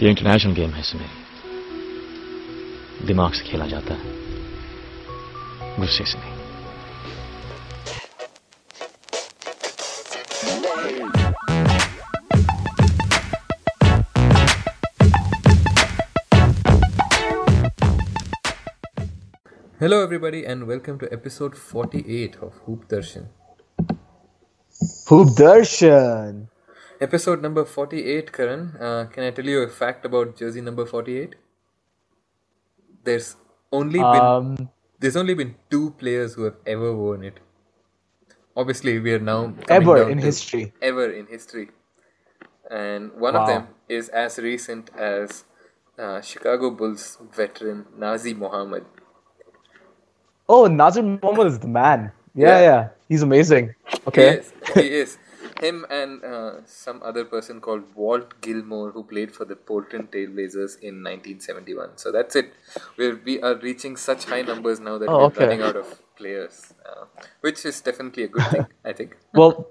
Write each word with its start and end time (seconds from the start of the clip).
ये 0.00 0.08
international 0.08 0.52
game 0.52 0.70
है 0.70 0.80
इसमें। 0.80 1.10
दिमाग 3.06 3.32
से 3.32 3.44
खेला 3.44 3.66
जाता 3.66 3.94
है। 3.94 4.00
गुस्से 5.76 6.04
से 6.04 6.18
नहीं। 6.18 6.38
Hello 19.80 20.02
everybody 20.02 20.40
and 20.40 20.64
welcome 20.64 20.98
to 20.98 21.06
episode 21.12 21.54
48 21.54 22.38
of 22.44 22.54
hoop 22.68 22.84
Darshan 22.90 23.28
hoop 25.10 25.36
Darshan 25.38 26.48
Episode 27.00 27.42
number 27.42 27.64
48, 27.64 28.32
Karan. 28.32 28.76
Uh, 28.80 29.06
can 29.12 29.22
I 29.24 29.30
tell 29.30 29.44
you 29.44 29.60
a 29.62 29.68
fact 29.68 30.04
about 30.04 30.36
jersey 30.36 30.60
number 30.60 30.84
48? 30.84 31.36
There's 33.04 33.36
only 33.70 34.00
been 34.00 34.24
Um, 34.30 34.70
there's 34.98 35.16
only 35.16 35.34
been 35.34 35.54
two 35.70 35.90
players 35.92 36.34
who 36.34 36.42
have 36.44 36.56
ever 36.66 36.92
worn 36.94 37.22
it. 37.22 37.38
Obviously, 38.56 38.98
we 38.98 39.12
are 39.12 39.20
now 39.20 39.54
ever 39.68 40.10
in 40.10 40.18
history. 40.18 40.72
Ever 40.82 41.08
in 41.12 41.26
history, 41.28 41.68
and 42.68 43.12
one 43.12 43.36
of 43.36 43.46
them 43.46 43.68
is 43.88 44.08
as 44.08 44.38
recent 44.38 44.90
as 44.96 45.44
uh, 45.96 46.20
Chicago 46.20 46.70
Bulls 46.72 47.18
veteran 47.36 47.86
Nazir 47.96 48.34
Mohammed. 48.34 48.84
Oh, 50.48 50.66
Nazir 50.66 51.04
Mohammed 51.04 51.46
is 51.46 51.58
the 51.60 51.68
man. 51.68 52.10
Yeah, 52.34 52.48
Yeah. 52.48 52.60
yeah. 52.70 52.88
He's 53.08 53.22
amazing. 53.22 53.74
Okay. 54.08 54.30
He 54.30 54.38
is. 54.38 54.52
He 54.74 54.88
is. 55.04 55.18
Him 55.60 55.84
and 55.90 56.24
uh, 56.24 56.52
some 56.66 57.02
other 57.02 57.24
person 57.24 57.60
called 57.60 57.82
Walt 57.94 58.40
Gilmore, 58.40 58.90
who 58.90 59.02
played 59.02 59.32
for 59.34 59.44
the 59.44 59.56
Portland 59.56 60.10
Trailblazers 60.12 60.78
in 60.80 61.02
1971. 61.02 61.96
So 61.98 62.12
that's 62.12 62.36
it. 62.36 62.52
We're, 62.96 63.20
we 63.24 63.40
are 63.42 63.56
reaching 63.56 63.96
such 63.96 64.24
high 64.24 64.42
numbers 64.42 64.78
now 64.80 64.98
that 64.98 65.08
Oh, 65.08 65.18
we're 65.18 65.24
okay. 65.26 65.44
running 65.44 65.62
out 65.62 65.76
of 65.76 66.00
players, 66.16 66.72
uh, 66.88 67.04
which 67.40 67.64
is 67.64 67.80
definitely 67.80 68.24
a 68.24 68.28
good 68.28 68.46
thing, 68.46 68.66
I 68.84 68.92
think. 68.92 69.16
Well, 69.34 69.68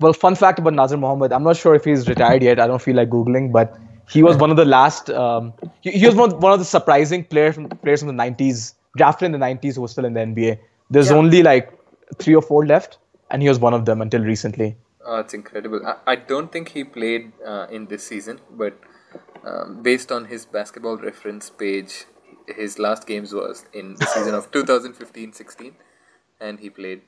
well, 0.00 0.12
fun 0.12 0.34
fact 0.34 0.58
about 0.58 0.74
Nazir 0.74 0.96
Mohammed. 0.98 1.32
I'm 1.32 1.42
not 1.42 1.56
sure 1.56 1.74
if 1.74 1.84
he's 1.84 2.08
retired 2.08 2.42
yet. 2.42 2.60
I 2.60 2.66
don't 2.66 2.80
feel 2.80 2.94
like 2.96 3.10
googling, 3.10 3.50
but 3.52 3.76
he 4.08 4.22
was 4.22 4.36
one 4.36 4.50
of 4.50 4.56
the 4.56 4.64
last. 4.64 5.10
Um, 5.10 5.52
he, 5.80 5.90
he 5.90 6.06
was 6.06 6.14
one, 6.14 6.38
one 6.40 6.52
of 6.52 6.58
the 6.58 6.64
surprising 6.64 7.24
players 7.24 7.56
from 7.56 7.68
players 7.68 8.00
from 8.00 8.08
the 8.16 8.22
90s, 8.22 8.74
drafted 8.96 9.26
in 9.26 9.32
the 9.32 9.38
90s, 9.38 9.74
who 9.74 9.82
was 9.82 9.90
still 9.90 10.04
in 10.04 10.14
the 10.14 10.20
NBA. 10.20 10.58
There's 10.90 11.10
Yeah. 11.10 11.16
only 11.16 11.42
like 11.42 11.72
three 12.18 12.34
or 12.34 12.42
four 12.42 12.64
left, 12.64 12.98
and 13.30 13.42
he 13.42 13.48
was 13.48 13.58
one 13.58 13.74
of 13.74 13.84
them 13.84 14.00
until 14.02 14.22
recently. 14.22 14.76
Oh, 15.04 15.20
it's 15.20 15.34
incredible. 15.34 15.80
I, 15.86 16.12
I 16.12 16.16
don't 16.16 16.52
think 16.52 16.70
he 16.70 16.84
played 16.84 17.32
uh, 17.46 17.66
in 17.70 17.86
this 17.86 18.06
season, 18.06 18.40
but 18.50 18.78
um, 19.44 19.82
based 19.82 20.12
on 20.12 20.26
his 20.26 20.44
basketball 20.44 20.96
reference 20.96 21.50
page, 21.50 22.04
his 22.46 22.78
last 22.78 23.06
games 23.06 23.32
was 23.34 23.64
in 23.72 23.94
the 23.94 24.06
season 24.06 24.34
of 24.34 24.50
2015-16, 24.52 25.72
and 26.40 26.60
he 26.60 26.70
played 26.70 27.02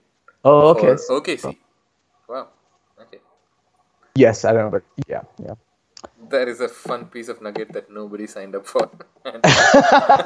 Oh, 0.45 0.69
okay. 0.69 0.95
OKC. 1.11 1.57
Wow. 2.29 2.49
Okay. 3.03 3.19
Yes, 4.15 4.45
I 4.45 4.53
remember. 4.53 4.83
Yeah, 5.07 5.23
yeah. 5.39 5.55
That 6.31 6.49
is 6.49 6.61
a 6.61 6.69
fun 6.69 7.07
piece 7.07 7.29
of 7.29 7.43
nugget 7.43 7.73
that 7.73 7.91
nobody 7.91 8.27
signed 8.27 8.55
up 8.55 8.67
for. 8.67 8.89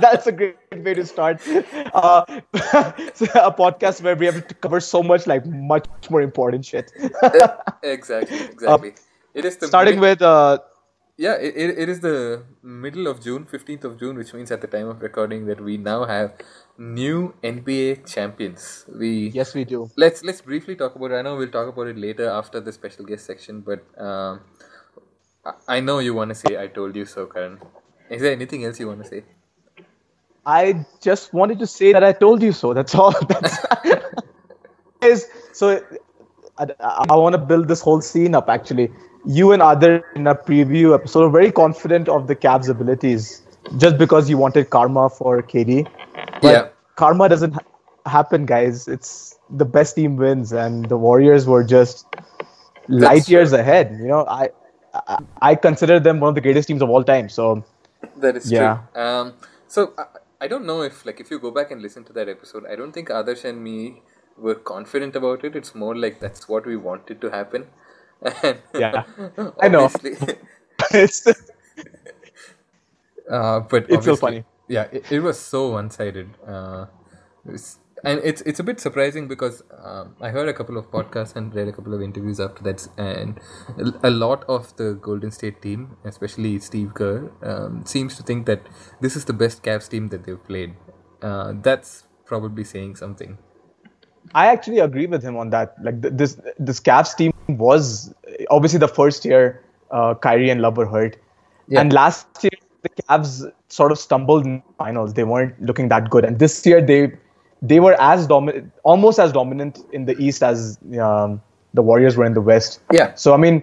That's 0.04 0.26
a 0.26 0.32
great 0.32 0.56
way 0.84 0.94
to 0.94 1.06
start 1.06 1.40
uh, 1.94 2.24
a 2.28 3.52
podcast 3.62 4.02
where 4.02 4.14
we 4.14 4.26
have 4.26 4.46
to 4.46 4.54
cover 4.54 4.80
so 4.80 5.02
much, 5.02 5.26
like 5.26 5.46
much 5.46 5.86
more 6.10 6.20
important 6.20 6.66
shit. 6.66 6.92
exactly, 7.82 8.38
exactly. 8.38 8.94
it 9.32 9.44
is 9.44 9.56
the 9.56 9.66
Starting 9.66 9.98
mid- 9.98 10.20
with 10.20 10.22
uh, 10.22 10.58
yeah, 11.16 11.34
it, 11.34 11.54
it, 11.56 11.78
it 11.78 11.88
is 11.88 12.00
the 12.00 12.42
middle 12.62 13.06
of 13.06 13.22
June, 13.22 13.44
fifteenth 13.44 13.84
of 13.84 13.98
June, 13.98 14.16
which 14.16 14.34
means 14.34 14.50
at 14.50 14.60
the 14.60 14.66
time 14.66 14.88
of 14.88 15.00
recording 15.00 15.46
that 15.46 15.60
we 15.60 15.76
now 15.76 16.04
have 16.04 16.34
new 16.76 17.34
NBA 17.42 18.12
champions. 18.12 18.84
We 18.92 19.28
yes, 19.28 19.54
we 19.54 19.64
do. 19.64 19.90
let's 19.96 20.24
let's 20.24 20.40
briefly 20.40 20.74
talk 20.74 20.96
about 20.96 21.12
it. 21.12 21.14
I 21.16 21.22
know 21.22 21.36
we'll 21.36 21.50
talk 21.50 21.68
about 21.68 21.86
it 21.86 21.96
later 21.96 22.28
after 22.28 22.60
the 22.60 22.72
special 22.72 23.04
guest 23.04 23.26
section, 23.26 23.60
but 23.60 23.84
um, 23.98 24.40
I, 24.60 24.73
I 25.68 25.80
know 25.80 25.98
you 25.98 26.14
want 26.14 26.30
to 26.30 26.34
say 26.34 26.56
"I 26.60 26.66
told 26.68 26.96
you 26.96 27.04
so," 27.04 27.26
Karan. 27.26 27.58
Is 28.10 28.22
there 28.22 28.32
anything 28.32 28.64
else 28.64 28.80
you 28.80 28.88
want 28.88 29.02
to 29.02 29.08
say? 29.08 29.24
I 30.46 30.84
just 31.00 31.32
wanted 31.32 31.58
to 31.60 31.66
say 31.66 31.92
that 31.92 32.04
I 32.04 32.12
told 32.12 32.42
you 32.42 32.52
so. 32.52 32.74
That's 32.74 32.94
all. 32.94 33.12
That's 33.28 33.58
is 35.02 35.28
so. 35.52 35.82
I, 36.58 36.66
I 37.10 37.16
want 37.16 37.34
to 37.34 37.38
build 37.38 37.68
this 37.68 37.80
whole 37.80 38.00
scene 38.00 38.34
up. 38.34 38.48
Actually, 38.48 38.90
you 39.24 39.52
and 39.52 39.62
other 39.62 40.04
in 40.14 40.26
a 40.26 40.34
preview 40.34 40.94
episode 40.94 41.20
were 41.24 41.30
very 41.40 41.50
confident 41.52 42.08
of 42.08 42.26
the 42.26 42.36
Cavs' 42.36 42.68
abilities, 42.68 43.42
just 43.78 43.98
because 43.98 44.30
you 44.30 44.38
wanted 44.38 44.70
karma 44.70 45.08
for 45.10 45.42
KD. 45.42 45.86
But 46.42 46.52
Yeah. 46.52 46.68
karma 46.96 47.28
doesn't 47.28 47.52
ha- 47.54 47.64
happen, 48.06 48.46
guys. 48.46 48.86
It's 48.88 49.38
the 49.50 49.64
best 49.64 49.96
team 49.96 50.16
wins, 50.16 50.52
and 50.52 50.88
the 50.88 50.96
Warriors 50.96 51.46
were 51.46 51.64
just 51.64 52.06
light 52.88 53.28
years 53.28 53.50
true. 53.50 53.58
ahead. 53.58 53.96
You 54.00 54.06
know, 54.08 54.26
I, 54.26 54.50
I 55.42 55.54
consider 55.54 56.00
them 56.00 56.20
one 56.20 56.30
of 56.30 56.34
the 56.34 56.40
greatest 56.40 56.68
teams 56.68 56.82
of 56.82 56.90
all 56.90 57.04
time. 57.04 57.28
So 57.28 57.64
That 58.16 58.36
is 58.36 58.50
Yeah. 58.50 58.78
true. 58.94 59.02
Um, 59.02 59.34
so 59.68 59.92
I, 59.98 60.04
I 60.42 60.48
don't 60.48 60.66
know 60.66 60.82
if 60.82 61.04
like 61.06 61.20
if 61.20 61.30
you 61.30 61.38
go 61.38 61.50
back 61.50 61.70
and 61.70 61.82
listen 61.82 62.04
to 62.04 62.12
that 62.14 62.28
episode, 62.28 62.66
I 62.66 62.76
don't 62.76 62.92
think 62.92 63.08
Adarsh 63.08 63.44
and 63.44 63.62
me 63.62 64.02
were 64.36 64.54
confident 64.54 65.16
about 65.16 65.44
it. 65.44 65.56
It's 65.56 65.74
more 65.74 65.94
like 65.96 66.20
that's 66.20 66.48
what 66.48 66.66
we 66.66 66.76
wanted 66.76 67.20
to 67.20 67.30
happen. 67.30 67.66
And 68.42 68.58
Yeah. 68.74 69.04
I 69.62 69.68
know. 69.68 69.90
it's 70.90 71.26
uh, 73.30 73.60
but 73.60 73.86
It's 73.88 74.04
so 74.04 74.16
funny. 74.16 74.44
Yeah, 74.68 74.86
it, 74.92 75.10
it 75.12 75.20
was 75.20 75.38
so 75.38 75.70
one-sided. 75.72 76.28
Uh, 76.46 76.86
it's- 77.46 77.78
and 78.04 78.20
it's 78.24 78.42
it's 78.42 78.60
a 78.60 78.62
bit 78.62 78.80
surprising 78.80 79.28
because 79.28 79.62
um, 79.82 80.14
I 80.20 80.30
heard 80.30 80.48
a 80.48 80.52
couple 80.54 80.76
of 80.76 80.90
podcasts 80.90 81.36
and 81.36 81.54
read 81.54 81.68
a 81.68 81.72
couple 81.72 81.94
of 81.94 82.02
interviews 82.02 82.40
after 82.40 82.62
that, 82.64 82.86
and 82.98 83.40
a- 84.02 84.10
lot 84.10 84.44
of 84.48 84.74
the 84.76 84.94
Golden 84.94 85.30
State 85.30 85.60
team, 85.62 85.96
especially 86.04 86.58
Steve 86.58 86.94
Kerr, 86.94 87.30
um, 87.42 87.84
seems 87.86 88.16
to 88.16 88.22
think 88.22 88.46
that 88.46 88.62
this 89.00 89.16
is 89.16 89.24
the 89.24 89.32
best 89.32 89.62
Cavs 89.62 89.88
team 89.88 90.08
that 90.08 90.24
they've 90.24 90.42
played. 90.44 90.74
Uh, 91.22 91.52
that's 91.62 92.04
probably 92.26 92.64
saying 92.64 92.96
something. 92.96 93.38
I 94.34 94.46
actually 94.46 94.78
agree 94.78 95.06
with 95.06 95.22
him 95.22 95.36
on 95.36 95.50
that. 95.50 95.74
Like 95.82 96.00
th- 96.02 96.14
this, 96.16 96.40
this 96.58 96.80
Cavs 96.80 97.14
team 97.16 97.32
was 97.48 98.12
obviously 98.50 98.78
the 98.78 98.88
first 98.88 99.24
year 99.24 99.62
uh, 99.90 100.14
Kyrie 100.14 100.50
and 100.50 100.60
Love 100.62 100.76
were 100.76 100.86
hurt, 100.86 101.16
Yeah. 101.68 101.80
and 101.80 101.92
last 101.92 102.26
year 102.42 102.50
the 102.82 102.88
Cavs 103.02 103.50
sort 103.68 103.92
of 103.92 103.98
stumbled 103.98 104.44
in 104.46 104.56
the 104.56 104.72
finals. 104.78 105.14
They 105.14 105.24
weren't 105.24 105.60
looking 105.60 105.88
that 105.90 106.10
good, 106.10 106.24
and 106.24 106.38
this 106.38 106.64
year 106.66 106.80
they 106.80 107.12
they 107.64 107.80
were 107.80 108.00
as 108.00 108.26
dominant, 108.26 108.70
almost 108.82 109.18
as 109.18 109.32
dominant 109.32 109.78
in 109.92 110.04
the 110.04 110.16
East 110.18 110.42
as 110.42 110.78
um, 111.00 111.40
the 111.72 111.82
Warriors 111.82 112.16
were 112.16 112.24
in 112.24 112.34
the 112.34 112.40
West. 112.40 112.80
Yeah. 112.92 113.14
So 113.14 113.32
I 113.32 113.38
mean, 113.38 113.62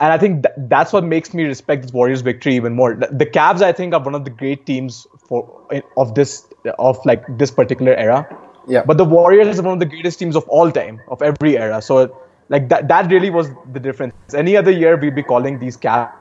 and 0.00 0.12
I 0.12 0.18
think 0.18 0.44
th- 0.44 0.54
that's 0.68 0.92
what 0.92 1.04
makes 1.04 1.34
me 1.34 1.44
respect 1.44 1.82
this 1.82 1.92
Warriors 1.92 2.22
victory 2.22 2.56
even 2.56 2.74
more. 2.74 2.94
The, 2.94 3.08
the 3.08 3.26
Cavs, 3.26 3.62
I 3.62 3.72
think, 3.72 3.94
are 3.94 4.02
one 4.02 4.14
of 4.14 4.24
the 4.24 4.30
great 4.30 4.66
teams 4.66 5.06
for 5.28 5.48
of 5.96 6.14
this 6.14 6.46
of 6.78 6.98
like 7.04 7.22
this 7.38 7.50
particular 7.50 7.94
era. 7.94 8.26
Yeah. 8.66 8.82
But 8.84 8.96
the 8.96 9.04
Warriors 9.04 9.58
are 9.58 9.62
one 9.62 9.74
of 9.74 9.80
the 9.80 9.86
greatest 9.86 10.18
teams 10.18 10.36
of 10.36 10.48
all 10.48 10.70
time, 10.72 11.00
of 11.08 11.20
every 11.22 11.58
era. 11.58 11.82
So 11.82 12.18
like 12.48 12.68
that 12.70 12.88
that 12.88 13.10
really 13.10 13.30
was 13.30 13.50
the 13.72 13.80
difference. 13.80 14.14
Any 14.34 14.56
other 14.56 14.70
year 14.70 14.96
we'd 14.96 15.14
be 15.14 15.22
calling 15.22 15.58
these 15.58 15.76
Cavs 15.76 16.12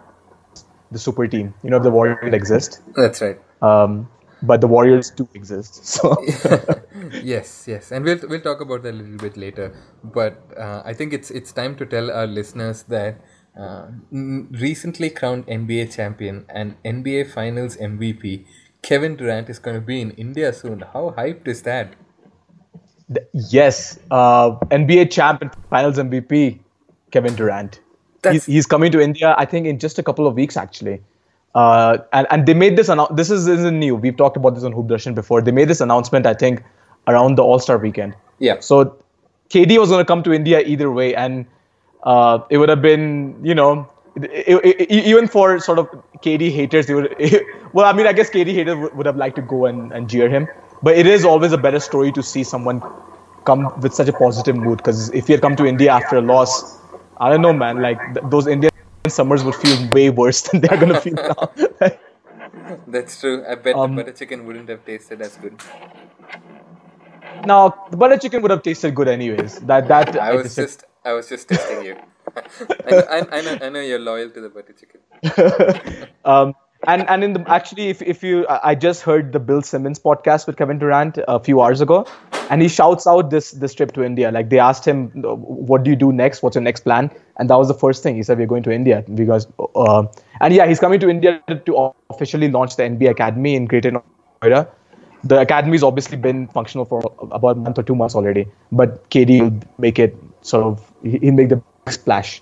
the 0.91 0.99
super 0.99 1.27
team. 1.27 1.53
You 1.63 1.69
know, 1.69 1.77
if 1.77 1.83
the 1.83 1.91
Warriors 1.91 2.33
exist. 2.33 2.81
That's 2.95 3.21
right. 3.21 3.39
Um, 3.61 4.09
but 4.51 4.61
the 4.61 4.67
Warriors 4.67 5.09
do 5.11 5.27
exist. 5.33 5.79
So 5.93 6.15
yes, 7.31 7.65
yes, 7.67 7.91
and 7.91 8.05
we'll 8.05 8.19
we'll 8.29 8.41
talk 8.49 8.61
about 8.61 8.83
that 8.83 8.93
a 8.93 8.97
little 9.01 9.17
bit 9.17 9.37
later. 9.37 9.67
But 10.03 10.37
uh, 10.57 10.81
I 10.85 10.93
think 10.93 11.13
it's 11.13 11.31
it's 11.31 11.51
time 11.51 11.75
to 11.77 11.85
tell 11.85 12.11
our 12.11 12.27
listeners 12.27 12.83
that 12.95 13.21
uh, 13.59 13.87
recently 14.65 15.09
crowned 15.09 15.47
NBA 15.47 15.95
champion 15.95 16.45
and 16.49 16.75
NBA 16.83 17.31
Finals 17.31 17.77
MVP 17.77 18.45
Kevin 18.81 19.15
Durant 19.15 19.49
is 19.49 19.59
going 19.59 19.75
to 19.75 19.81
be 19.81 20.01
in 20.01 20.11
India 20.11 20.51
soon. 20.53 20.81
How 20.81 21.13
hyped 21.17 21.47
is 21.47 21.61
that? 21.63 21.95
th- 23.13 23.27
yes, 23.33 23.99
uh, 24.11 24.51
NBA 24.71 25.11
champ 25.11 25.41
and 25.41 25.51
Finals 25.69 25.97
MVP 25.97 26.59
Kevin 27.11 27.35
Durant. 27.35 27.79
That's- 28.21 28.45
He's, 28.45 28.53
he's 28.53 28.65
coming 28.65 28.91
to 28.91 29.01
India, 29.01 29.35
I 29.37 29.45
think, 29.45 29.67
in 29.67 29.79
just 29.79 29.99
a 29.99 30.03
couple 30.03 30.27
of 30.27 30.35
weeks 30.35 30.57
actually. 30.57 31.01
Uh, 31.55 31.97
and, 32.13 32.25
and 32.31 32.45
they 32.47 32.53
made 32.53 32.75
this 32.77 32.89
announcement. 32.89 33.17
This 33.17 33.29
is, 33.29 33.47
isn't 33.47 33.77
new. 33.79 33.95
We've 33.95 34.17
talked 34.17 34.37
about 34.37 34.55
this 34.55 34.63
on 34.63 34.71
Hoop 34.71 34.87
Darshan 34.87 35.13
before. 35.15 35.41
They 35.41 35.51
made 35.51 35.67
this 35.67 35.81
announcement, 35.81 36.25
I 36.25 36.33
think, 36.33 36.63
around 37.07 37.35
the 37.37 37.43
All 37.43 37.59
Star 37.59 37.77
weekend. 37.77 38.15
Yeah. 38.39 38.59
So 38.59 38.97
KD 39.49 39.77
was 39.79 39.89
going 39.89 40.01
to 40.01 40.05
come 40.05 40.23
to 40.23 40.33
India 40.33 40.61
either 40.61 40.89
way, 40.91 41.13
and 41.15 41.45
uh, 42.03 42.39
it 42.49 42.57
would 42.57 42.69
have 42.69 42.81
been, 42.81 43.37
you 43.45 43.53
know, 43.53 43.87
it, 44.15 44.31
it, 44.65 44.81
it- 44.81 45.05
even 45.05 45.27
for 45.27 45.59
sort 45.59 45.77
of 45.79 45.87
KD 46.23 46.51
haters, 46.51 46.87
they 46.87 46.95
would. 46.95 47.15
well, 47.73 47.85
I 47.85 47.93
mean, 47.93 48.07
I 48.07 48.13
guess 48.13 48.29
KD 48.31 48.51
haters 48.53 48.77
would, 48.77 48.95
would 48.95 49.05
have 49.05 49.17
liked 49.17 49.35
to 49.35 49.41
go 49.43 49.65
and, 49.67 49.91
and 49.91 50.09
jeer 50.09 50.29
him, 50.29 50.47
but 50.81 50.97
it 50.97 51.05
is 51.05 51.23
always 51.23 51.51
a 51.51 51.57
better 51.57 51.79
story 51.79 52.11
to 52.13 52.23
see 52.23 52.43
someone 52.43 52.81
come 53.45 53.71
with 53.81 53.93
such 53.93 54.07
a 54.07 54.13
positive 54.13 54.55
mood. 54.55 54.77
Because 54.77 55.09
if 55.11 55.27
he 55.27 55.33
had 55.33 55.41
come 55.41 55.55
to 55.57 55.65
India 55.67 55.91
after 55.91 56.17
a 56.17 56.21
loss, 56.21 56.79
I 57.19 57.29
don't 57.29 57.41
know, 57.43 57.53
man. 57.53 57.79
Like 57.81 57.99
th- 58.15 58.25
those 58.29 58.47
Indian 58.47 58.72
summers 59.09 59.43
would 59.43 59.55
feel 59.55 59.89
way 59.91 60.09
worse 60.09 60.41
than 60.43 60.61
they're 60.61 60.77
gonna 60.77 60.99
feel 60.99 61.13
now. 61.15 61.51
That's 62.87 63.19
true. 63.19 63.43
I 63.47 63.55
bet 63.55 63.75
Um, 63.75 63.95
the 63.95 64.03
butter 64.03 64.15
chicken 64.17 64.45
wouldn't 64.45 64.69
have 64.69 64.85
tasted 64.85 65.21
as 65.21 65.35
good. 65.37 65.59
now 67.45 67.75
the 67.91 67.97
butter 67.97 68.17
chicken 68.17 68.41
would 68.41 68.51
have 68.51 68.63
tasted 68.63 68.95
good 68.95 69.07
anyways. 69.07 69.59
That 69.61 69.87
that 69.87 70.17
I 70.17 70.33
was 70.33 70.55
dis- 70.55 70.55
just 70.55 70.83
I 71.03 71.13
was 71.13 71.27
just 71.27 71.49
testing 71.49 71.83
you. 71.83 71.95
I, 72.87 72.91
know, 72.91 73.03
I, 73.09 73.37
I 73.37 73.41
know 73.41 73.57
I 73.61 73.69
know 73.69 73.79
you're 73.81 73.99
loyal 73.99 74.29
to 74.29 74.41
the 74.41 74.49
butter 74.49 74.73
chicken. 74.73 76.07
um, 76.25 76.53
and 76.87 77.07
and 77.09 77.23
in 77.23 77.33
the 77.33 77.43
actually, 77.47 77.89
if 77.89 78.01
if 78.01 78.23
you, 78.23 78.45
I 78.49 78.75
just 78.75 79.01
heard 79.01 79.31
the 79.31 79.39
Bill 79.39 79.61
Simmons 79.61 79.99
podcast 79.99 80.47
with 80.47 80.57
Kevin 80.57 80.79
Durant 80.79 81.17
a 81.27 81.39
few 81.39 81.61
hours 81.61 81.81
ago, 81.81 82.05
and 82.49 82.61
he 82.61 82.67
shouts 82.67 83.07
out 83.07 83.29
this 83.29 83.51
this 83.51 83.73
trip 83.73 83.93
to 83.93 84.03
India. 84.03 84.31
Like 84.31 84.49
they 84.49 84.59
asked 84.59 84.85
him, 84.85 85.09
"What 85.23 85.83
do 85.83 85.89
you 85.89 85.95
do 85.95 86.11
next? 86.11 86.43
What's 86.43 86.55
your 86.55 86.63
next 86.63 86.81
plan?" 86.81 87.09
And 87.37 87.49
that 87.49 87.55
was 87.55 87.67
the 87.67 87.73
first 87.73 88.03
thing 88.03 88.15
he 88.15 88.23
said. 88.23 88.37
We're 88.37 88.47
going 88.47 88.63
to 88.63 88.71
India 88.71 89.03
because, 89.15 89.47
uh, 89.75 90.05
and 90.41 90.53
yeah, 90.53 90.67
he's 90.67 90.79
coming 90.79 90.99
to 90.99 91.09
India 91.09 91.41
to 91.65 91.93
officially 92.09 92.49
launch 92.49 92.75
the 92.75 92.83
NBA 92.83 93.11
Academy 93.11 93.55
in 93.55 93.65
Greater 93.65 93.91
Noida. 93.91 94.67
The 95.23 95.39
academy's 95.39 95.83
obviously 95.83 96.17
been 96.17 96.47
functional 96.49 96.83
for 96.83 97.01
about 97.21 97.55
a 97.57 97.59
month 97.59 97.79
or 97.79 97.83
two 97.83 97.95
months 97.95 98.13
already, 98.13 98.45
but 98.73 99.09
KD 99.09 99.41
will 99.41 99.59
make 99.77 99.97
it 99.97 100.17
sort 100.41 100.65
of 100.65 100.91
he- 101.01 101.19
he'll 101.19 101.33
make 101.33 101.49
the 101.49 101.61
splash. 101.89 102.41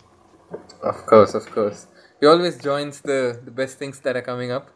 Of 0.81 1.05
course, 1.05 1.35
of 1.35 1.45
course. 1.51 1.85
He 2.21 2.27
always 2.27 2.57
joins 2.57 3.01
the 3.01 3.37
the 3.43 3.51
best 3.51 3.77
things 3.77 3.99
that 4.01 4.15
are 4.15 4.21
coming 4.21 4.51
up. 4.51 4.69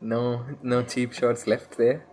No 0.00 0.44
no 0.62 0.82
cheap 0.82 1.12
shots 1.12 1.46
left 1.46 1.76
there. 1.78 2.06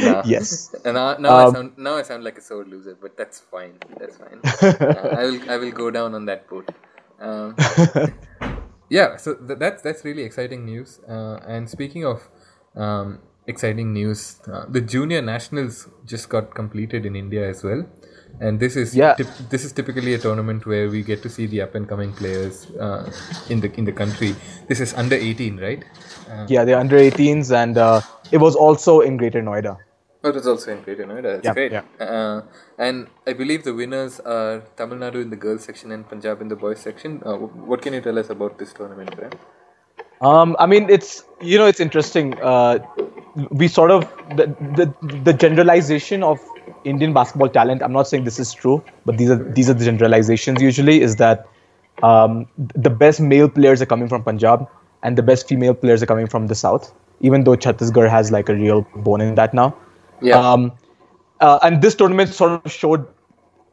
Nah. 0.00 0.26
Yes. 0.32 0.74
And 0.84 0.94
now, 0.94 1.16
now 1.18 1.36
I 1.36 1.44
Um, 1.44 1.54
sound 1.54 1.72
now 1.78 1.96
I 1.96 2.02
sound 2.02 2.24
like 2.24 2.38
a 2.38 2.42
sore 2.42 2.64
loser, 2.64 2.96
but 3.00 3.16
that's 3.16 3.40
fine. 3.40 3.78
That's 3.98 4.16
fine. 4.16 4.42
Uh, 4.94 5.08
I 5.20 5.24
will 5.26 5.40
I 5.48 5.56
will 5.56 5.72
go 5.72 5.90
down 5.90 6.14
on 6.14 6.26
that 6.26 6.48
boat. 6.48 6.70
Um, 7.20 7.58
yeah, 8.88 9.16
so 9.16 9.34
th- 9.34 9.58
that's 9.58 9.82
that's 9.82 10.04
really 10.04 10.22
exciting 10.22 10.64
news. 10.64 11.00
Uh, 11.08 11.38
and 11.46 11.68
speaking 11.68 12.04
of 12.04 12.28
um, 12.76 13.20
exciting 13.46 13.92
news, 13.92 14.40
uh, 14.52 14.66
the 14.68 14.80
junior 14.80 15.22
nationals 15.22 15.88
just 16.04 16.28
got 16.28 16.54
completed 16.54 17.06
in 17.06 17.16
India 17.16 17.48
as 17.48 17.62
well. 17.64 17.86
And 18.40 18.58
this 18.58 18.76
is 18.76 18.94
Yeah. 18.96 19.14
typ- 19.18 19.48
this 19.50 19.64
is 19.64 19.72
typically 19.72 20.14
a 20.14 20.18
tournament 20.18 20.66
where 20.66 20.88
we 20.88 21.02
get 21.02 21.22
to 21.22 21.28
see 21.28 21.46
the 21.46 21.60
up 21.62 21.74
and 21.74 21.88
coming 21.88 22.12
players 22.12 22.66
uh, 22.80 23.10
in 23.48 23.60
the 23.60 23.70
in 23.78 23.84
the 23.84 23.92
country. 23.92 24.34
This 24.68 24.80
is 24.80 24.92
under 24.94 25.16
eighteen, 25.16 25.58
right? 25.60 25.84
Uh, 26.30 26.44
Yeah, 26.48 26.64
they're 26.64 26.78
under 26.84 26.96
18s, 26.98 27.50
and 27.62 27.78
uh, 27.78 28.00
it 28.32 28.38
was 28.38 28.56
also 28.56 29.00
in 29.00 29.16
Greater 29.16 29.42
Noida. 29.42 29.76
Oh, 30.24 30.30
it 30.30 30.34
was 30.34 30.46
also 30.48 30.72
in 30.72 30.80
Greater 30.82 31.04
Noida. 31.04 31.30
That's 31.34 31.44
Yeah, 31.44 31.54
great. 31.54 31.72
yeah. 31.72 31.82
Uh, 32.00 32.42
and 32.78 33.08
I 33.26 33.34
believe 33.34 33.62
the 33.64 33.74
winners 33.74 34.20
are 34.20 34.62
Tamil 34.78 34.98
Nadu 34.98 35.20
in 35.22 35.30
the 35.30 35.36
girls 35.36 35.64
section 35.64 35.92
and 35.92 36.08
Punjab 36.08 36.40
in 36.40 36.48
the 36.48 36.56
boys 36.56 36.80
section. 36.80 37.20
Uh, 37.24 37.36
what 37.72 37.82
can 37.82 37.92
you 37.92 38.00
tell 38.00 38.18
us 38.18 38.30
about 38.30 38.58
this 38.58 38.72
tournament, 38.72 39.14
Graham? 39.16 39.32
Um, 40.20 40.56
I 40.58 40.66
mean, 40.66 40.88
it's 40.88 41.24
you 41.40 41.58
know, 41.58 41.66
it's 41.66 41.80
interesting. 41.80 42.34
Uh, 42.40 42.78
we 43.50 43.68
sort 43.68 43.90
of 43.90 44.08
the, 44.40 44.46
the 44.80 44.86
the 45.30 45.32
generalization 45.44 46.22
of 46.22 46.40
Indian 46.84 47.12
basketball 47.12 47.48
talent. 47.48 47.82
I'm 47.82 47.92
not 47.92 48.08
saying 48.08 48.24
this 48.24 48.38
is 48.38 48.52
true, 48.52 48.82
but 49.04 49.18
these 49.18 49.30
are 49.30 49.52
these 49.52 49.70
are 49.70 49.74
the 49.74 49.84
generalizations. 49.84 50.60
Usually, 50.60 51.00
is 51.00 51.16
that 51.16 51.46
um, 52.02 52.46
the 52.56 52.90
best 52.90 53.20
male 53.20 53.48
players 53.48 53.80
are 53.82 53.86
coming 53.86 54.08
from 54.08 54.22
Punjab, 54.22 54.68
and 55.02 55.16
the 55.16 55.22
best 55.22 55.48
female 55.48 55.74
players 55.74 56.02
are 56.02 56.06
coming 56.06 56.26
from 56.26 56.46
the 56.48 56.54
south. 56.54 56.92
Even 57.20 57.44
though 57.44 57.56
Chhattisgarh 57.56 58.10
has 58.10 58.30
like 58.30 58.48
a 58.48 58.54
real 58.54 58.82
bone 58.96 59.20
in 59.20 59.34
that 59.36 59.54
now. 59.54 59.74
Yeah. 60.20 60.38
Um, 60.38 60.72
uh, 61.40 61.58
and 61.62 61.82
this 61.82 61.94
tournament 61.94 62.32
sort 62.34 62.64
of 62.64 62.72
showed 62.72 63.06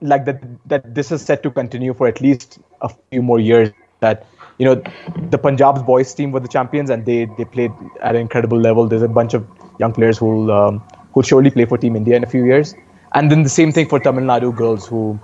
like 0.01 0.25
that 0.25 0.41
that 0.67 0.95
this 0.95 1.11
is 1.11 1.21
set 1.21 1.43
to 1.43 1.51
continue 1.51 1.93
for 1.93 2.07
at 2.07 2.21
least 2.21 2.59
a 2.81 2.89
few 2.89 3.21
more 3.21 3.39
years. 3.39 3.71
That 3.99 4.25
you 4.57 4.65
know, 4.65 4.83
the 5.29 5.37
Punjab's 5.37 5.83
boys 5.83 6.13
team 6.13 6.31
were 6.31 6.39
the 6.39 6.47
champions, 6.47 6.89
and 6.89 7.05
they 7.05 7.25
they 7.37 7.45
played 7.45 7.71
at 8.01 8.15
an 8.15 8.21
incredible 8.21 8.59
level. 8.59 8.87
There's 8.87 9.01
a 9.01 9.07
bunch 9.07 9.33
of 9.33 9.47
young 9.79 9.93
players 9.93 10.17
who'll 10.17 10.51
um, 10.51 10.83
who'll 11.13 11.23
surely 11.23 11.51
play 11.51 11.65
for 11.65 11.77
Team 11.77 11.95
India 11.95 12.15
in 12.15 12.23
a 12.23 12.27
few 12.27 12.45
years. 12.45 12.75
And 13.13 13.31
then 13.31 13.43
the 13.43 13.49
same 13.49 13.71
thing 13.71 13.87
for 13.89 13.99
Tamil 13.99 14.23
Nadu 14.23 14.55
girls 14.55 14.87
who 14.87 15.19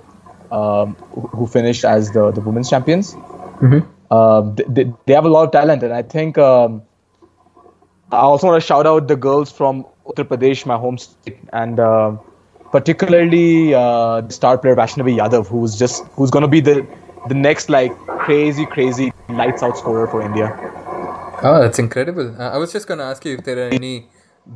um, 0.50 0.94
who- 1.12 1.46
finished 1.46 1.84
as 1.84 2.10
the 2.12 2.30
the 2.30 2.40
women's 2.40 2.70
champions. 2.70 3.16
Um, 4.10 4.54
they, 4.54 4.64
they, 4.68 4.92
they 5.06 5.12
have 5.12 5.26
a 5.26 5.28
lot 5.28 5.44
of 5.44 5.52
talent, 5.52 5.82
and 5.82 5.92
I 5.92 6.02
think 6.02 6.38
um, 6.38 6.82
I 8.10 8.16
also 8.16 8.46
want 8.46 8.60
to 8.62 8.66
shout 8.66 8.86
out 8.86 9.08
the 9.08 9.16
girls 9.16 9.52
from 9.52 9.84
Uttar 10.06 10.24
Pradesh, 10.24 10.64
my 10.64 10.76
home 10.76 10.96
state, 10.96 11.38
and 11.52 11.78
uh, 11.78 12.16
particularly 12.72 13.74
uh, 13.74 14.22
the 14.22 14.32
star 14.32 14.56
player 14.56 14.74
Vaishnavi 14.76 15.16
Yadav, 15.18 15.46
who's 15.46 15.78
just 15.78 16.04
who's 16.12 16.30
going 16.30 16.42
to 16.42 16.48
be 16.48 16.60
the 16.60 16.86
the 17.28 17.34
next 17.34 17.68
like 17.68 17.94
crazy, 18.06 18.64
crazy 18.64 19.12
lights 19.28 19.62
out 19.62 19.76
scorer 19.76 20.06
for 20.06 20.22
India. 20.22 20.56
Oh, 21.42 21.60
that's 21.60 21.78
incredible. 21.78 22.34
Uh, 22.40 22.50
I 22.50 22.56
was 22.56 22.72
just 22.72 22.86
going 22.86 22.98
to 22.98 23.04
ask 23.04 23.24
you 23.24 23.34
if 23.34 23.44
there 23.44 23.58
are 23.66 23.70
any 23.70 24.08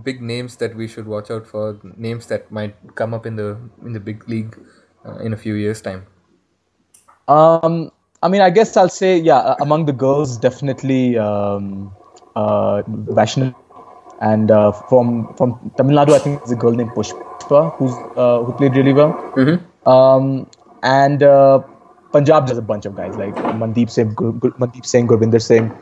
big 0.02 0.22
names 0.22 0.56
that 0.56 0.74
we 0.74 0.88
should 0.88 1.06
watch 1.06 1.30
out 1.30 1.46
for, 1.46 1.78
names 1.96 2.26
that 2.26 2.50
might 2.50 2.74
come 2.94 3.14
up 3.14 3.26
in 3.26 3.36
the 3.36 3.58
in 3.84 3.92
the 3.92 4.00
big 4.00 4.28
league 4.28 4.58
uh, 5.04 5.18
in 5.18 5.32
a 5.32 5.36
few 5.36 5.54
years' 5.54 5.80
time. 5.80 6.06
Um, 7.28 7.90
I 8.22 8.28
mean, 8.28 8.40
I 8.40 8.50
guess 8.50 8.76
I'll 8.76 8.88
say 8.88 9.18
yeah. 9.18 9.54
Among 9.60 9.86
the 9.86 9.92
girls, 9.92 10.38
definitely 10.38 11.18
um, 11.18 11.94
uh, 12.36 12.82
and 14.20 14.50
uh, 14.50 14.72
from 14.72 15.34
from 15.36 15.72
Tamil 15.76 15.96
Nadu, 15.96 16.14
I 16.14 16.18
think 16.18 16.40
there's 16.40 16.52
a 16.52 16.56
girl 16.56 16.72
named 16.72 16.90
Pushpa 16.90 17.74
who's 17.76 17.92
uh, 18.16 18.42
who 18.42 18.52
played 18.52 18.76
really 18.76 18.92
well. 18.92 19.12
Um, 19.86 20.48
and 20.82 21.22
uh, 21.22 21.60
Punjab, 22.12 22.46
there's 22.46 22.58
a 22.58 22.62
bunch 22.62 22.86
of 22.86 22.94
guys 22.94 23.16
like 23.16 23.34
Mandeep 23.34 23.90
Singh, 23.90 24.14
Gur- 24.14 24.56
Mandeep 24.60 24.86
Singh, 24.86 25.08
Gurvinder 25.08 25.42
Singh. 25.42 25.72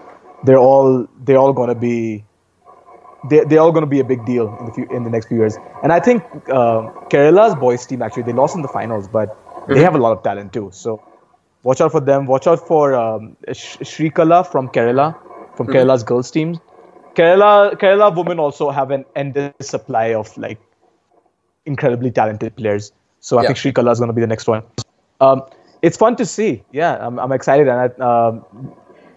They're 0.45 0.59
all 0.59 1.07
they're 1.25 1.37
all 1.37 1.53
gonna 1.53 1.75
be 1.75 2.25
they 3.29 3.45
they're 3.45 3.61
all 3.61 3.73
gonna 3.73 3.87
be 3.87 4.01
a 4.01 4.05
big 4.05 4.25
deal 4.25 4.57
in 4.61 4.67
the 4.67 4.73
few, 4.73 4.87
in 4.91 5.05
the 5.05 5.11
next 5.11 5.27
few 5.27 5.39
years. 5.39 5.57
And 5.83 5.93
I 5.93 6.01
think 6.01 6.23
uh, 6.49 6.89
Kerala's 7.11 7.55
boys 7.55 7.87
team 7.87 8.03
actually 8.03 8.23
they 8.25 8.33
lost 8.33 8.55
in 8.57 8.63
the 8.63 8.69
finals, 8.69 9.09
but 9.09 9.37
they 9.73 9.81
have 9.81 9.95
a 9.95 9.99
lot 9.99 10.13
of 10.17 10.23
talent 10.23 10.53
too. 10.53 10.71
So 10.73 11.03
watch 11.63 11.81
out 11.81 11.93
for 11.93 12.01
them. 12.01 12.27
Watch 12.27 12.47
out 12.47 12.67
for 12.67 12.95
um, 12.95 13.37
Sh- 13.53 13.79
Shrikala 13.83 14.47
from 14.51 14.69
Kerala, 14.69 15.17
from 15.57 15.69
Kerala's 15.69 16.03
girls 16.05 16.31
team. 16.31 16.61
Kerala 17.15 17.75
Kerala 17.79 18.15
women 18.17 18.39
also 18.39 18.71
have 18.71 18.91
an 18.91 19.05
endless 19.17 19.53
supply 19.59 20.15
of 20.15 20.37
like 20.39 20.59
incredibly 21.67 22.11
talented 22.11 22.57
players. 22.57 22.93
So 23.21 23.39
I 23.39 23.43
Yeah. 23.43 23.49
think 23.49 23.59
Shrikala 23.59 23.93
is 23.93 23.99
going 23.99 24.09
to 24.09 24.15
be 24.15 24.21
the 24.21 24.27
next 24.27 24.47
one. 24.47 24.63
Um, 25.21 25.43
it's 25.83 25.97
fun 25.97 26.17
to 26.17 26.25
see. 26.27 26.65
Yeah, 26.73 26.97
I'm, 27.01 27.19
I'm 27.19 27.33
excited, 27.33 27.69
and 27.69 27.79
I, 27.81 27.87
um, 28.29 28.45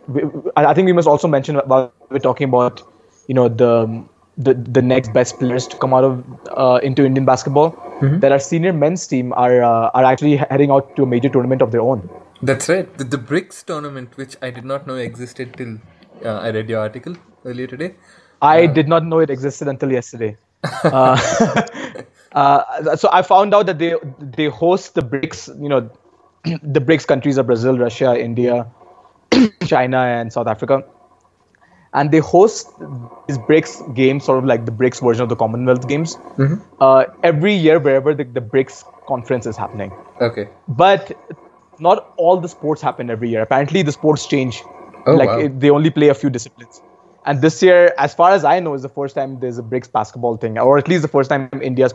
we, 0.08 0.22
I 0.56 0.66
I 0.68 0.74
think 0.74 0.86
we 0.86 0.94
must 0.94 1.08
also 1.08 1.28
mention 1.28 1.56
about 1.58 1.94
we're 2.10 2.20
talking 2.20 2.48
about 2.50 2.82
you 3.28 3.34
know 3.34 3.48
the 3.48 4.04
the, 4.38 4.54
the 4.54 4.82
next 4.82 5.14
best 5.14 5.38
players 5.38 5.68
to 5.68 5.78
come 5.78 5.94
out 5.94 6.04
of 6.04 6.24
uh, 6.58 6.80
into 6.82 7.06
Indian 7.06 7.26
basketball. 7.26 7.78
That 8.20 8.32
our 8.32 8.40
senior 8.40 8.74
men's 8.74 9.08
team 9.08 9.32
are 9.34 9.64
uh, 9.64 9.92
are 9.94 10.04
actually 10.04 10.36
heading 10.38 10.72
out 10.72 10.96
to 10.96 11.04
a 11.04 11.06
major 11.06 11.30
tournament 11.30 11.62
of 11.62 11.72
their 11.72 11.82
own. 11.82 12.10
That's 12.42 12.68
right. 12.68 12.98
The, 12.98 13.06
the 13.06 13.18
BRICS 13.18 13.64
tournament, 13.66 14.18
which 14.18 14.36
I 14.42 14.50
did 14.50 14.66
not 14.66 14.86
know 14.86 14.96
existed 14.96 15.54
till 15.56 15.78
uh, 16.26 16.40
I 16.40 16.50
read 16.50 16.68
your 16.68 16.82
article 16.82 17.16
earlier 17.46 17.68
today. 17.68 17.96
I 18.42 18.66
did 18.66 18.90
not 18.90 19.06
know 19.06 19.20
it 19.20 19.30
existed 19.30 19.70
until 19.70 19.92
yesterday. 19.92 20.36
uh, 20.84 21.16
uh, 22.34 22.96
so 22.98 23.08
I 23.12 23.22
found 23.22 23.54
out 23.54 23.68
that 23.68 23.80
they 23.80 23.96
they 24.20 24.48
host 24.48 24.96
the 24.96 25.02
BRICS. 25.02 25.62
You 25.62 25.70
know, 25.70 25.90
the 26.44 26.82
BRICS 26.82 27.08
countries 27.08 27.38
are 27.38 27.44
Brazil, 27.44 27.78
Russia, 27.78 28.20
India, 28.20 28.68
China, 29.66 30.00
and 30.00 30.34
South 30.34 30.48
Africa, 30.48 30.84
and 31.94 32.12
they 32.12 32.20
host 32.20 32.70
these 33.28 33.38
BRICS 33.38 33.94
games, 33.94 34.24
sort 34.26 34.40
of 34.40 34.46
like 34.46 34.66
the 34.66 34.72
BRICS 34.72 35.02
version 35.02 35.24
of 35.24 35.30
the 35.30 35.36
Commonwealth 35.36 35.88
Games, 35.88 36.18
uh, 36.82 37.06
every 37.24 37.54
year 37.54 37.80
wherever 37.80 38.14
the, 38.14 38.24
the 38.24 38.42
BRICS 38.42 38.84
conference 39.08 39.46
is 39.46 39.56
happening. 39.56 39.92
Okay. 40.22 40.50
But 40.68 41.18
not 41.80 42.14
all 42.18 42.38
the 42.38 42.50
sports 42.50 42.82
happen 42.82 43.10
every 43.10 43.30
year. 43.30 43.42
Apparently, 43.42 43.82
the 43.82 43.92
sports 43.92 44.26
change. 44.26 44.62
Oh, 45.06 45.16
like 45.16 45.30
wow. 45.30 45.40
it, 45.40 45.60
they 45.60 45.70
only 45.70 45.90
play 45.90 46.08
a 46.08 46.14
few 46.14 46.30
disciplines. 46.30 46.82
And 47.26 47.42
this 47.42 47.62
year, 47.62 47.94
as 47.98 48.14
far 48.14 48.32
as 48.32 48.44
I 48.44 48.60
know, 48.60 48.74
is 48.74 48.82
the 48.82 48.90
first 48.90 49.16
time 49.16 49.40
there's 49.40 49.58
a 49.58 49.64
BRICS 49.64 49.92
basketball 49.92 50.38
thing, 50.38 50.58
or 50.58 50.78
at 50.78 50.88
least 50.88 51.02
the 51.02 51.08
first 51.08 51.30
time 51.30 51.50
India's. 51.62 51.94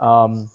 Um, 0.00 0.50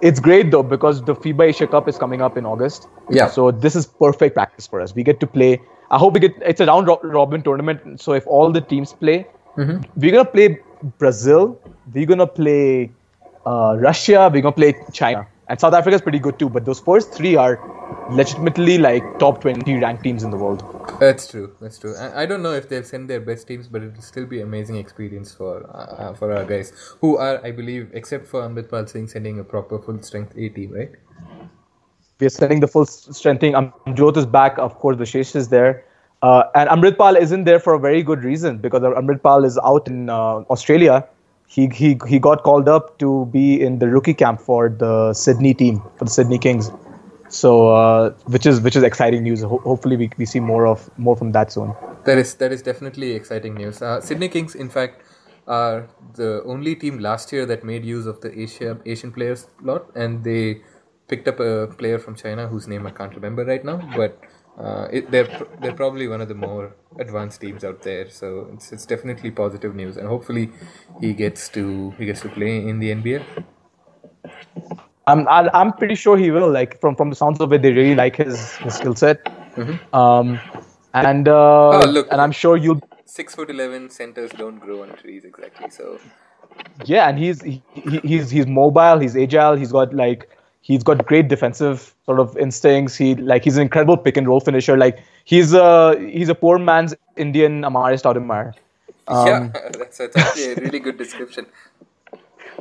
it's 0.00 0.18
great 0.18 0.50
though 0.50 0.64
because 0.64 1.02
the 1.04 1.14
FIBA 1.14 1.48
Asia 1.50 1.66
Cup 1.66 1.88
is 1.88 1.96
coming 1.96 2.20
up 2.20 2.36
in 2.36 2.44
August. 2.44 2.88
Yeah. 3.08 3.28
So 3.28 3.50
this 3.52 3.76
is 3.76 3.86
perfect 3.86 4.34
practice 4.34 4.66
for 4.66 4.80
us. 4.80 4.94
We 4.94 5.02
get 5.02 5.20
to 5.20 5.26
play. 5.26 5.60
I 5.92 5.98
hope 5.98 6.14
we 6.14 6.20
get. 6.20 6.34
It's 6.40 6.60
a 6.60 6.66
round 6.66 6.88
robin 7.02 7.42
tournament. 7.42 8.00
So 8.00 8.14
if 8.14 8.26
all 8.26 8.50
the 8.50 8.62
teams 8.62 8.94
play, 8.94 9.26
we're 9.56 10.12
gonna 10.16 10.24
play 10.24 10.58
Brazil. 10.98 11.60
We're 11.92 12.06
gonna 12.06 12.26
play 12.26 12.90
uh, 13.44 13.76
Russia. 13.78 14.30
We're 14.32 14.40
gonna 14.40 14.60
play 14.62 14.74
China. 14.92 15.26
And 15.48 15.60
South 15.60 15.74
Africa 15.74 15.96
is 15.96 16.00
pretty 16.00 16.18
good 16.18 16.38
too. 16.38 16.48
But 16.48 16.64
those 16.64 16.80
first 16.80 17.12
three 17.12 17.36
are 17.36 17.60
legitimately 18.10 18.78
like 18.78 19.18
top 19.18 19.42
20 19.42 19.74
ranked 19.80 20.02
teams 20.02 20.22
in 20.22 20.30
the 20.30 20.36
world. 20.38 20.64
That's 20.98 21.26
true. 21.26 21.54
That's 21.60 21.78
true. 21.78 21.94
I, 21.94 22.22
I 22.22 22.26
don't 22.26 22.42
know 22.42 22.52
if 22.52 22.70
they'll 22.70 22.84
send 22.84 23.10
their 23.10 23.20
best 23.20 23.46
teams, 23.46 23.68
but 23.68 23.82
it'll 23.82 24.00
still 24.00 24.24
be 24.24 24.40
amazing 24.40 24.76
experience 24.76 25.34
for 25.34 25.68
uh, 25.76 26.04
uh, 26.04 26.14
for 26.14 26.32
our 26.32 26.46
guys 26.46 26.72
who 27.02 27.18
are, 27.18 27.44
I 27.44 27.52
believe, 27.52 27.90
except 27.92 28.26
for 28.26 28.40
Amritpal 28.42 28.88
Singh, 28.88 29.08
sending 29.08 29.40
a 29.40 29.44
proper 29.44 29.78
full 29.78 30.00
strength 30.02 30.32
A 30.36 30.48
team, 30.48 30.72
right? 30.72 30.92
We're 32.22 32.30
sending 32.30 32.60
the 32.60 32.68
full 32.68 32.86
strength. 32.86 33.42
Amjot 33.42 34.16
is 34.16 34.26
back. 34.26 34.58
Of 34.58 34.78
course, 34.78 34.96
Vishesh 34.96 35.34
is 35.34 35.48
there. 35.48 35.84
Uh, 36.22 36.44
and 36.54 36.70
Amritpal 36.70 37.20
isn't 37.20 37.44
there 37.44 37.58
for 37.58 37.74
a 37.74 37.80
very 37.80 38.02
good 38.02 38.22
reason 38.22 38.58
because 38.58 38.82
Amritpal 38.82 39.44
is 39.44 39.58
out 39.64 39.88
in 39.88 40.08
uh, 40.08 40.54
Australia. 40.56 41.04
He, 41.48 41.66
he, 41.68 41.98
he 42.08 42.18
got 42.18 42.44
called 42.44 42.68
up 42.68 42.98
to 43.00 43.26
be 43.32 43.60
in 43.60 43.80
the 43.80 43.88
rookie 43.88 44.14
camp 44.14 44.40
for 44.40 44.68
the 44.68 45.12
Sydney 45.12 45.52
team, 45.52 45.82
for 45.96 46.04
the 46.04 46.10
Sydney 46.10 46.38
Kings. 46.38 46.70
So, 47.28 47.74
uh, 47.74 48.10
which 48.26 48.46
is 48.46 48.60
which 48.60 48.76
is 48.76 48.82
exciting 48.82 49.22
news. 49.22 49.40
Ho- 49.40 49.62
hopefully, 49.64 49.96
we, 49.96 50.10
we 50.18 50.26
see 50.26 50.38
more 50.38 50.66
of 50.66 50.90
more 50.98 51.16
from 51.16 51.32
that 51.32 51.50
soon. 51.50 51.74
That 52.04 52.18
is 52.18 52.34
that 52.34 52.52
is 52.52 52.60
definitely 52.62 53.12
exciting 53.12 53.54
news. 53.54 53.80
Uh, 53.80 54.02
Sydney 54.02 54.28
Kings, 54.28 54.54
in 54.54 54.68
fact, 54.68 55.02
are 55.46 55.88
the 56.14 56.42
only 56.44 56.74
team 56.74 56.98
last 56.98 57.32
year 57.32 57.46
that 57.46 57.64
made 57.64 57.86
use 57.86 58.04
of 58.04 58.20
the 58.20 58.38
Asia 58.38 58.78
Asian 58.84 59.12
players 59.12 59.46
lot, 59.62 59.90
and 59.96 60.22
they 60.24 60.60
picked 61.12 61.28
up 61.32 61.40
a 61.40 61.50
player 61.82 61.98
from 62.04 62.14
China 62.24 62.46
whose 62.52 62.66
name 62.72 62.86
I 62.90 62.92
can't 63.00 63.14
remember 63.20 63.44
right 63.52 63.64
now, 63.70 63.78
but 63.96 64.18
uh, 64.58 64.86
it, 64.98 65.10
they're 65.10 65.30
they're 65.60 65.78
probably 65.82 66.06
one 66.14 66.20
of 66.24 66.28
the 66.32 66.38
more 66.46 66.64
advanced 67.04 67.40
teams 67.46 67.64
out 67.70 67.82
there. 67.88 68.04
So 68.20 68.28
it's 68.54 68.72
it's 68.76 68.86
definitely 68.94 69.30
positive 69.42 69.74
news, 69.82 69.96
and 70.02 70.06
hopefully 70.14 70.44
he 71.00 71.12
gets 71.24 71.48
to 71.58 71.64
he 71.98 72.06
gets 72.12 72.20
to 72.28 72.30
play 72.38 72.54
in 72.72 72.78
the 72.84 72.90
NBA. 72.98 73.22
I'm 75.06 75.26
I'm 75.28 75.72
pretty 75.72 75.94
sure 75.96 76.16
he 76.16 76.30
will. 76.30 76.50
Like 76.50 76.80
from 76.80 76.94
from 76.96 77.10
the 77.10 77.16
sounds 77.16 77.40
of 77.40 77.52
it, 77.52 77.62
they 77.62 77.72
really 77.72 77.94
like 77.94 78.16
his, 78.16 78.56
his 78.56 78.74
skill 78.74 78.94
set. 78.94 79.18
Um, 79.92 80.38
and 80.94 81.28
uh, 81.28 81.70
Oh, 81.78 81.86
look. 81.96 82.06
and 82.10 82.20
I'm 82.20 82.32
sure 82.32 82.56
you'll 82.56 82.80
Six 83.04 83.34
foot 83.34 83.50
eleven 83.50 83.90
centers 83.90 84.30
don't 84.42 84.58
grow 84.58 84.82
on 84.82 84.94
trees 84.96 85.24
exactly. 85.24 85.70
So 85.70 85.98
yeah, 86.84 87.08
and 87.08 87.18
he's 87.18 87.42
he, 87.42 87.62
he- 87.74 87.98
he's 88.12 88.30
he's 88.30 88.46
mobile, 88.46 88.98
he's 89.00 89.16
agile, 89.16 89.56
he's 89.56 89.72
got 89.72 89.92
like 89.94 90.28
he's 90.62 90.82
got 90.82 91.04
great 91.06 91.28
defensive 91.28 91.94
sort 92.06 92.18
of 92.18 92.36
instincts. 92.38 92.96
He 92.96 93.14
like 93.16 93.44
he's 93.44 93.56
an 93.56 93.62
incredible 93.62 93.96
pick 93.96 94.16
and 94.16 94.26
roll 94.26 94.40
finisher. 94.40 94.78
Like 94.78 95.02
he's 95.24 95.52
a 95.52 95.98
he's 95.98 96.28
a 96.28 96.34
poor 96.34 96.58
man's 96.58 96.94
Indian 97.16 97.64
Amare 97.64 97.96
Stoudemire. 97.96 98.54
yeah, 99.10 99.50
that's, 99.52 99.98
that's 99.98 100.16
actually 100.16 100.52
a 100.52 100.54
really 100.56 100.78
good 100.78 100.96
description. 100.96 101.46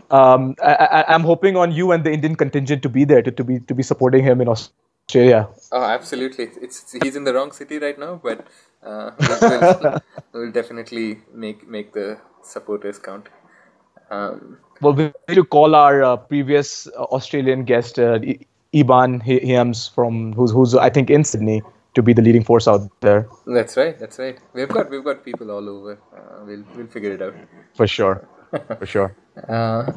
Um, 0.10 0.56
I, 0.62 1.06
I'm 1.08 1.22
hoping 1.22 1.56
on 1.56 1.72
you 1.72 1.92
and 1.94 2.04
the 2.04 2.12
Indian 2.12 2.36
contingent 2.36 2.82
to 2.84 2.90
be 2.90 3.06
there 3.06 3.22
to, 3.22 3.32
to 3.32 3.44
be 3.44 3.60
to 3.60 3.74
be 3.74 3.84
supporting 3.84 4.24
him 4.24 4.42
in 4.42 4.50
Australia. 4.50 5.48
Oh, 5.72 5.84
absolutely. 5.84 6.50
It's 6.62 6.96
he's 7.02 7.16
in 7.16 7.24
the 7.24 7.34
wrong 7.34 7.52
city 7.54 7.78
right 7.78 7.98
now, 7.98 8.20
but 8.22 8.46
uh, 8.84 9.12
we'll, 9.20 9.40
we'll, 9.82 10.02
we'll 10.34 10.52
definitely 10.52 11.20
make 11.34 11.66
make 11.68 11.94
the 11.94 12.20
supporters 12.42 13.00
count. 13.00 13.30
Um, 14.10 14.58
Well, 14.82 14.94
we 14.94 15.04
need 15.30 15.36
to 15.36 15.44
call 15.46 15.76
our 15.76 16.04
uh, 16.04 16.18
previous 16.18 16.88
uh, 16.88 17.04
Australian 17.18 17.64
guest, 17.66 18.00
uh, 18.00 18.20
Iban 18.74 19.22
Hi- 19.24 19.46
Hiams, 19.46 19.88
from 19.88 20.34
who's 20.34 20.52
who's 20.52 20.76
I 20.76 20.90
think 20.90 21.10
in 21.10 21.24
Sydney, 21.24 21.62
to 21.94 22.02
be 22.02 22.14
the 22.14 22.22
leading 22.22 22.44
force 22.44 22.68
out 22.68 22.90
there 23.02 23.28
that's 23.46 23.78
right. 23.78 24.00
That's 24.00 24.18
right. 24.20 24.40
We've 24.54 24.68
got 24.70 24.90
we've 24.90 25.04
got 25.04 25.24
people 25.26 25.52
all 25.52 25.68
over. 25.70 26.00
Uh, 26.16 26.46
we'll 26.46 26.64
we'll 26.76 26.88
figure 26.88 27.12
it 27.14 27.22
out. 27.22 27.36
for 27.76 27.88
sure, 27.88 28.28
for 28.78 28.86
sure. 28.86 29.16
Uh, 29.48 29.94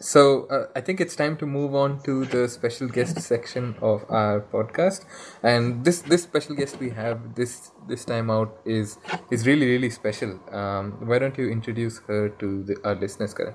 so 0.00 0.46
uh, 0.46 0.66
I 0.74 0.80
think 0.80 1.00
it's 1.00 1.14
time 1.14 1.36
to 1.38 1.46
move 1.46 1.74
on 1.74 2.02
to 2.04 2.24
the 2.24 2.48
special 2.48 2.88
guest 2.88 3.20
section 3.20 3.74
of 3.82 4.04
our 4.08 4.40
podcast, 4.40 5.04
and 5.42 5.84
this 5.84 6.00
this 6.02 6.22
special 6.22 6.54
guest 6.54 6.78
we 6.80 6.90
have 6.90 7.34
this 7.34 7.72
this 7.86 8.04
time 8.06 8.30
out 8.30 8.56
is 8.64 8.98
is 9.30 9.46
really 9.46 9.66
really 9.66 9.90
special. 9.90 10.38
Um, 10.52 10.92
why 11.06 11.18
don't 11.18 11.36
you 11.36 11.50
introduce 11.50 11.98
her 12.06 12.30
to 12.30 12.62
the, 12.64 12.76
our 12.84 12.94
listeners, 12.94 13.34
Karan? 13.34 13.54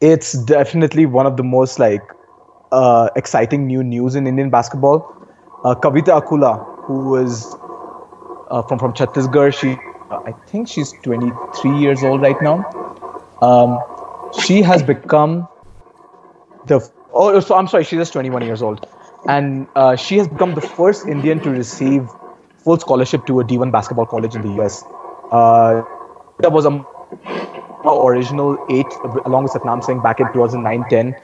It's 0.00 0.32
definitely 0.32 1.06
one 1.06 1.26
of 1.26 1.36
the 1.36 1.42
most 1.42 1.78
like 1.78 2.02
uh, 2.72 3.08
exciting 3.16 3.66
new 3.66 3.82
news 3.82 4.14
in 4.14 4.26
Indian 4.26 4.50
basketball. 4.50 5.10
Uh, 5.64 5.74
Kavita 5.74 6.20
Akula, 6.20 6.64
who 6.84 7.16
is 7.16 7.54
uh, 8.50 8.62
from 8.62 8.78
from 8.78 8.92
Chhattisgarh, 8.92 9.54
she 9.58 9.72
uh, 10.10 10.20
I 10.26 10.32
think 10.48 10.68
she's 10.68 10.92
23 11.02 11.78
years 11.78 12.02
old 12.02 12.20
right 12.20 12.40
now. 12.42 12.64
Um, 13.40 13.78
she 14.42 14.62
has 14.62 14.82
become 14.82 15.48
the 16.66 16.80
oh 17.12 17.40
so 17.40 17.54
I'm 17.54 17.68
sorry 17.68 17.84
she's 17.84 17.98
just 17.98 18.12
21 18.12 18.42
years 18.42 18.62
old 18.62 18.86
and 19.28 19.66
uh, 19.76 19.96
she 19.96 20.18
has 20.18 20.28
become 20.28 20.54
the 20.54 20.60
first 20.60 21.06
Indian 21.06 21.40
to 21.40 21.50
receive 21.50 22.08
full 22.58 22.78
scholarship 22.78 23.26
to 23.26 23.40
a 23.40 23.44
D1 23.44 23.70
basketball 23.70 24.06
college 24.06 24.34
in 24.34 24.42
the 24.42 24.62
US. 24.62 24.82
Uh, 25.30 25.82
that 26.40 26.52
was 26.52 26.66
a 26.66 26.84
original 27.84 28.58
eight 28.70 28.86
along 29.26 29.44
with 29.44 29.52
Satnam 29.52 29.82
Singh 29.84 30.00
back 30.00 30.20
in 30.20 30.26
2009-10 30.28 31.14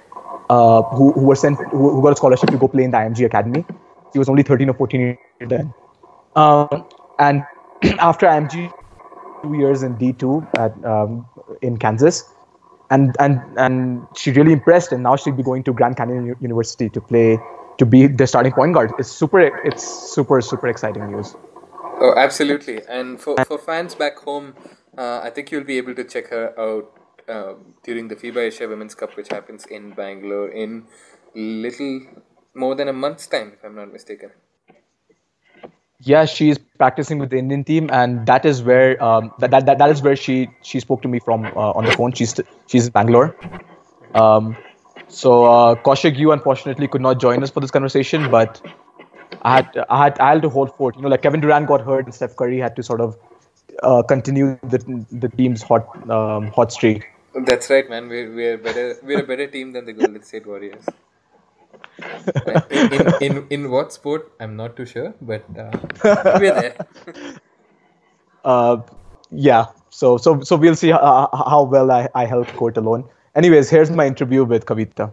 uh, 0.51 0.83
who, 0.83 1.13
who 1.13 1.21
were 1.21 1.37
sent 1.37 1.59
who, 1.71 1.91
who 1.91 2.03
got 2.03 2.13
a 2.13 2.17
scholarship 2.17 2.51
to 2.51 2.59
go 2.59 2.69
play 2.69 2.85
in 2.85 2.91
the 2.91 2.97
IMG 2.97 3.25
Academy. 3.25 3.65
He 4.13 4.19
was 4.19 4.29
only 4.29 4.43
13 4.43 4.69
or 4.69 4.75
14 4.75 5.17
then. 5.47 5.73
Um, 6.35 6.85
and 7.19 7.45
after 7.99 8.27
IMG, 8.27 8.73
two 9.43 9.55
years 9.55 9.83
in 9.83 9.97
D2 9.97 10.59
at 10.59 10.85
um, 10.85 11.27
in 11.63 11.79
Kansas, 11.79 12.25
and 12.91 13.15
and 13.21 13.41
and 13.57 14.07
she 14.17 14.33
really 14.33 14.53
impressed, 14.53 14.91
and 14.93 15.05
now 15.05 15.15
she'll 15.15 15.33
be 15.33 15.45
going 15.45 15.63
to 15.65 15.73
Grand 15.73 15.97
Canyon 15.97 16.27
U- 16.27 16.37
University 16.41 16.89
to 16.91 17.01
play 17.01 17.39
to 17.79 17.87
be 17.87 18.09
the 18.09 18.27
starting 18.27 18.53
point 18.53 18.75
guard. 18.75 18.93
It's 18.99 19.11
super, 19.11 19.41
it's 19.41 19.87
super 20.15 20.41
super 20.41 20.67
exciting 20.67 21.11
news. 21.13 21.37
Oh, 22.03 22.15
absolutely. 22.17 22.81
And 22.89 23.21
for, 23.21 23.37
for 23.45 23.59
fans 23.59 23.95
back 23.95 24.19
home, 24.19 24.55
uh, 24.97 25.21
I 25.23 25.31
think 25.31 25.51
you'll 25.51 25.65
be 25.65 25.79
able 25.79 25.95
to 25.95 26.05
check 26.05 26.29
her 26.29 26.59
out 26.59 26.93
um, 27.29 27.75
during 27.85 28.09
the 28.09 28.17
FIBA 28.17 28.49
Asia 28.49 28.69
Women's 28.69 28.95
Cup, 28.95 29.17
which 29.17 29.29
happens 29.29 29.67
in 29.67 29.93
Bangalore 29.93 30.49
in 30.49 30.87
little 31.35 32.01
more 32.55 32.75
than 32.75 32.89
a 32.89 32.93
month's 32.93 33.27
time, 33.27 33.53
if 33.53 33.65
I'm 33.65 33.77
not 33.77 33.93
mistaken. 33.93 34.31
Yeah, 36.03 36.25
she's 36.25 36.59
practicing 36.59 37.19
with 37.19 37.31
the 37.31 37.37
Indian 37.37 37.63
team, 37.63 37.91
and 37.93 38.25
that 38.27 38.47
is 38.47 38.63
where 38.63 39.03
um, 39.05 39.33
that, 39.39 39.51
that, 39.51 39.67
that 39.67 39.79
that 39.79 39.91
is 39.91 40.01
where 40.01 40.17
she 40.17 40.49
she 40.63 40.81
spoke 40.81 41.03
to 41.03 41.09
me 41.09 41.19
from 41.21 41.45
uh, 41.45 41.73
on 41.73 41.85
the 41.85 41.93
phone. 41.93 42.13
She's 42.13 42.41
she's 42.67 42.87
in 42.87 42.93
Bangalore. 42.93 43.37
Um, 44.15 44.57
so 45.09 45.45
uh, 45.45 45.75
Kaushik, 45.75 46.17
you 46.17 46.33
unfortunately 46.33 46.89
could 46.89 47.03
not 47.03 47.21
join 47.21 47.43
us 47.43 47.51
for 47.51 47.61
this 47.61 47.71
conversation, 47.71 48.31
but 48.31 48.63
I 49.43 49.57
had 49.57 49.85
I 49.91 50.05
had 50.05 50.19
I 50.19 50.33
had 50.33 50.43
to 50.43 50.49
hold 50.49 50.75
fort. 50.75 50.97
You 50.97 51.03
know, 51.03 51.09
like 51.09 51.21
Kevin 51.21 51.41
Durant 51.41 51.67
got 51.67 51.83
hurt, 51.83 52.07
and 52.07 52.15
Steph 52.15 52.35
Curry 52.35 52.59
had 52.59 52.77
to 52.77 52.83
sort 52.83 53.03
of 53.03 53.19
uh, 53.83 54.03
continue 54.03 54.59
the 54.63 54.79
the 55.11 55.29
team's 55.29 55.63
hot 55.63 55.87
um, 56.11 56.49
hot 56.49 56.73
streak. 56.73 57.07
That's 57.47 57.71
right, 57.71 57.89
man. 57.89 58.09
We're 58.09 58.35
we're 58.35 58.59
better. 58.59 58.97
We're 59.03 59.21
a 59.21 59.27
better 59.27 59.47
team 59.47 59.73
than 59.73 59.85
the 59.85 59.93
Golden 59.93 60.23
State 60.23 60.47
Warriors. 60.47 60.85
in, 62.71 62.93
in, 62.93 63.13
in 63.23 63.47
in 63.51 63.71
what 63.71 63.93
sport? 63.93 64.33
I'm 64.41 64.57
not 64.57 64.77
too 64.77 64.87
sure, 64.87 65.15
but 65.21 65.45
uh, 65.59 65.71
we're 66.41 66.61
there. 66.61 66.77
Uh, 68.43 68.81
yeah. 69.31 69.67
So 69.91 70.17
so 70.17 70.41
so 70.41 70.57
we'll 70.57 70.75
see 70.75 70.89
how, 70.89 71.29
how 71.33 71.63
well 71.63 71.91
I, 71.91 72.09
I 72.15 72.25
help 72.25 72.49
court 72.55 72.79
alone. 72.79 73.05
Anyways, 73.35 73.69
here's 73.69 73.91
my 73.91 74.07
interview 74.07 74.45
with 74.45 74.65
Kavita. 74.65 75.13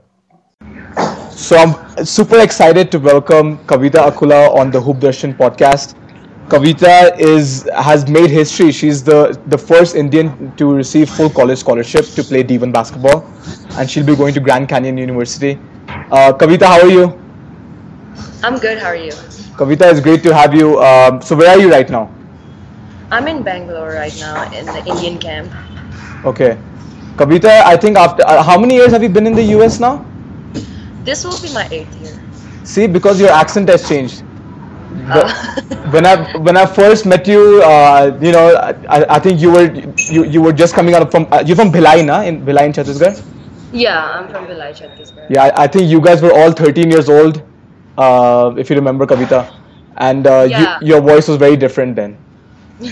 So 1.31 1.57
I'm 1.57 2.05
super 2.05 2.39
excited 2.39 2.91
to 2.91 2.99
welcome 2.99 3.57
Kavita 3.65 4.09
Akula 4.09 4.55
on 4.55 4.71
the 4.71 4.81
Hoop 4.81 4.97
Darshan 4.97 5.37
podcast. 5.37 5.93
Kavita 6.47 7.19
is 7.19 7.67
has 7.75 8.07
made 8.09 8.29
history. 8.29 8.71
She's 8.71 9.03
the 9.03 9.37
the 9.47 9.57
first 9.57 9.95
Indian 9.95 10.53
to 10.55 10.73
receive 10.73 11.09
full 11.09 11.29
college 11.29 11.59
scholarship 11.59 12.05
to 12.15 12.23
play 12.23 12.41
D1 12.41 12.71
basketball, 12.71 13.25
and 13.77 13.89
she'll 13.89 14.05
be 14.05 14.15
going 14.15 14.33
to 14.33 14.39
Grand 14.39 14.69
Canyon 14.69 14.97
University. 14.97 15.59
Uh, 15.89 16.31
Kavita, 16.31 16.63
how 16.65 16.79
are 16.79 16.89
you? 16.89 17.19
I'm 18.43 18.57
good. 18.59 18.77
How 18.77 18.95
are 18.95 18.95
you? 18.95 19.11
Kavita, 19.59 19.91
it's 19.91 19.99
great 19.99 20.23
to 20.23 20.33
have 20.33 20.55
you. 20.55 20.79
Um, 20.79 21.21
so 21.21 21.35
where 21.35 21.49
are 21.49 21.59
you 21.59 21.69
right 21.69 21.89
now? 21.89 22.09
I'm 23.11 23.27
in 23.27 23.43
Bangalore 23.43 23.91
right 23.91 24.15
now 24.19 24.49
in 24.51 24.65
the 24.65 24.85
Indian 24.85 25.17
camp. 25.17 25.51
Okay. 26.23 26.57
Kavita, 27.17 27.49
I 27.73 27.75
think 27.75 27.97
after 27.97 28.23
uh, 28.25 28.41
how 28.43 28.57
many 28.57 28.75
years 28.75 28.91
have 28.93 29.03
you 29.03 29.09
been 29.09 29.27
in 29.27 29.33
the 29.33 29.43
US 29.57 29.79
now? 29.81 30.05
This 31.03 31.25
will 31.25 31.39
be 31.41 31.51
my 31.53 31.67
eighth 31.71 31.93
year. 31.99 32.15
See, 32.63 32.87
because 32.87 33.19
your 33.19 33.31
accent 33.31 33.67
has 33.69 33.87
changed. 33.87 34.23
The- 35.13 35.25
Uh, 35.25 35.89
when 35.93 36.05
I 36.05 36.15
when 36.47 36.57
I 36.57 36.65
first 36.65 37.05
met 37.05 37.27
you, 37.27 37.61
uh, 37.63 38.17
you 38.21 38.31
know, 38.31 38.45
I, 38.89 39.05
I 39.15 39.19
think 39.19 39.39
you 39.41 39.51
were 39.51 39.65
you, 40.15 40.23
you 40.25 40.41
were 40.41 40.53
just 40.53 40.73
coming 40.75 40.95
out 40.95 41.11
from 41.11 41.27
uh, 41.31 41.43
you're 41.45 41.55
from 41.55 41.71
Bhilai, 41.71 42.05
na, 42.05 42.21
in 42.21 42.41
Bhilai 42.49 42.65
in 42.69 42.73
Chhattisgarh. 42.79 43.15
yeah, 43.71 43.99
I'm 44.17 44.27
from 44.33 44.47
Bhilai, 44.47 44.69
Chhattisgarh. 44.79 45.29
Yeah, 45.29 45.43
I, 45.45 45.63
I 45.63 45.67
think 45.67 45.89
you 45.93 46.01
guys 46.01 46.21
were 46.21 46.33
all 46.33 46.51
13 46.51 46.91
years 46.91 47.09
old, 47.09 47.41
uh, 47.97 48.53
if 48.57 48.69
you 48.69 48.75
remember, 48.75 49.05
Kavita, 49.05 49.41
and 49.97 50.27
uh, 50.27 50.45
Yeah. 50.49 50.77
you, 50.81 50.87
your 50.93 51.01
voice 51.01 51.27
was 51.27 51.37
very 51.37 51.57
different 51.65 51.95
then. 51.95 52.17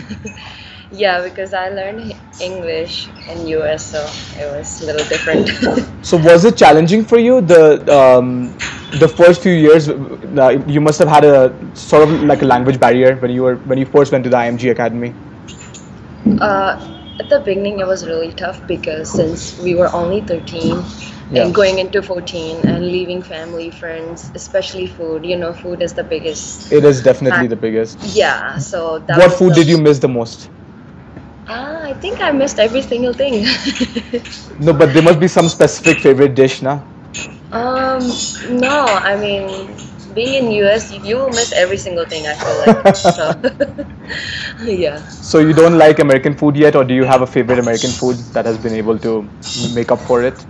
Yeah, 0.96 1.22
because 1.24 1.54
I 1.54 1.70
learned 1.70 2.14
English 2.40 3.08
in 3.30 3.48
US, 3.48 3.86
so 3.92 4.00
it 4.42 4.48
was 4.56 4.82
a 4.82 4.86
little 4.86 5.06
different. 5.08 5.50
So 6.06 6.18
was 6.18 6.46
it 6.46 6.56
challenging 6.56 7.04
for 7.04 7.18
you 7.18 7.42
the 7.42 7.64
um, 8.00 8.54
the 9.00 9.08
first 9.08 9.42
few 9.42 9.54
years? 9.54 9.90
Uh, 9.90 10.64
you 10.68 10.80
must 10.80 11.00
have 11.00 11.08
had 11.08 11.26
a 11.26 11.54
sort 11.74 12.04
of 12.08 12.12
like 12.24 12.44
a 12.44 12.46
language 12.46 12.80
barrier 12.80 13.16
when 13.16 13.32
you 13.32 13.42
were 13.44 13.56
when 13.72 13.78
you 13.80 13.86
first 13.86 14.12
went 14.12 14.24
to 14.26 14.30
the 14.30 14.38
IMG 14.38 14.70
Academy. 14.72 15.14
uh, 16.42 16.80
at 17.20 17.30
the 17.30 17.40
beginning, 17.40 17.80
it 17.80 17.88
was 17.88 18.06
really 18.06 18.32
tough 18.34 18.66
because 18.68 19.10
since 19.12 19.58
we 19.60 19.74
were 19.76 19.90
only 19.94 20.22
13, 20.22 20.84
Yeah. 21.32 21.44
and 21.46 21.56
going 21.56 21.80
into 21.80 22.02
14 22.04 22.58
and 22.68 22.86
leaving 22.86 23.22
family, 23.22 23.72
friends, 23.72 24.30
especially 24.36 24.86
food. 24.86 25.26
You 25.26 25.38
know, 25.38 25.54
food 25.54 25.82
is 25.82 25.94
the 25.94 26.04
biggest. 26.04 26.72
It 26.72 26.86
is 26.86 27.02
definitely 27.02 27.48
the 27.48 27.56
biggest. 27.56 27.98
Yeah. 28.16 28.58
So 28.60 29.00
that 29.08 29.18
What 29.18 29.34
food 29.34 29.54
did 29.54 29.68
you 29.68 29.78
miss 29.78 30.00
the 30.00 30.08
most? 30.10 30.50
Ah, 31.48 31.84
I 31.84 31.94
think 31.94 32.22
I 32.22 32.32
missed 32.32 32.60
every 32.60 32.82
single 32.82 33.14
thing. 33.14 33.46
No, 34.60 34.74
but 34.74 34.94
there 34.94 35.04
must 35.04 35.20
be 35.20 35.28
some 35.28 35.50
specific 35.50 36.00
favorite 36.00 36.36
dish, 36.36 36.62
na? 36.62 36.80
um, 37.52 38.02
no, 38.50 38.86
I 38.86 39.16
mean, 39.16 39.76
being 40.14 40.46
in 40.46 40.52
US, 40.52 40.92
you, 40.92 41.00
you 41.04 41.16
will 41.18 41.30
miss 41.30 41.52
every 41.54 41.78
single 41.78 42.06
thing. 42.06 42.26
I 42.28 42.36
feel 42.36 42.58
like. 42.58 42.96
so, 42.96 43.34
yeah. 44.66 45.00
So 45.08 45.40
you 45.40 45.54
don't 45.54 45.78
like 45.78 46.00
American 46.00 46.36
food 46.36 46.56
yet, 46.56 46.76
or 46.76 46.84
do 46.84 46.94
you 46.94 47.04
have 47.04 47.22
a 47.22 47.28
favorite 47.28 47.60
American 47.60 47.92
food 47.92 48.18
that 48.34 48.46
has 48.46 48.58
been 48.58 48.74
able 48.74 48.98
to 49.00 49.30
make 49.74 49.92
up 49.92 50.00
for 50.00 50.24
it? 50.24 50.46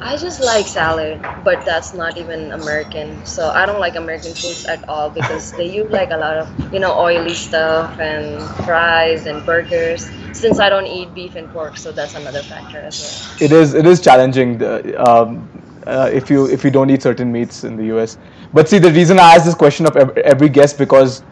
I 0.00 0.16
just 0.16 0.40
like 0.40 0.66
salad, 0.66 1.20
but 1.44 1.64
that's 1.64 1.92
not 1.92 2.16
even 2.16 2.52
American. 2.52 3.24
So 3.26 3.50
I 3.50 3.66
don't 3.66 3.80
like 3.80 3.96
American 3.96 4.32
foods 4.32 4.64
at 4.66 4.88
all 4.88 5.10
because 5.10 5.52
they 5.52 5.66
use 5.66 5.90
like 5.90 6.10
a 6.10 6.16
lot 6.16 6.36
of 6.36 6.72
you 6.72 6.78
know 6.78 6.96
oily 6.98 7.34
stuff 7.34 7.98
and 7.98 8.40
fries 8.64 9.26
and 9.26 9.44
burgers. 9.44 10.10
Since 10.32 10.60
I 10.60 10.68
don't 10.68 10.86
eat 10.86 11.14
beef 11.14 11.34
and 11.34 11.50
pork, 11.50 11.76
so 11.76 11.90
that's 11.92 12.14
another 12.14 12.42
factor 12.42 12.78
as 12.78 13.00
well. 13.00 13.46
It 13.46 13.52
is 13.52 13.74
it 13.74 13.86
is 13.86 14.00
challenging 14.00 14.62
um, 14.96 15.48
uh, 15.86 16.10
if 16.12 16.30
you 16.30 16.46
if 16.48 16.64
you 16.64 16.70
don't 16.70 16.90
eat 16.90 17.02
certain 17.02 17.32
meats 17.32 17.64
in 17.64 17.76
the 17.76 17.86
US. 17.96 18.18
But 18.52 18.68
see, 18.68 18.78
the 18.78 18.92
reason 18.92 19.18
I 19.18 19.34
ask 19.34 19.44
this 19.44 19.54
question 19.54 19.86
of 19.86 19.96
every 20.18 20.48
guest 20.48 20.78
because 20.78 21.22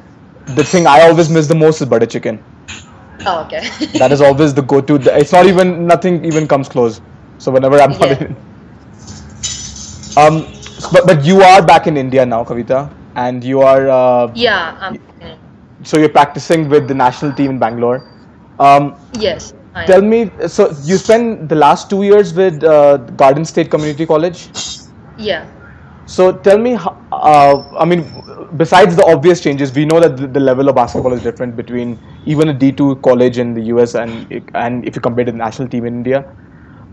the 0.46 0.64
thing 0.64 0.86
I 0.86 1.02
always 1.02 1.28
miss 1.30 1.46
the 1.46 1.54
most 1.54 1.80
is 1.80 1.88
butter 1.88 2.06
chicken. 2.06 2.42
Oh, 3.26 3.42
okay. 3.44 3.68
That 3.98 4.12
is 4.12 4.20
always 4.20 4.54
the 4.54 4.62
go-to. 4.62 4.96
It's 5.18 5.32
not 5.32 5.46
even 5.46 5.86
nothing 5.86 6.24
even 6.24 6.46
comes 6.46 6.68
close. 6.68 7.00
So 7.38 7.50
whenever 7.52 7.78
I'm 7.80 7.92
not 7.92 8.10
in, 8.20 8.36
um, 10.16 10.46
but 10.92 11.06
but 11.06 11.24
you 11.24 11.40
are 11.42 11.64
back 11.64 11.86
in 11.86 11.96
India 11.96 12.24
now, 12.24 12.44
Kavita, 12.44 12.92
and 13.14 13.42
you 13.44 13.60
are 13.60 13.88
uh, 13.88 14.32
yeah. 14.34 14.76
Um, 14.80 14.98
so 15.82 15.98
you're 15.98 16.08
practicing 16.08 16.68
with 16.68 16.88
the 16.88 16.94
national 16.94 17.32
team 17.32 17.50
in 17.52 17.58
Bangalore. 17.58 18.08
Um, 18.58 18.96
yes. 19.14 19.54
I 19.74 19.82
am. 19.82 19.86
tell 19.86 20.00
me, 20.02 20.30
so 20.48 20.70
you 20.84 20.96
spent 20.96 21.48
the 21.48 21.54
last 21.54 21.90
two 21.90 22.02
years 22.02 22.32
with 22.32 22.64
uh, 22.64 22.96
Garden 22.96 23.44
State 23.44 23.70
Community 23.70 24.06
College. 24.06 24.48
Yeah. 25.18 25.46
So 26.06 26.32
tell 26.32 26.56
me, 26.58 26.76
uh, 27.12 27.76
I 27.76 27.84
mean, 27.84 28.04
besides 28.56 28.96
the 28.96 29.04
obvious 29.04 29.40
changes, 29.40 29.74
we 29.74 29.84
know 29.84 30.00
that 30.00 30.16
the, 30.16 30.26
the 30.26 30.40
level 30.40 30.68
of 30.68 30.76
basketball 30.76 31.12
is 31.12 31.22
different 31.22 31.56
between 31.56 31.98
even 32.24 32.48
a 32.48 32.54
D2 32.54 33.02
college 33.02 33.38
in 33.38 33.54
the 33.54 33.62
US 33.74 33.94
and 33.94 34.42
and 34.54 34.86
if 34.86 34.94
you 34.96 35.02
compare 35.02 35.24
to 35.24 35.32
the 35.32 35.38
national 35.38 35.68
team 35.68 35.84
in 35.84 35.94
India. 35.94 36.24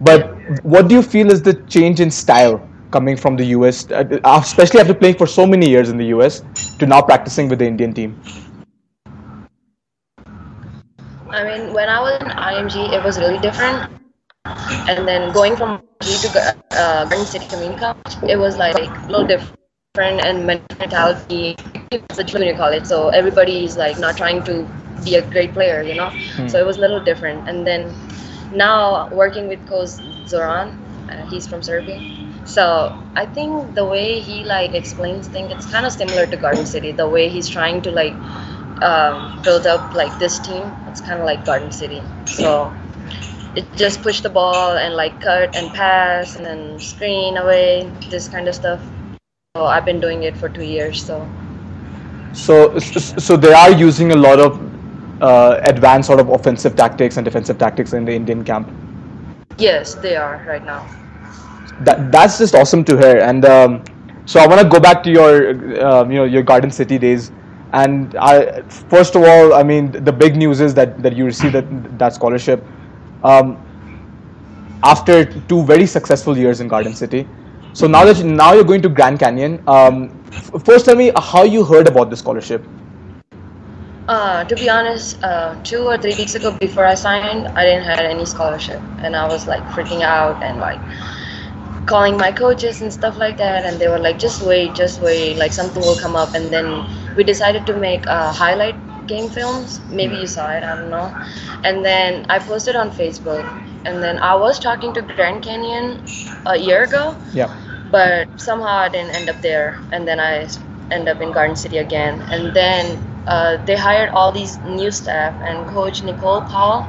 But 0.02 0.36
what 0.64 0.88
do 0.88 0.96
you 0.96 1.02
feel 1.02 1.32
is 1.32 1.42
the 1.42 1.54
change 1.76 2.00
in 2.02 2.12
style 2.12 2.68
coming 2.94 3.18
from 3.18 3.36
the 3.36 3.46
US, 3.58 3.90
uh, 3.92 4.06
especially 4.40 4.80
after 4.80 4.94
playing 4.94 5.18
for 5.18 5.28
so 5.28 5.46
many 5.46 5.70
years 5.70 5.90
in 5.90 5.98
the 5.98 6.10
US, 6.16 6.42
to 6.80 6.86
now 6.86 7.02
practicing 7.02 7.50
with 7.50 7.60
the 7.60 7.66
Indian 7.66 7.94
team? 7.94 8.16
I 11.30 11.44
mean, 11.44 11.74
when 11.74 11.90
I 11.90 12.00
was 12.00 12.22
in 12.22 12.30
IMG, 12.30 12.94
it 12.94 13.04
was 13.04 13.18
really 13.18 13.40
different. 13.40 13.92
And 14.46 15.08
then 15.08 15.34
going 15.34 15.56
from 15.56 15.82
IMG 16.02 16.22
to 16.22 16.30
uh, 16.78 17.06
Garden 17.10 17.26
City 17.26 17.48
Community 17.48 17.80
College, 17.80 18.14
it 18.30 18.38
was 18.38 18.58
like 18.58 18.78
a 18.78 19.08
little 19.10 19.26
different 19.26 20.22
and 20.26 20.46
mentality. 20.46 21.56
It's 21.92 22.18
a 22.20 22.24
junior 22.24 22.56
college, 22.56 22.86
so 22.86 23.10
everybody 23.10 23.66
is 23.66 23.78
like 23.78 24.00
not 24.00 24.18
trying 24.18 24.44
to 24.46 24.68
be 25.04 25.16
a 25.16 25.22
great 25.32 25.54
player, 25.54 25.82
you 25.82 25.96
know. 25.96 26.12
So 26.48 26.60
it 26.60 26.66
was 26.66 26.78
a 26.78 26.82
little 26.82 27.04
different. 27.04 27.50
And 27.50 27.66
then 27.66 27.94
now 28.54 29.10
working 29.10 29.48
with 29.48 29.66
Coach 29.68 29.90
Zoran, 30.28 30.70
uh, 31.10 31.26
he's 31.30 31.48
from 31.48 31.62
Serbia. 31.62 32.23
So 32.46 32.98
I 33.16 33.26
think 33.26 33.76
the 33.76 33.86
way 33.86 34.20
he 34.20 34.44
like 34.44 34.74
explains 34.74 35.28
things, 35.28 35.52
it's 35.52 35.66
kind 35.72 35.86
of 35.86 35.92
similar 35.92 36.26
to 36.26 36.38
Garden 36.38 36.66
City. 36.66 36.92
The 36.92 37.08
way 37.08 37.30
he's 37.30 37.50
trying 37.50 37.82
to 37.84 37.92
like 37.92 38.14
um, 38.82 39.42
build 39.44 39.66
up 39.66 39.94
like 39.94 40.18
this 40.20 40.40
team, 40.40 40.64
it's 40.88 41.02
kind 41.02 41.20
of 41.20 41.26
like 41.26 41.46
Garden 41.46 41.72
City. 41.72 42.02
So 42.26 42.74
it 43.56 43.66
just 43.76 44.02
push 44.02 44.22
the 44.22 44.30
ball 44.30 44.78
and 44.78 44.96
like 44.96 45.22
cut 45.22 45.56
and 45.56 45.74
pass 45.74 46.36
and 46.36 46.46
then 46.46 46.80
screen 46.80 47.38
away, 47.38 47.90
this 48.10 48.28
kind 48.28 48.48
of 48.48 48.56
stuff. 48.56 48.82
So 49.56 49.66
I've 49.66 49.86
been 49.86 50.00
doing 50.00 50.24
it 50.24 50.36
for 50.36 50.50
two 50.50 50.64
years. 50.64 51.04
So 51.04 51.28
So, 52.34 52.80
so 52.80 53.38
they 53.38 53.54
are 53.54 53.72
using 53.72 54.12
a 54.12 54.16
lot 54.16 54.40
of 54.40 54.60
uh, 55.22 55.60
advanced 55.64 56.08
sort 56.08 56.20
of 56.20 56.30
offensive 56.30 56.76
tactics 56.76 57.18
and 57.18 57.24
defensive 57.24 57.58
tactics 57.58 57.94
in 57.94 58.06
the 58.06 58.14
Indian 58.14 58.44
camp. 58.44 58.70
yes, 59.58 59.94
they 59.96 60.16
are 60.16 60.44
right 60.48 60.66
now. 60.66 60.84
That 61.82 62.12
that's 62.12 62.38
just 62.38 62.56
awesome 62.56 62.84
to 62.86 62.98
hear. 62.98 63.18
And 63.18 63.46
um, 63.46 63.84
so 64.26 64.40
I 64.40 64.48
want 64.48 64.62
to 64.62 64.68
go 64.68 64.80
back 64.80 65.04
to 65.04 65.12
your, 65.12 65.86
um, 65.86 66.12
you 66.12 66.18
know, 66.18 66.24
your 66.24 66.44
Garden 66.44 66.72
City 66.72 66.98
days. 66.98 67.32
And 67.74 68.16
I, 68.16 68.62
first 68.70 69.16
of 69.16 69.24
all, 69.24 69.54
I 69.54 69.64
mean, 69.64 69.92
the 69.92 70.12
big 70.12 70.36
news 70.36 70.62
is 70.62 70.74
that 70.76 71.02
that 71.02 71.16
you 71.16 71.26
received 71.26 71.56
that 71.56 71.98
that 71.98 72.14
scholarship 72.14 72.64
um, 73.24 73.58
after 74.84 75.26
two 75.48 75.64
very 75.64 75.88
successful 75.88 76.38
years 76.38 76.62
in 76.62 76.68
Garden 76.68 76.94
City. 76.94 77.28
So 77.74 77.88
now 77.88 78.06
that 78.06 78.18
you, 78.18 78.26
now 78.26 78.54
you're 78.54 78.64
going 78.64 78.84
to 78.84 78.90
Grand 78.90 79.20
Canyon, 79.20 79.62
um, 79.68 80.24
f- 80.32 80.64
first 80.64 80.86
tell 80.86 80.96
me 80.96 81.12
how 81.18 81.44
you 81.44 81.64
heard 81.64 81.88
about 81.88 82.12
the 82.12 82.16
scholarship. 82.16 82.64
Uh, 84.08 84.44
to 84.44 84.56
be 84.56 84.70
honest, 84.70 85.18
uh, 85.24 85.56
two 85.64 85.88
or 85.88 85.98
three 85.98 86.14
weeks 86.16 86.36
ago 86.36 86.56
before 86.60 86.86
I 86.86 86.94
signed, 86.94 87.48
I 87.48 87.64
didn't 87.64 87.86
have 87.86 88.00
any 88.00 88.26
scholarship, 88.26 88.82
and 89.00 89.16
I 89.16 89.28
was 89.28 89.48
like 89.48 89.64
freaking 89.70 90.02
out 90.02 90.44
and 90.44 90.60
like 90.60 90.80
calling 91.86 92.18
my 92.18 92.32
coaches 92.32 92.82
and 92.82 92.92
stuff 92.94 93.18
like 93.18 93.38
that, 93.38 93.66
and 93.66 93.80
they 93.80 93.88
were 93.88 94.00
like, 94.00 94.20
"Just 94.20 94.42
wait, 94.42 94.74
just 94.76 95.02
wait, 95.02 95.38
like 95.38 95.54
something 95.54 95.82
will 95.82 95.96
come 95.96 96.16
up." 96.16 96.34
And 96.36 96.52
then 96.52 96.86
we 97.16 97.24
decided 97.24 97.66
to 97.68 97.76
make 97.76 98.06
uh, 98.08 98.32
highlight 98.32 98.76
game 99.08 99.30
films. 99.30 99.80
Maybe 99.90 100.16
you 100.18 100.28
saw 100.28 100.50
it, 100.52 100.64
I 100.64 100.76
don't 100.76 100.90
know. 100.90 101.12
And 101.64 101.84
then 101.86 102.26
I 102.30 102.40
posted 102.40 102.76
on 102.76 102.92
Facebook, 102.92 103.46
and 103.86 104.02
then 104.04 104.20
I 104.20 104.36
was 104.36 104.60
talking 104.60 104.94
to 104.94 105.02
Grand 105.02 105.44
Canyon 105.44 106.02
a 106.46 106.58
year 106.58 106.84
ago, 106.84 107.16
Yeah. 107.34 107.50
but 107.92 108.28
somehow 108.38 108.76
I 108.86 108.90
didn't 108.90 109.16
end 109.16 109.30
up 109.30 109.42
there, 109.42 109.80
and 109.92 110.08
then 110.08 110.20
i 110.20 110.48
end 110.92 111.08
up 111.10 111.22
in 111.22 111.32
Garden 111.32 111.56
City 111.56 111.78
again, 111.78 112.22
and 112.32 112.54
then 112.54 113.00
uh, 113.28 113.58
they 113.66 113.76
hired 113.76 114.10
all 114.10 114.32
these 114.32 114.60
new 114.64 114.92
staff, 114.92 115.36
and 115.44 115.66
Coach 115.68 116.04
Nicole 116.04 116.42
Powell, 116.42 116.88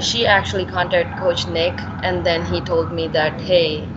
she 0.00 0.26
actually 0.26 0.64
contacted 0.66 1.16
Coach 1.16 1.46
Nick, 1.46 1.80
and 2.02 2.24
then 2.24 2.44
he 2.44 2.60
told 2.60 2.92
me 2.92 3.08
that 3.08 3.40
hey, 3.40 3.88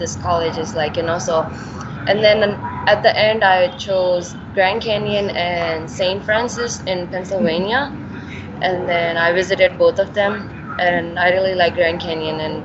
this 0.00 0.16
college 0.16 0.58
is 0.58 0.74
like 0.74 0.96
you 0.98 1.04
know 1.04 1.18
so, 1.18 1.46
and 2.08 2.24
then 2.24 2.58
at 2.88 3.02
the 3.02 3.16
end 3.18 3.44
I 3.44 3.68
chose 3.68 4.36
Grand 4.54 4.82
Canyon 4.82 5.30
and 5.30 5.90
St. 5.90 6.24
Francis 6.24 6.82
in 6.86 7.08
Pennsylvania, 7.08 7.92
and 8.62 8.88
then 8.88 9.16
I 9.16 9.32
visited 9.32 9.78
both 9.78 9.98
of 10.00 10.12
them, 10.14 10.50
and 10.80 11.18
I 11.18 11.30
really 11.30 11.54
like 11.54 11.74
Grand 11.76 12.00
Canyon 12.00 12.40
and 12.40 12.64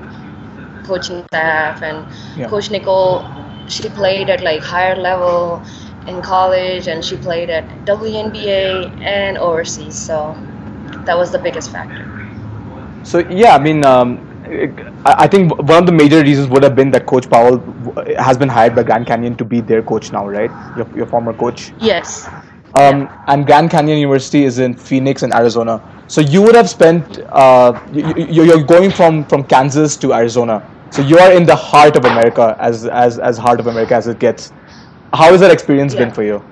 coaching 0.85 1.23
staff 1.27 1.81
and 1.83 2.05
Yeah. 2.35 2.47
coach 2.47 2.71
nicole 2.71 3.23
she 3.67 3.89
played 3.89 4.29
at 4.29 4.41
like 4.41 4.63
higher 4.63 4.95
level 4.95 5.63
in 6.07 6.21
college 6.21 6.87
and 6.87 7.03
she 7.03 7.17
played 7.17 7.49
at 7.49 7.85
WNBA 7.85 8.91
and 9.03 9.37
overseas 9.37 9.97
so 9.97 10.37
that 11.05 11.17
was 11.17 11.31
the 11.31 11.39
biggest 11.39 11.71
factor 11.71 12.05
So 13.03 13.19
yeah, 13.29 13.55
I 13.55 13.59
mean, 13.59 13.85
um, 13.85 14.23
I 15.05 15.13
I 15.25 15.27
think 15.27 15.57
one 15.57 15.77
of 15.83 15.85
the 15.85 15.91
major 15.91 16.21
reasons 16.21 16.47
would 16.49 16.63
have 16.63 16.75
been 16.75 16.91
that 16.91 17.05
Coach 17.05 17.29
Powell 17.29 17.57
has 18.17 18.37
been 18.37 18.49
hired 18.49 18.75
by 18.75 18.83
Grand 18.83 19.07
Canyon 19.07 19.35
to 19.37 19.45
be 19.45 19.61
their 19.61 19.81
coach 19.81 20.11
now, 20.11 20.27
right? 20.27 20.51
Your, 20.75 20.87
your 20.95 21.05
former 21.07 21.33
coach. 21.33 21.71
yes 21.79 22.29
Um, 22.79 23.09
And 23.27 23.45
Grand 23.45 23.69
Canyon 23.71 23.97
University 23.99 24.43
is 24.43 24.59
in 24.59 24.73
Phoenix 24.75 25.23
in 25.23 25.33
Arizona. 25.33 25.75
So 26.07 26.21
you 26.21 26.41
would 26.41 26.55
have 26.55 26.69
spent. 26.69 27.19
Uh, 27.43 27.73
you, 27.93 28.13
you- 28.17 28.43
you're 28.49 28.63
going 28.75 28.91
from 28.99 29.23
from 29.25 29.43
Kansas 29.53 29.97
to 30.05 30.13
Arizona. 30.13 30.57
So 30.97 31.01
you 31.01 31.17
are 31.25 31.31
in 31.39 31.45
the 31.45 31.55
heart 31.55 31.95
of 32.01 32.05
America, 32.05 32.55
as 32.59 32.85
as 33.03 33.19
as 33.19 33.37
heart 33.37 33.59
of 33.59 33.67
America 33.73 33.95
as 34.01 34.07
it 34.07 34.19
gets. 34.25 34.51
How 35.13 35.31
has 35.31 35.39
that 35.45 35.51
experience 35.51 35.95
been 36.03 36.11
for 36.19 36.23
you? 36.23 36.43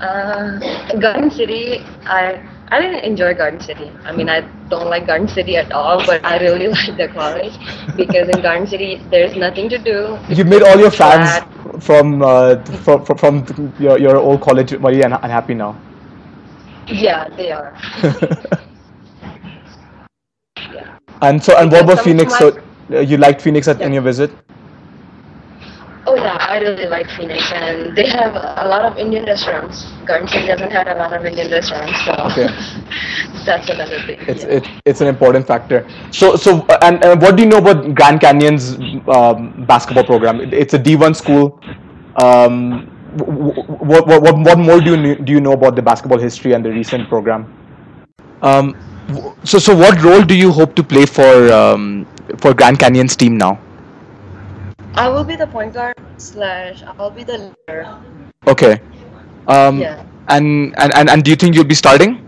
uh, 0.00 0.58
garden 1.00 1.30
city 1.30 1.84
i 2.06 2.40
i 2.72 2.80
didn't 2.82 3.04
enjoy 3.10 3.32
garden 3.40 3.60
city 3.68 3.88
i 4.04 4.12
mean 4.18 4.28
i 4.34 4.40
don't 4.72 4.88
like 4.94 5.06
garden 5.06 5.28
city 5.28 5.56
at 5.62 5.72
all 5.80 6.04
but 6.10 6.24
i 6.32 6.36
really 6.44 6.68
like 6.76 6.96
the 7.02 7.08
college 7.08 7.56
because 7.96 8.28
in 8.36 8.42
garden 8.42 8.66
city 8.66 8.90
there's 9.10 9.36
nothing 9.36 9.68
to 9.68 9.78
do 9.90 9.98
You 10.28 10.44
made 10.44 10.62
all 10.62 10.78
your 10.78 10.90
fans 10.90 11.40
from 11.80 12.22
uh, 12.22 12.56
from 12.84 13.04
from, 13.04 13.72
your, 13.78 13.98
your 13.98 14.16
old 14.16 14.40
college 14.40 14.70
very 14.70 15.02
un- 15.04 15.12
unhappy 15.22 15.54
now. 15.54 15.76
yeah 16.88 17.28
they 17.36 17.50
are 17.52 17.74
yeah 20.70 20.84
And 21.22 21.42
so, 21.42 21.56
and 21.56 21.70
what 21.70 21.82
about 21.84 22.00
Phoenix? 22.00 22.32
my- 22.32 22.38
So, 22.38 22.60
uh, 22.92 23.00
you 23.00 23.16
liked 23.16 23.40
Phoenix 23.42 23.68
at, 23.68 23.80
in 23.82 23.92
Yeah. 23.92 23.94
your 23.94 24.02
visit? 24.02 24.30
Oh 26.04 26.16
yeah, 26.16 26.36
I 26.40 26.58
really 26.58 26.86
like 26.86 27.08
Phoenix, 27.10 27.52
and 27.52 27.96
they 27.96 28.08
have 28.08 28.34
a 28.34 28.66
lot 28.66 28.84
of 28.84 28.98
Indian 28.98 29.24
restaurants. 29.24 29.84
Garden 30.04 30.26
City 30.26 30.48
doesn't 30.48 30.72
have 30.72 30.88
a 30.88 30.94
lot 30.98 31.12
of 31.12 31.24
Indian 31.24 31.48
restaurants, 31.50 31.94
so 32.04 32.12
Okay. 32.26 32.48
that's 33.46 33.68
another 33.70 34.00
thing. 34.02 34.18
it's 34.26 34.42
yeah. 34.42 34.58
it, 34.58 34.66
it's 34.84 35.00
an 35.00 35.06
important 35.06 35.46
factor. 35.46 35.86
So 36.10 36.34
so 36.34 36.66
and, 36.82 37.04
and 37.04 37.22
what 37.22 37.36
do 37.36 37.44
you 37.44 37.48
know 37.48 37.58
about 37.58 37.94
Grand 37.94 38.20
Canyon's 38.20 38.74
um, 39.06 39.64
basketball 39.66 40.04
program? 40.04 40.40
It- 40.40 40.52
It's 40.54 40.74
a 40.74 40.78
D1 40.78 41.14
school. 41.14 41.60
Um, 42.16 42.88
what, 43.16 44.06
what 44.08 44.22
what 44.22 44.34
what 44.38 44.58
more 44.58 44.80
do 44.80 44.96
you 44.98 45.14
do 45.16 45.32
you 45.32 45.40
know 45.40 45.52
about 45.52 45.76
the 45.76 45.82
basketball 45.82 46.18
history 46.18 46.52
and 46.52 46.64
the 46.64 46.70
recent 46.70 47.08
program? 47.08 47.46
Um, 48.42 48.74
so 49.44 49.58
so 49.58 49.74
what 49.76 50.02
role 50.02 50.22
do 50.22 50.34
you 50.34 50.50
hope 50.50 50.74
to 50.74 50.82
play 50.82 51.06
for 51.06 51.52
um, 51.52 52.06
for 52.38 52.54
Grand 52.54 52.78
Canyon's 52.80 53.14
team 53.14 53.36
now? 53.38 53.58
I 54.94 55.08
will 55.08 55.24
be 55.24 55.36
the 55.36 55.46
point 55.46 55.74
guard 55.74 55.94
slash 56.18 56.82
I'll 56.98 57.10
be 57.10 57.24
the 57.24 57.38
leader. 57.38 57.88
Okay. 58.46 58.80
Um, 59.46 59.78
Yeah. 59.78 60.02
And, 60.28 60.72
and 60.78 60.90
and 60.94 61.10
and 61.10 61.20
do 61.24 61.30
you 61.30 61.36
think 61.36 61.54
you'll 61.54 61.68
be 61.68 61.74
starting? 61.74 62.20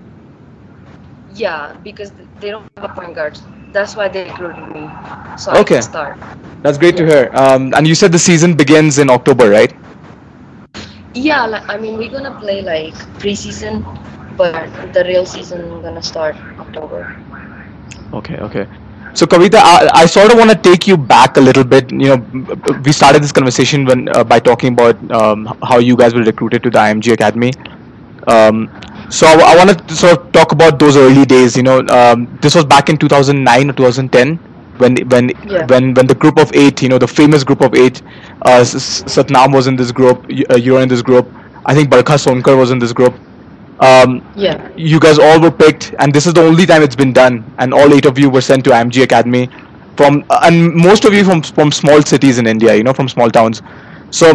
Yeah, 1.35 1.74
because 1.83 2.12
they 2.40 2.50
don't 2.50 2.66
have 2.77 2.85
a 2.85 2.88
point 2.88 3.14
guard. 3.14 3.38
That's 3.72 3.96
why 3.96 4.09
they 4.09 4.24
recruited 4.24 4.68
me. 4.72 4.88
So 5.37 5.53
I 5.53 5.62
Okay. 5.62 5.81
can 5.81 5.83
start. 5.83 6.18
That's 6.62 6.79
great 6.79 6.96
to 6.96 7.07
hear. 7.07 7.31
Um, 7.35 7.72
and 7.74 7.87
you 7.87 7.94
said 7.94 8.12
the 8.12 8.18
season 8.18 8.55
begins 8.55 8.98
in 8.98 9.11
October, 9.11 9.48
right? 9.50 9.72
Yeah, 11.14 11.46
like, 11.46 11.64
I 11.68 11.77
mean 11.79 11.96
we're 11.96 12.11
gonna 12.11 12.35
play 12.38 12.62
like 12.62 12.94
preseason, 13.18 13.85
but 14.37 14.70
the 14.92 15.05
real 15.05 15.27
season 15.27 15.81
gonna 15.83 16.03
start 16.03 16.37
October. 16.59 17.09
Okay, 18.12 18.37
okay. 18.38 18.66
So 19.14 19.27
Kavita, 19.27 19.57
I, 19.57 19.90
I 20.03 20.07
sort 20.07 20.33
of 20.33 20.38
want 20.38 20.50
to 20.50 20.57
take 20.57 20.87
you 20.88 20.96
back 20.96 21.37
a 21.37 21.40
little 21.40 21.62
bit. 21.64 21.90
You 21.92 22.16
know, 22.16 22.16
we 22.85 22.92
started 22.92 23.22
this 23.22 23.31
conversation 23.33 23.85
when 23.85 24.09
uh, 24.09 24.24
by 24.24 24.40
talking 24.40 24.72
about 24.72 24.96
um, 25.12 25.46
how 25.62 25.79
you 25.79 25.96
guys 25.96 26.14
were 26.14 26.22
recruited 26.22 26.62
to 26.64 26.70
the 26.70 26.79
IMG 26.79 27.12
Academy. 27.12 27.53
Um, 28.27 28.68
so 29.11 29.27
I, 29.27 29.55
want 29.57 29.87
to 29.88 29.94
sort 29.94 30.18
of 30.18 30.33
talk 30.33 30.50
about 30.53 30.79
those 30.81 30.96
early 30.96 31.24
days. 31.24 31.57
You 31.57 31.62
know, 31.62 31.87
um, 31.88 32.38
this 32.40 32.55
was 32.57 32.64
back 32.64 32.88
in 32.88 32.96
2009 32.96 33.70
or 33.70 33.72
2010 33.74 34.37
when 34.79 34.96
when 35.09 35.31
Yeah. 35.46 35.64
when 35.66 35.94
when 35.94 36.07
the 36.09 36.14
group 36.16 36.38
of 36.38 36.50
eight, 36.53 36.83
you 36.83 36.88
know, 36.88 36.98
the 36.98 37.07
famous 37.07 37.44
group 37.44 37.61
of 37.61 37.74
eight, 37.74 38.03
uh, 38.42 38.62
Satnam 38.64 39.55
was 39.55 39.68
in 39.68 39.77
this 39.77 39.92
group, 39.92 40.27
y- 40.29 40.42
uh, 40.50 40.57
you 40.57 40.72
were 40.72 40.81
in 40.81 40.88
this 40.88 41.03
group. 41.03 41.31
I 41.64 41.74
think 41.74 41.88
Barkha 41.88 42.16
Sonkar 42.18 42.59
was 42.59 42.70
in 42.72 42.79
this 42.81 42.92
group. 42.92 43.14
Um, 43.80 44.22
Yeah. 44.34 44.56
you 44.76 44.98
guys 45.00 45.18
all 45.18 45.40
were 45.40 45.50
picked, 45.50 45.94
and 45.98 46.12
this 46.14 46.26
is 46.26 46.32
the 46.34 46.42
only 46.42 46.66
time 46.66 46.82
it's 46.82 46.96
been 46.96 47.12
done. 47.12 47.44
And 47.58 47.72
all 47.74 47.92
eight 47.94 48.06
of 48.06 48.18
you 48.18 48.30
were 48.30 48.40
sent 48.40 48.64
to 48.64 48.70
IMG 48.72 49.02
Academy, 49.02 49.48
from 49.96 50.24
uh, 50.30 50.40
and 50.44 50.74
most 50.74 51.04
of 51.04 51.12
you 51.14 51.24
from 51.24 51.42
from 51.42 51.72
small 51.72 52.02
cities 52.02 52.38
in 52.38 52.46
India, 52.46 52.74
you 52.74 52.82
know, 52.84 52.92
from 52.92 53.08
small 53.08 53.30
towns. 53.30 53.62
So, 54.10 54.32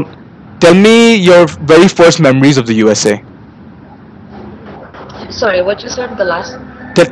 tell 0.59 0.73
me 0.73 1.15
your 1.15 1.47
very 1.47 1.87
first 1.87 2.19
memories 2.19 2.57
of 2.57 2.65
the 2.67 2.73
USA. 2.75 3.23
Sorry, 5.29 5.61
what 5.61 5.83
you 5.83 5.89
said 5.89 6.17
the 6.17 6.25
last? 6.25 6.57
Tell, 6.95 7.05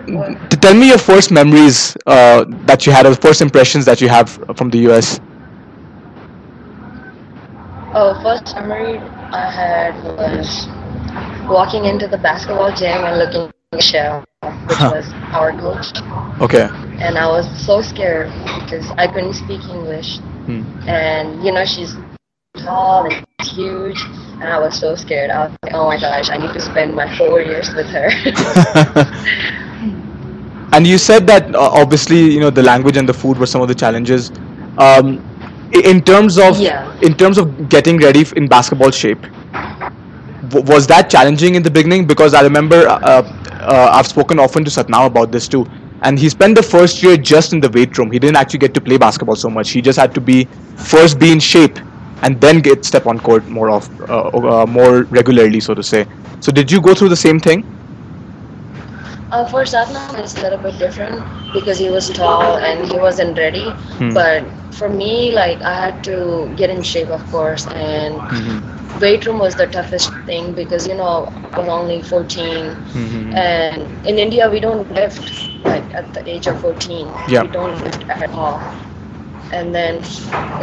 tell 0.61 0.73
me 0.73 0.89
your 0.89 0.97
first 0.97 1.31
memories 1.31 1.95
uh, 2.05 2.45
that 2.65 2.85
you 2.85 2.91
had, 2.91 3.05
or 3.05 3.15
first 3.15 3.41
impressions 3.41 3.85
that 3.85 4.01
you 4.01 4.09
have 4.09 4.29
from 4.55 4.69
the 4.69 4.79
US. 4.89 5.19
Oh, 7.93 8.13
first 8.21 8.55
memory 8.55 8.97
I 9.31 9.49
had 9.51 10.03
was 10.03 10.67
walking 11.47 11.85
into 11.85 12.07
the 12.07 12.17
basketball 12.17 12.71
gym 12.71 13.03
and 13.05 13.19
looking 13.19 13.49
at 13.49 13.55
Michelle, 13.73 14.25
which 14.67 14.79
Huh. 14.79 14.85
was 14.85 15.05
our 15.33 15.51
coach, 15.53 15.87
Okay. 16.41 16.67
and 16.99 17.17
I 17.17 17.27
was 17.27 17.45
so 17.65 17.81
scared 17.81 18.31
because 18.61 18.89
I 18.97 19.07
couldn't 19.07 19.33
speak 19.33 19.61
English, 19.69 20.19
Hmm. 20.45 20.61
and 20.87 21.43
you 21.43 21.51
know 21.51 21.65
she's 21.65 21.95
tall 22.57 23.05
and 23.05 23.25
huge, 23.43 23.99
and 24.41 24.49
I 24.49 24.59
was 24.59 24.77
so 24.79 24.95
scared. 24.95 25.31
I 25.31 25.45
was 25.45 25.51
like, 25.63 25.73
oh 25.73 25.87
my 25.87 25.99
gosh, 25.99 26.29
I 26.29 26.37
need 26.37 26.53
to 26.53 26.61
spend 26.61 26.95
my 26.95 27.07
four 27.17 27.41
years 27.41 27.73
with 27.73 27.87
her. 27.89 28.09
and 30.73 30.87
you 30.87 30.97
said 30.97 31.27
that 31.27 31.53
uh, 31.55 31.59
obviously 31.81 32.19
you 32.19 32.39
know 32.39 32.49
the 32.49 32.63
language 32.63 32.97
and 32.97 33.07
the 33.07 33.13
food 33.13 33.37
were 33.37 33.45
some 33.45 33.61
of 33.61 33.67
the 33.67 33.75
challenges 33.75 34.31
um, 34.77 35.19
in 35.73 36.01
terms 36.01 36.37
of 36.37 36.59
Yeah. 36.59 36.91
in 37.01 37.15
terms 37.15 37.37
of 37.37 37.69
getting 37.69 37.97
ready 37.97 38.25
in 38.35 38.47
basketball 38.47 38.91
shape 38.91 39.25
was 40.51 40.87
that 40.87 41.09
challenging 41.09 41.55
in 41.55 41.63
the 41.63 41.71
beginning? 41.71 42.05
Because 42.05 42.33
i 42.33 42.41
remember 42.41 42.87
uh, 42.87 42.99
uh, 43.51 43.91
i've 43.93 44.07
spoken 44.07 44.39
often 44.39 44.63
to 44.63 44.71
satnam 44.71 45.05
about 45.07 45.31
this 45.31 45.47
too. 45.47 45.65
And 46.03 46.19
he 46.19 46.29
spent 46.29 46.55
the 46.55 46.61
first 46.61 47.01
year 47.01 47.17
just 47.17 47.53
in 47.53 47.59
the 47.59 47.69
weight 47.71 47.97
room. 47.97 48.11
He 48.11 48.19
didn't 48.19 48.35
actually 48.35 48.59
get 48.59 48.75
to 48.75 48.81
play 48.81 48.97
basketball 48.97 49.35
so 49.35 49.49
much. 49.49 49.71
He 49.71 49.81
just 49.81 49.97
had 49.97 50.13
to 50.13 50.21
be 50.21 50.47
first 50.75 51.17
be 51.19 51.31
in 51.31 51.39
shape 51.39 51.79
and 52.21 52.39
then 52.39 52.59
get 52.59 52.85
step 52.85 53.07
on 53.07 53.19
court 53.19 53.47
more 53.47 53.71
of 53.71 53.89
uh, 54.09 54.27
uh, 54.29 54.65
more 54.67 55.03
regularly 55.03 55.59
so 55.59 55.73
to 55.73 55.83
say. 55.83 56.05
So 56.39 56.51
did 56.51 56.71
you 56.71 56.81
go 56.81 56.93
through 56.93 57.09
the 57.09 57.15
same 57.27 57.39
thing 57.39 57.65
Uh, 59.31 59.45
for 59.45 59.63
Satnam, 59.63 60.17
it's 60.17 60.35
a 60.37 60.41
little 60.41 60.57
bit 60.57 60.77
different 60.77 61.23
because 61.53 61.77
he 61.77 61.89
was 61.89 62.09
tall 62.09 62.57
and 62.57 62.87
he 62.91 62.97
wasn't 62.99 63.37
ready. 63.37 63.69
Hmm. 63.97 64.13
But 64.13 64.43
for 64.71 64.89
me, 64.89 65.31
like 65.31 65.61
I 65.63 65.73
had 65.85 66.03
to 66.05 66.51
get 66.55 66.69
in 66.69 66.81
shape, 66.81 67.09
of 67.09 67.25
course, 67.31 67.67
and 67.67 68.15
Mm-hmm. 68.15 68.99
weight 68.99 69.25
room 69.25 69.39
was 69.39 69.55
the 69.55 69.67
toughest 69.67 70.13
thing 70.25 70.53
because 70.53 70.87
you 70.87 70.95
know 70.95 71.31
I 71.53 71.59
was 71.59 71.67
only 71.67 72.01
14, 72.01 72.75
Mhm. 72.93 73.33
and 73.35 73.89
in 74.05 74.17
India 74.17 74.49
we 74.49 74.59
don't 74.59 74.89
lift 74.91 75.49
like 75.65 75.87
at 75.93 76.13
the 76.13 76.23
age 76.29 76.47
of 76.47 76.59
14. 76.61 77.07
Yeah. 77.27 77.43
We 77.43 77.47
don't 77.47 77.77
lift 77.83 78.05
at 78.09 78.29
all. 78.33 78.61
And 79.51 79.73
then 79.73 80.01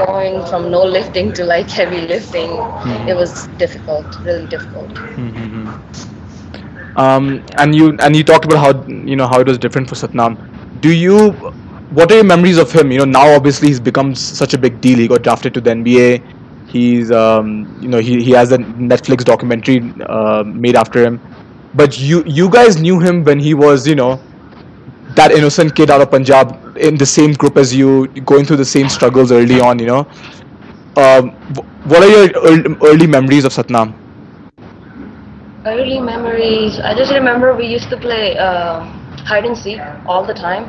going 0.07 0.45
from 0.47 0.71
no 0.71 0.83
lifting 0.85 1.33
to 1.35 1.45
like 1.45 1.71
heavy 1.71 2.01
lifting, 2.03 2.51
Hmm. 2.53 3.09
it 3.09 3.15
was 3.17 3.47
difficult, 3.59 4.19
really 4.25 4.47
difficult. 4.47 4.93
Um, 6.97 7.45
and 7.59 7.75
you 7.75 7.97
and 8.01 8.15
you 8.17 8.25
talked 8.25 8.45
about 8.45 8.59
how 8.59 8.87
you 8.89 9.17
know 9.17 9.27
how 9.27 9.41
it 9.41 9.47
was 9.47 9.59
different 9.59 9.89
for 9.89 9.95
Satnam. 9.95 10.39
Do 10.81 10.93
you? 10.93 11.33
What 11.91 12.11
are 12.11 12.17
your 12.17 12.25
memories 12.25 12.59
of 12.59 12.73
him? 12.73 12.91
You 12.91 12.99
know, 12.99 13.05
now 13.05 13.35
obviously 13.35 13.69
he's 13.69 13.79
become 13.81 14.15
such 14.15 14.55
a 14.55 14.59
big 14.59 14.81
deal. 14.81 14.99
He 14.99 15.07
got 15.09 15.23
drafted 15.23 15.55
to 15.55 15.61
the 15.61 15.71
NBA. 15.71 16.23
He's 16.69 17.11
um, 17.13 17.79
you 17.81 17.89
know 17.89 17.99
he, 17.99 18.23
he 18.23 18.31
has 18.33 18.53
a 18.53 18.59
Netflix 18.59 19.25
documentary 19.25 19.93
uh, 20.07 20.43
made 20.45 20.77
after 20.77 21.05
him. 21.05 21.21
But 21.75 21.99
you 22.01 22.23
you 22.27 22.49
guys 22.51 22.81
knew 22.81 23.01
him 23.01 23.25
when 23.25 23.39
he 23.39 23.55
was 23.55 23.87
you 23.87 23.95
know 23.95 24.21
that 25.15 25.31
innocent 25.33 25.75
kid 25.77 25.91
out 25.91 26.01
of 26.01 26.11
Punjab 26.11 26.77
in 26.77 26.97
the 26.97 27.07
same 27.07 27.33
group 27.33 27.57
as 27.57 27.75
you, 27.75 28.09
going 28.33 28.45
through 28.45 28.57
the 28.57 28.65
same 28.65 28.89
struggles 28.89 29.31
early 29.31 29.61
on. 29.61 29.79
You 29.79 29.87
know, 29.87 30.09
um, 30.97 31.31
what 31.85 32.03
are 32.03 32.09
your 32.09 32.31
early, 32.43 32.77
early 32.83 33.07
memories 33.07 33.45
of 33.45 33.53
Satnam? 33.53 33.95
Early 35.65 35.99
memories. 36.01 36.79
I 36.79 36.95
just 36.95 37.13
remember 37.13 37.55
we 37.55 37.67
used 37.67 37.89
to 37.91 37.97
play 37.97 38.37
uh, 38.37 38.81
hide 39.25 39.45
and 39.45 39.57
seek 39.57 39.81
all 40.07 40.25
the 40.25 40.35
time. 40.35 40.65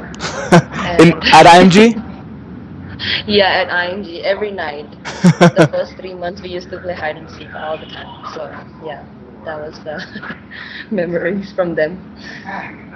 in 1.00 1.14
at 1.34 1.46
IMG? 1.46 1.94
Yeah, 3.28 3.50
at 3.64 3.70
IMG 3.70 4.22
every 4.24 4.52
night. 4.52 4.90
the 5.56 5.64
first 5.72 5.96
three 5.98 6.14
months 6.14 6.42
we 6.42 6.50
used 6.50 6.70
to 6.70 6.78
play 6.80 6.94
hide 6.94 7.18
and 7.18 7.30
seek 7.30 7.50
all 7.56 7.78
the 7.78 7.86
time. 7.88 8.12
So 8.34 8.50
yeah, 8.84 9.04
that 9.46 9.60
was 9.60 9.80
the 9.84 10.02
memories 10.92 11.52
from 11.52 11.76
them. 11.76 12.00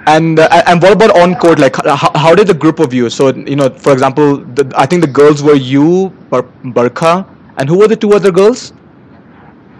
And 0.06 0.38
uh, 0.38 0.48
and 0.66 0.80
what 0.82 0.92
about 0.92 1.10
on 1.16 1.34
court? 1.36 1.58
Like, 1.58 1.76
how, 1.84 2.10
how 2.14 2.34
did 2.34 2.46
the 2.48 2.54
group 2.54 2.78
of 2.80 2.92
you? 2.92 3.08
So 3.10 3.28
you 3.34 3.56
know, 3.56 3.68
for 3.70 3.92
example, 3.92 4.38
the, 4.38 4.70
I 4.76 4.86
think 4.86 5.02
the 5.02 5.10
girls 5.10 5.42
were 5.42 5.54
you, 5.54 6.10
Bar- 6.30 6.48
Barkha, 6.64 7.26
and 7.56 7.68
who 7.68 7.78
were 7.78 7.88
the 7.88 7.96
two 7.96 8.12
other 8.12 8.32
girls? 8.32 8.72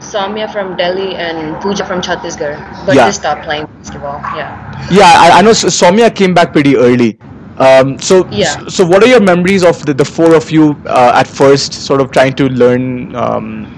Samya 0.00 0.50
from 0.50 0.76
Delhi 0.76 1.14
and 1.16 1.60
Pooja 1.60 1.84
from 1.84 2.00
Chhattisgarh, 2.00 2.58
but 2.86 2.98
Yeah. 2.98 3.04
they 3.04 3.12
stopped 3.12 3.44
playing 3.44 3.66
basketball. 3.78 4.26
Yeah. 4.34 4.50
Yeah, 4.90 5.04
I, 5.16 5.38
I 5.38 5.42
know 5.42 5.50
S- 5.50 5.64
Soumya 5.64 6.14
came 6.14 6.34
back 6.34 6.52
pretty 6.52 6.76
early. 6.76 7.18
Um, 7.58 7.98
so 7.98 8.26
Yeah. 8.30 8.56
so 8.68 8.86
what 8.86 9.02
are 9.02 9.06
your 9.08 9.20
memories 9.20 9.64
of 9.64 9.84
the, 9.84 9.94
the 9.94 10.04
four 10.04 10.34
of 10.34 10.50
you 10.50 10.80
uh, 10.86 11.12
at 11.14 11.26
first, 11.26 11.72
sort 11.74 12.00
of 12.00 12.10
trying 12.10 12.34
to 12.36 12.48
learn 12.48 13.14
um, 13.14 13.68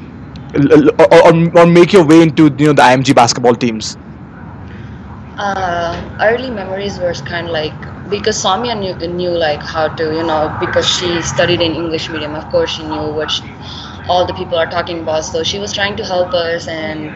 or, 0.54 1.04
or, 1.28 1.58
or 1.60 1.66
make 1.66 1.92
your 1.92 2.04
way 2.06 2.22
into 2.22 2.44
you 2.58 2.66
know 2.66 2.72
the 2.72 2.82
IMG 2.82 3.12
basketball 3.12 3.54
teams? 3.54 3.96
Uh, 5.38 5.96
early 6.20 6.50
memories 6.50 6.98
were 6.98 7.12
kind 7.14 7.46
of 7.46 7.52
like 7.52 7.74
because 8.10 8.36
Samya 8.42 8.78
knew, 8.78 8.94
knew 9.08 9.30
like 9.30 9.62
how 9.62 9.88
to 9.88 10.04
you 10.14 10.22
know 10.22 10.54
because 10.60 10.86
she 10.88 11.22
studied 11.22 11.60
in 11.60 11.72
English 11.74 12.08
medium. 12.10 12.34
Of 12.34 12.48
course, 12.50 12.70
she 12.76 12.84
knew 12.84 13.12
what 13.14 13.30
she, 13.30 13.42
all 14.08 14.26
the 14.26 14.34
people 14.34 14.56
are 14.56 14.70
talking 14.70 15.00
about. 15.00 15.24
So 15.24 15.42
she 15.42 15.58
was 15.58 15.72
trying 15.72 15.96
to 15.96 16.04
help 16.04 16.34
us 16.34 16.68
and 16.68 17.14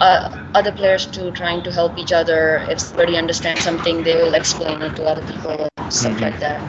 uh, 0.00 0.46
other 0.54 0.72
players 0.72 1.06
too, 1.06 1.30
trying 1.32 1.62
to 1.64 1.72
help 1.72 1.98
each 1.98 2.12
other. 2.12 2.64
If 2.68 2.80
somebody 2.80 3.16
understands 3.16 3.62
something, 3.62 4.02
they 4.02 4.16
will 4.16 4.34
explain 4.34 4.82
it 4.82 4.96
to 4.96 5.04
other 5.04 5.22
people, 5.26 5.68
and 5.76 5.92
stuff 5.92 6.20
like 6.20 6.38
that. 6.40 6.60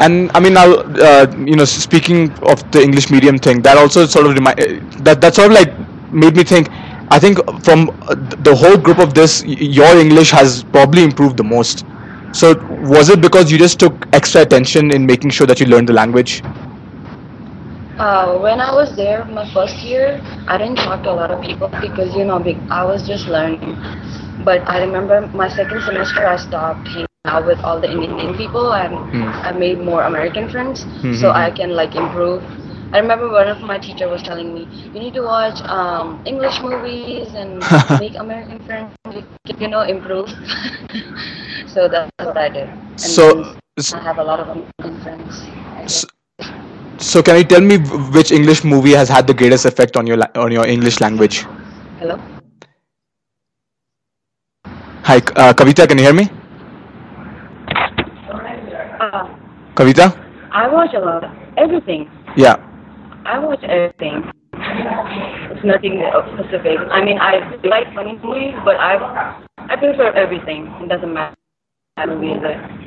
And 0.00 0.30
I 0.34 0.40
mean, 0.40 0.54
now 0.54 0.74
uh, 0.74 1.32
you 1.38 1.56
know, 1.56 1.64
speaking 1.64 2.32
of 2.44 2.70
the 2.72 2.82
English 2.82 3.10
medium 3.10 3.38
thing, 3.38 3.62
that 3.62 3.76
also 3.76 4.06
sort 4.06 4.26
of 4.26 4.34
remind 4.34 4.58
that 5.04 5.20
that 5.20 5.34
sort 5.34 5.48
of 5.48 5.54
like 5.54 5.72
made 6.12 6.36
me 6.36 6.44
think. 6.44 6.68
I 7.10 7.18
think 7.18 7.38
from 7.62 7.90
uh, 8.02 8.14
the 8.42 8.54
whole 8.56 8.76
group 8.76 8.98
of 8.98 9.14
this, 9.14 9.44
your 9.44 9.98
English 9.98 10.30
has 10.30 10.64
probably 10.64 11.04
improved 11.04 11.36
the 11.36 11.44
most. 11.44 11.84
So 12.32 12.54
was 12.88 13.08
it 13.10 13.20
because 13.20 13.52
you 13.52 13.58
just 13.58 13.78
took 13.78 14.08
extra 14.12 14.40
attention 14.40 14.90
in 14.90 15.06
making 15.06 15.30
sure 15.30 15.46
that 15.46 15.60
you 15.60 15.66
learned 15.66 15.88
the 15.88 15.92
language? 15.92 16.42
Uh, 17.98 18.38
when 18.38 18.60
I 18.60 18.74
was 18.74 18.94
there, 18.96 19.24
my 19.24 19.48
first 19.52 19.76
year, 19.82 20.20
I 20.48 20.56
didn't 20.58 20.76
talk 20.76 21.02
to 21.04 21.10
a 21.10 21.16
lot 21.16 21.30
of 21.30 21.40
people 21.42 21.68
because 21.80 22.14
you 22.14 22.24
know 22.24 22.42
I 22.70 22.84
was 22.84 23.06
just 23.06 23.26
learning. 23.28 23.76
but 24.44 24.60
I 24.68 24.78
remember 24.84 25.26
my 25.34 25.48
second 25.48 25.82
semester 25.82 26.26
I 26.26 26.36
stopped 26.36 26.88
hanging 26.88 27.06
out 27.26 27.46
with 27.46 27.58
all 27.60 27.80
the 27.80 27.90
Indian 27.90 28.34
people 28.36 28.72
and 28.74 28.94
Hmm. 29.12 29.28
I 29.48 29.52
made 29.52 29.78
more 29.78 30.02
American 30.02 30.48
friends 30.48 30.84
Mm-hmm. 30.84 31.14
so 31.20 31.30
I 31.30 31.50
can 31.50 31.70
like 31.70 31.94
improve. 31.94 32.42
I 32.92 32.98
remember 32.98 33.30
one 33.30 33.48
of 33.48 33.60
my 33.62 33.78
teacher 33.78 34.08
was 34.08 34.22
telling 34.22 34.52
me 34.54 34.62
you 34.94 35.00
need 35.00 35.14
to 35.14 35.22
watch 35.22 35.58
um, 35.78 36.20
English 36.24 36.60
movies 36.62 37.34
and 37.34 37.62
make 38.04 38.14
American 38.18 38.58
friends. 38.66 38.90
You 39.58 39.68
know 39.68 39.82
improve. 39.82 40.28
so 41.74 41.88
that's 41.88 42.10
what 42.18 42.36
I 42.36 42.48
did. 42.48 42.68
And 42.68 42.98
So, 42.98 43.22
I 43.94 44.00
have 44.02 44.18
a 44.18 44.24
lot 44.24 44.40
of 44.40 44.48
American 44.48 44.64
friends. 44.64 44.82
I 44.88 44.98
guess. 44.98 45.03
So 47.04 47.22
can 47.22 47.36
you 47.36 47.44
tell 47.44 47.60
me 47.60 47.78
which 48.16 48.32
English 48.32 48.64
movie 48.64 48.92
has 48.92 49.08
had 49.08 49.26
the 49.26 49.34
greatest 49.34 49.64
effect 49.66 49.96
on 49.96 50.06
your 50.06 50.16
la- 50.16 50.32
on 50.36 50.50
your 50.52 50.66
English 50.66 51.00
language? 51.00 51.44
Hello. 51.98 52.16
Hi, 55.08 55.18
uh, 55.36 55.52
Kavita, 55.52 55.86
can 55.88 55.98
you 55.98 56.04
hear 56.04 56.14
me? 56.14 56.28
Uh, 59.00 59.26
Kavita? 59.74 60.12
I 60.52 60.68
watch 60.68 60.94
a 60.94 61.00
lot. 61.00 61.24
Everything. 61.56 62.08
Yeah. 62.36 62.56
I 63.26 63.38
watch 63.38 63.62
everything. 63.64 64.30
It's 64.54 65.64
nothing 65.64 66.02
specific. 66.34 66.78
I 66.90 67.04
mean, 67.04 67.18
I 67.18 67.40
like 67.64 67.92
funny 67.94 68.18
movies, 68.22 68.54
but 68.64 68.76
I 68.76 68.96
I 69.58 69.76
prefer 69.76 70.12
everything. 70.12 70.66
It 70.82 70.88
doesn't 70.88 71.12
matter 71.12 71.34
is 71.98 72.42
it. 72.42 72.84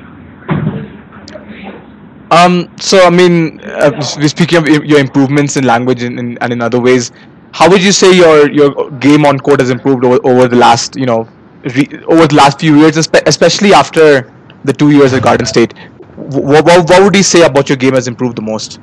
Um, 2.30 2.70
so 2.78 3.00
I 3.06 3.10
mean, 3.10 3.60
uh, 3.60 4.00
speaking 4.02 4.58
of 4.58 4.68
your 4.68 4.98
improvements 4.98 5.56
in 5.56 5.64
language 5.64 6.02
and 6.02 6.18
in, 6.18 6.38
and 6.38 6.52
in 6.52 6.60
other 6.60 6.80
ways. 6.80 7.12
How 7.52 7.68
would 7.70 7.82
you 7.82 7.92
say 7.92 8.14
your 8.14 8.50
your 8.50 8.90
game 9.00 9.24
on 9.24 9.38
court 9.38 9.60
has 9.60 9.70
improved 9.70 10.04
over, 10.04 10.18
over 10.22 10.48
the 10.48 10.56
last 10.56 10.96
you 10.96 11.06
know 11.06 11.26
re, 11.62 11.88
over 12.06 12.26
the 12.26 12.34
last 12.34 12.60
few 12.60 12.76
years, 12.78 12.96
especially 12.98 13.72
after 13.72 14.30
the 14.64 14.72
two 14.72 14.90
years 14.90 15.12
at 15.14 15.22
Garden 15.22 15.46
State? 15.46 15.72
What, 16.16 16.64
what, 16.64 17.02
would 17.02 17.16
you 17.16 17.22
say 17.22 17.42
about 17.42 17.68
your 17.68 17.76
game 17.76 17.94
has 17.94 18.08
improved 18.08 18.36
the 18.36 18.42
most? 18.42 18.80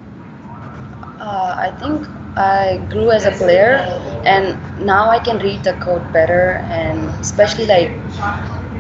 Uh, 1.19 1.55
I 1.57 1.71
think 1.79 2.07
I 2.37 2.77
grew 2.89 3.11
as 3.11 3.25
a 3.25 3.31
player, 3.31 3.77
and 4.25 4.57
now 4.85 5.09
I 5.09 5.19
can 5.19 5.37
read 5.39 5.63
the 5.63 5.73
code 5.73 6.11
better, 6.11 6.63
and 6.69 7.09
especially 7.21 7.65
like 7.67 7.91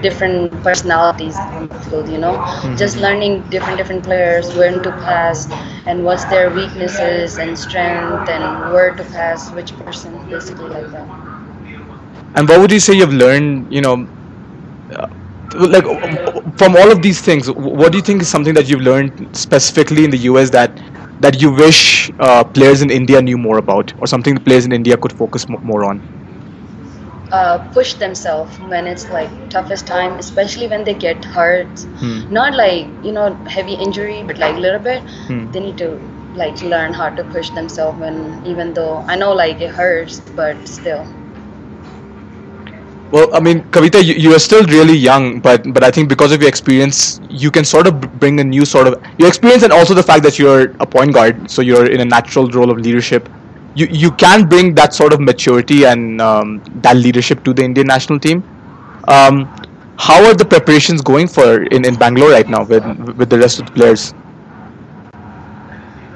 different 0.05 0.63
personalities 0.63 1.37
on 1.57 1.67
the 1.67 1.79
field. 1.85 2.09
You 2.09 2.19
know, 2.19 2.35
just 2.83 2.97
learning 2.97 3.49
different 3.49 3.77
different 3.77 4.03
players, 4.03 4.53
when 4.55 4.81
to 4.83 4.91
pass, 5.07 5.47
and 5.85 6.03
what's 6.05 6.25
their 6.25 6.49
weaknesses 6.51 7.37
and 7.37 7.57
strength, 7.57 8.29
and 8.29 8.43
where 8.73 8.91
to 8.95 9.03
pass 9.05 9.51
which 9.51 9.75
person, 9.77 10.13
basically 10.29 10.69
like 10.69 10.91
that. 10.91 11.07
And 12.35 12.47
what 12.49 12.59
would 12.61 12.71
you 12.71 12.79
say 12.79 12.93
you've 12.93 13.13
learned? 13.13 13.73
You 13.73 13.81
know, 13.81 14.07
uh, 14.95 15.07
like 15.55 15.85
from 16.57 16.75
all 16.75 16.91
of 16.91 17.01
these 17.01 17.21
things, 17.21 17.49
what 17.51 17.91
do 17.91 17.97
you 17.97 18.03
think 18.03 18.21
is 18.21 18.29
something 18.29 18.53
that 18.55 18.69
you've 18.69 18.81
learned 18.81 19.35
specifically 19.35 20.05
in 20.05 20.11
the 20.11 20.17
US 20.29 20.49
that 20.51 20.71
that 21.21 21.41
you 21.41 21.51
wish 21.51 22.11
uh, 22.19 22.43
players 22.43 22.81
in 22.81 22.91
India 22.91 23.21
knew 23.21 23.37
more 23.37 23.57
about, 23.57 23.93
or 23.99 24.07
something 24.07 24.35
the 24.35 24.41
players 24.41 24.65
in 24.65 24.71
India 24.73 24.97
could 24.97 25.13
focus 25.13 25.47
mo- 25.49 25.59
more 25.63 25.85
on? 25.85 26.14
Uh, 27.35 27.57
push 27.77 27.93
themselves 27.95 28.57
when 28.73 28.87
it's 28.87 29.09
like 29.09 29.31
toughest 29.49 29.87
time, 29.87 30.13
especially 30.19 30.67
when 30.67 30.83
they 30.83 30.93
get 30.93 31.23
hurt. 31.25 31.85
Not 32.29 32.55
like 32.55 32.87
you 33.03 33.11
know 33.11 33.33
heavy 33.57 33.73
injury, 33.73 34.23
but 34.23 34.37
like 34.37 34.55
a 34.55 34.59
little 34.67 34.79
bit. 34.79 35.03
Hmm. 35.27 35.51
They 35.51 35.59
need 35.59 35.77
to 35.79 35.89
like 36.35 36.61
learn 36.61 36.93
how 36.93 37.09
to 37.09 37.23
push 37.35 37.49
themselves 37.51 37.99
when 37.99 38.41
even 38.45 38.73
though 38.73 38.97
I 39.07 39.15
know 39.15 39.33
like 39.33 39.61
it 39.61 39.71
hurts, 39.81 40.19
but 40.41 40.67
still. 40.67 41.05
Well, 43.11 43.29
I 43.33 43.39
mean, 43.39 43.63
Kavita, 43.71 44.03
you, 44.03 44.13
you 44.15 44.33
are 44.35 44.39
still 44.39 44.63
really 44.65 44.95
young, 44.97 45.39
but 45.39 45.63
but 45.73 45.83
I 45.83 45.91
think 45.91 46.09
because 46.09 46.31
of 46.31 46.41
your 46.41 46.49
experience, 46.49 47.19
you 47.29 47.51
can 47.51 47.63
sort 47.63 47.87
of 47.87 48.01
bring 48.19 48.39
a 48.39 48.43
new 48.43 48.65
sort 48.65 48.87
of 48.87 49.01
your 49.17 49.27
experience, 49.27 49.63
and 49.63 49.71
also 49.71 49.93
the 49.93 50.03
fact 50.03 50.23
that 50.23 50.39
you're 50.39 50.71
a 50.79 50.85
point 50.85 51.13
guard, 51.13 51.49
so 51.49 51.61
you're 51.61 51.85
in 51.89 52.01
a 52.01 52.05
natural 52.05 52.49
role 52.49 52.71
of 52.71 52.77
leadership. 52.77 53.29
You 53.75 53.87
you 53.91 54.11
can 54.11 54.47
bring 54.47 54.73
that 54.75 54.93
sort 54.93 55.13
of 55.13 55.19
maturity 55.19 55.85
and 55.85 56.21
um, 56.21 56.61
that 56.81 56.95
leadership 56.95 57.43
to 57.43 57.53
the 57.53 57.63
Indian 57.63 57.87
national 57.87 58.19
team. 58.19 58.43
Um, 59.07 59.47
how 59.97 60.25
are 60.25 60.33
the 60.33 60.45
preparations 60.45 61.01
going 61.01 61.27
for 61.27 61.63
in, 61.63 61.85
in 61.85 61.95
Bangalore 61.95 62.31
right 62.31 62.47
now 62.47 62.63
with 62.63 62.85
with 63.17 63.29
the 63.29 63.39
rest 63.39 63.59
of 63.59 63.65
the 63.67 63.71
players? 63.73 64.13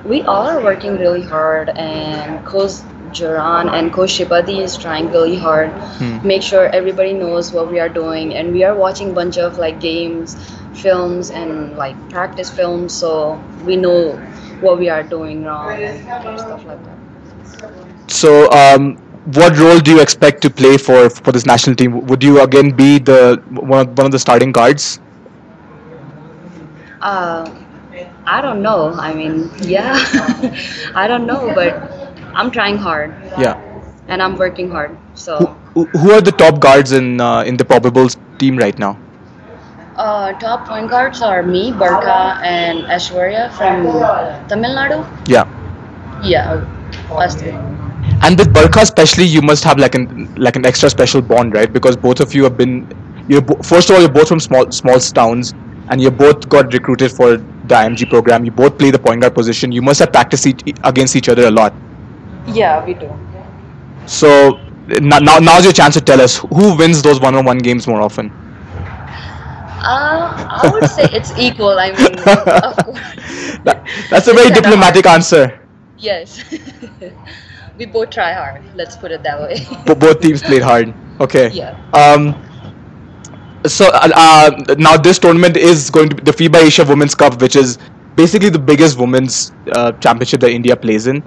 We 0.06 0.22
are 0.24 0.62
working 0.63 0.98
really 0.98 1.22
hard, 1.22 1.69
and 1.69 2.45
Coach 2.45 2.80
Zoran 3.13 3.69
and 3.69 3.91
Coach 3.93 4.12
Shibadi 4.17 4.60
is 4.62 4.78
trying 4.78 5.12
really 5.12 5.36
hard. 5.38 5.72
Make 6.24 6.41
sure 6.41 6.67
everybody 6.67 7.13
knows 7.13 7.52
what 7.52 7.72
we 7.72 7.80
are 7.80 7.89
doing, 7.89 8.36
and 8.36 8.54
we 8.54 8.63
are 8.63 8.76
watching 8.76 9.13
bunch 9.13 9.38
of 9.38 9.58
like 9.58 9.80
games, 9.80 10.38
films, 10.74 11.32
and 11.32 11.76
like 11.78 11.98
practice 12.10 12.50
films, 12.50 12.93
so 12.93 13.41
we 13.65 13.76
know 13.76 14.13
what 14.62 14.80
we 14.80 14.89
are 14.89 15.04
doing 15.04 15.43
wrong 15.43 15.72
and 15.74 16.39
stuff 16.39 16.65
like 16.65 16.84
that. 16.86 16.99
So, 18.08 18.50
um, 18.52 18.96
what 19.34 19.58
role 19.58 19.80
do 19.80 19.92
you 19.92 20.02
expect 20.02 20.42
to 20.44 20.50
play 20.50 20.78
for 20.78 21.10
for 21.10 21.32
this 21.32 21.46
national 21.46 21.76
team? 21.76 22.06
Would 22.08 22.24
you 22.24 22.42
again 22.42 22.72
be 22.72 23.00
the 23.00 23.42
one 23.50 23.82
of, 23.88 23.98
one 23.98 24.06
of 24.08 24.12
the 24.12 24.20
starting 24.20 24.52
guards? 24.52 25.00
Uh, 27.02 27.50
I 28.26 28.42
don't 28.42 28.62
know. 28.62 28.94
I 28.94 29.14
mean, 29.14 29.50
yeah, 29.62 29.94
I 30.96 31.08
don't 31.08 31.26
know, 31.26 31.52
but 31.54 31.74
I'm 32.36 32.52
trying 32.52 32.78
hard 32.78 33.14
Yeah. 33.38 33.56
and 34.08 34.22
I'm 34.22 34.38
working 34.38 34.70
hard. 34.70 34.98
So. 35.16 35.56
Who, 35.74 35.86
who 35.86 36.12
are 36.12 36.22
the 36.22 36.32
top 36.32 36.60
guards 36.60 36.92
in 36.92 37.22
uh, 37.22 37.44
in 37.44 37.58
the 37.58 37.66
probables 37.66 38.18
team 38.38 38.58
right 38.58 38.78
now? 38.78 38.98
Uh, 39.96 40.32
top 40.40 40.68
point 40.68 40.90
guards 40.90 41.22
are 41.22 41.44
me, 41.44 41.72
Barkha, 41.72 42.40
and 42.44 42.80
Ashwarya 42.88 43.52
from 43.54 43.84
Tamil 44.48 44.76
Nadu. 44.76 45.00
Yeah. 45.28 45.46
Yeah, 46.24 46.66
us 47.17 47.36
three. 47.36 47.58
And 48.22 48.38
with 48.38 48.54
Barkha 48.54 48.82
especially, 48.82 49.26
you 49.26 49.41
must 49.41 49.63
have 49.63 49.78
like 49.78 49.95
an 49.95 50.34
like 50.36 50.56
an 50.56 50.65
extra 50.65 50.89
special 50.89 51.22
bond, 51.22 51.54
right? 51.54 51.72
Because 51.72 51.95
both 51.98 52.19
of 52.19 52.34
you 52.34 52.43
have 52.43 52.58
been, 52.58 52.88
you're 53.28 53.41
bo- 53.41 53.62
first 53.63 53.89
of 53.89 53.95
all 53.95 54.02
you're 54.02 54.12
both 54.12 54.28
from 54.28 54.39
small 54.39 54.69
small 54.72 55.00
towns, 55.00 55.54
and 55.89 56.02
you 56.02 56.12
both 56.12 56.48
got 56.50 56.74
recruited 56.74 57.12
for 57.12 57.38
the 57.38 57.76
IMG 57.76 58.06
program. 58.06 58.43
You 58.45 58.52
both 58.52 58.78
play 58.78 58.91
the 58.91 59.00
point 59.00 59.22
guard 59.22 59.34
position. 59.36 59.72
You 59.72 59.82
must 59.82 60.00
have 60.00 60.12
practiced 60.12 60.45
each, 60.48 60.62
against 60.84 61.15
each 61.15 61.30
other 61.30 61.48
a 61.48 61.52
lot. 61.52 61.74
Yeah, 62.48 62.84
we 62.86 62.93
do. 62.93 63.10
So 64.06 64.60
now, 65.02 65.19
now 65.19 65.38
now's 65.39 65.63
your 65.63 65.74
chance 65.74 65.93
to 65.95 66.02
tell 66.02 66.22
us 66.22 66.38
who 66.38 66.76
wins 66.78 67.02
those 67.02 67.19
one-on-one 67.19 67.60
games 67.60 67.88
more 67.88 68.02
often. 68.02 68.34
Uh, 69.82 70.34
I 70.62 70.69
would 70.74 70.88
say 70.88 71.08
it's 71.12 71.32
equal. 71.38 71.78
I 71.80 71.91
mean. 71.91 72.15
That, 73.63 73.86
that's 74.10 74.28
a 74.28 74.34
very 74.34 74.50
diplomatic 74.52 75.06
answer. 75.06 75.59
Yes. 76.00 76.44
we 77.78 77.86
both 77.86 78.10
try 78.10 78.34
hard. 78.34 78.64
Let's 78.76 78.96
put 78.98 79.12
it 79.12 79.24
that 79.24 79.40
way. 79.42 79.66
Bo- 79.86 79.96
both 79.96 80.22
teams 80.22 80.42
played 80.42 80.62
hard. 80.62 80.94
Okay. 81.20 81.50
Yeah. 81.50 81.76
Um. 81.94 82.36
So 83.68 83.88
uh, 83.94 84.10
uh, 84.16 84.76
now 84.78 84.96
this 84.98 85.20
tournament 85.20 85.58
is 85.58 85.90
going 85.90 86.10
to 86.10 86.16
be 86.16 86.24
the 86.24 86.32
FIBA 86.32 86.64
Asia 86.68 86.86
Women's 86.86 87.14
Cup, 87.14 87.42
which 87.42 87.58
is 87.58 87.78
basically 88.16 88.50
the 88.50 88.60
biggest 88.60 88.98
women's 88.98 89.52
uh, 89.74 89.92
championship 89.94 90.40
that 90.42 90.52
India 90.52 90.76
plays 90.76 91.08
in. 91.08 91.22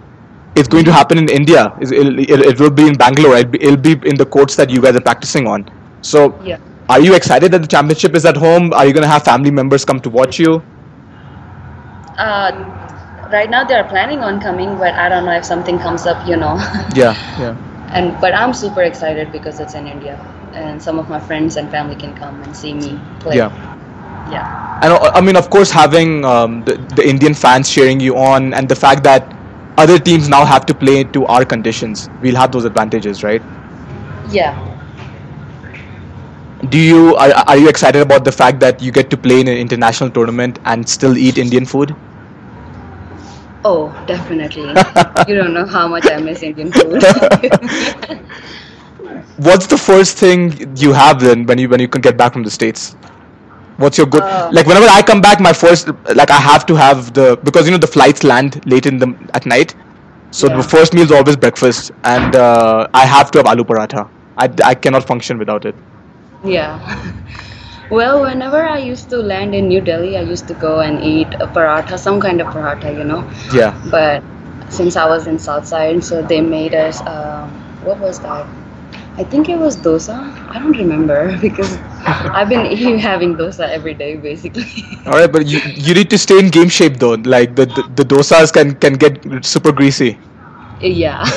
It's 0.57 0.69
going 0.69 0.85
to 0.87 0.93
happen 0.93 1.19
in 1.19 1.29
India. 1.31 1.75
It'll, 1.81 2.19
it'll, 2.19 2.43
it 2.43 2.61
will 2.61 2.71
be 2.71 2.87
in 2.89 2.95
Bangalore. 2.95 3.37
It'll 3.37 3.51
be, 3.51 3.63
it'll 3.63 3.77
be 3.77 3.93
in 4.09 4.17
the 4.17 4.27
courts 4.27 4.57
that 4.57 4.71
you 4.71 4.81
guys 4.83 4.97
are 4.97 5.01
practicing 5.01 5.47
on. 5.47 5.69
So, 6.03 6.39
Yeah. 6.43 6.59
are 6.91 7.01
you 7.01 7.15
excited 7.15 7.53
that 7.53 7.61
the 7.63 7.67
championship 7.69 8.15
is 8.15 8.25
at 8.27 8.37
home? 8.37 8.73
Are 8.75 8.85
you 8.87 8.93
going 8.93 9.03
to 9.03 9.09
have 9.09 9.25
family 9.25 9.51
members 9.51 9.85
come 9.85 10.01
to 10.01 10.11
watch 10.11 10.39
you? 10.39 10.63
Uh, 12.19 12.82
right 13.33 13.51
now 13.51 13.64
they 13.64 13.75
are 13.75 13.88
planning 13.88 14.21
on 14.21 14.40
coming, 14.40 14.77
but 14.79 14.95
I 14.95 15.09
don't 15.09 15.25
know 15.25 15.33
if 15.33 15.45
something 15.45 15.79
comes 15.79 16.07
up, 16.07 16.27
you 16.29 16.37
know. 16.37 16.57
Yeah, 16.95 17.14
yeah. 17.40 17.57
and 17.90 18.18
but 18.21 18.35
I'm 18.35 18.53
super 18.53 18.83
excited 18.83 19.33
because 19.33 19.61
it's 19.61 19.75
in 19.75 19.87
India, 19.87 20.16
and 20.53 20.83
some 20.83 20.99
of 20.99 21.09
my 21.09 21.18
friends 21.21 21.57
and 21.57 21.71
family 21.71 21.97
can 21.97 22.14
come 22.14 22.42
and 22.42 22.57
see 22.57 22.75
me 22.75 23.01
play. 23.21 23.37
Yeah. 23.37 23.51
Yeah. 24.31 24.81
And 24.83 24.92
I 25.16 25.21
mean, 25.21 25.37
of 25.37 25.51
course, 25.51 25.71
having 25.71 26.25
um, 26.25 26.62
the, 26.64 26.77
the 26.97 27.07
Indian 27.09 27.35
fans 27.35 27.71
cheering 27.71 28.01
you 28.01 28.16
on, 28.16 28.55
and 28.55 28.68
the 28.68 28.77
fact 28.77 29.03
that 29.05 29.35
other 29.79 29.99
teams 29.99 30.29
now 30.29 30.45
have 30.45 30.66
to 30.66 30.75
play 30.75 31.05
to 31.05 31.27
our 31.27 31.45
conditions, 31.45 32.09
we'll 32.21 32.37
have 32.37 32.53
those 32.53 32.64
advantages, 32.64 33.23
right? 33.23 33.42
Yeah. 34.31 34.55
Do 36.71 36.79
you 36.79 37.16
are, 37.16 37.31
are 37.49 37.57
you 37.57 37.68
excited 37.68 38.01
about 38.01 38.25
the 38.25 38.33
fact 38.33 38.61
that 38.61 38.81
you 38.81 38.92
get 38.92 39.11
to 39.11 39.16
play 39.16 39.40
in 39.40 39.49
an 39.49 39.57
international 39.57 40.11
tournament 40.11 40.59
and 40.64 40.88
still 40.88 41.16
eat 41.18 41.38
Indian 41.38 41.66
food? 41.66 41.95
Oh, 43.64 43.92
definitely. 44.07 44.68
you 45.29 45.35
don't 45.35 45.55
know 45.55 45.66
how 45.66 45.88
much 45.88 46.07
I 46.11 46.18
miss 46.18 46.42
Indian 46.42 46.72
food. 46.72 47.03
What's 49.37 49.66
the 49.66 49.79
first 49.79 50.18
thing 50.18 50.77
you 50.77 50.92
have 50.92 51.20
then 51.20 51.46
when 51.46 51.59
you 51.59 51.68
when 51.68 51.81
you 51.81 51.88
can 51.88 52.01
get 52.01 52.16
back 52.16 52.33
from 52.33 52.42
the 52.42 52.51
states? 52.51 52.94
What's 53.77 53.98
your 53.98 54.07
good 54.07 54.22
Uh, 54.22 54.51
like 54.53 54.66
whenever 54.66 54.87
I 54.88 55.03
come 55.03 55.20
back, 55.20 55.40
my 55.40 55.53
first 55.53 55.88
like 56.14 56.31
I 56.31 56.37
have 56.38 56.66
to 56.66 56.75
have 56.77 57.12
the 57.14 57.38
because 57.42 57.66
you 57.66 57.72
know 57.72 57.79
the 57.79 57.87
flights 57.96 58.22
land 58.25 58.61
late 58.66 58.87
in 58.87 58.98
the 58.98 59.09
at 59.35 59.46
night, 59.46 59.75
so 60.31 60.48
Yeah. 60.48 60.51
the 60.57 60.62
first 60.62 60.94
meal 60.94 61.05
is 61.05 61.12
always 61.12 61.37
breakfast, 61.37 61.92
and 62.05 62.37
uh, 62.37 62.88
I 62.94 63.05
have 63.07 63.31
to 63.33 63.38
have 63.38 63.46
aloo 63.55 63.64
paratha. 63.72 64.09
I, 64.37 64.48
I 64.64 64.75
cannot 64.75 65.07
function 65.07 65.38
without 65.38 65.64
it. 65.64 65.75
Yeah. 66.44 67.12
Well, 67.93 68.23
whenever 68.23 68.63
I 68.65 68.79
used 68.79 69.11
to 69.11 69.19
land 69.19 69.55
in 69.55 69.69
New 69.69 69.83
Delhi, 69.83 70.17
I 70.17 70.23
used 70.23 70.49
to 70.49 70.55
go 70.55 70.81
and 70.81 71.05
eat 71.05 71.29
a 71.35 71.47
paratha, 71.47 71.99
some 71.99 72.21
kind 72.21 72.41
of 72.41 72.47
paratha, 72.47 72.97
you 72.97 73.05
know. 73.05 73.21
Yeah. 73.53 73.79
But 73.91 74.23
since 74.71 74.97
I 74.97 75.07
was 75.07 75.27
in 75.27 75.39
South 75.39 75.67
Side, 75.67 76.03
so 76.03 76.23
they 76.23 76.41
made 76.41 76.75
us, 76.75 77.03
um, 77.03 77.51
what 77.85 77.99
was 77.99 78.19
that? 78.21 78.47
I 79.19 79.25
think 79.25 79.51
it 79.51 79.59
was 79.59 79.77
dosa. 79.77 80.17
I 80.49 80.59
don't 80.59 80.75
remember 80.79 81.37
because 81.43 81.77
I've 82.07 82.49
been 82.49 82.65
eating, 82.65 82.99
having 82.99 83.37
dosa 83.37 83.69
every 83.69 83.93
day 83.93 84.17
basically. 84.17 84.65
All 85.07 85.13
right, 85.13 85.31
but 85.31 85.45
you 85.45 85.61
you 85.89 85.93
need 85.93 86.09
to 86.17 86.19
stay 86.19 86.39
in 86.39 86.49
game 86.49 86.71
shape 86.71 86.97
though. 86.97 87.17
Like 87.37 87.57
the 87.57 87.67
the, 87.67 87.83
the 88.01 88.05
dosas 88.15 88.55
can 88.55 88.75
can 88.87 88.95
get 88.95 89.21
super 89.45 89.71
greasy. 89.71 90.17
yeah. 90.81 91.29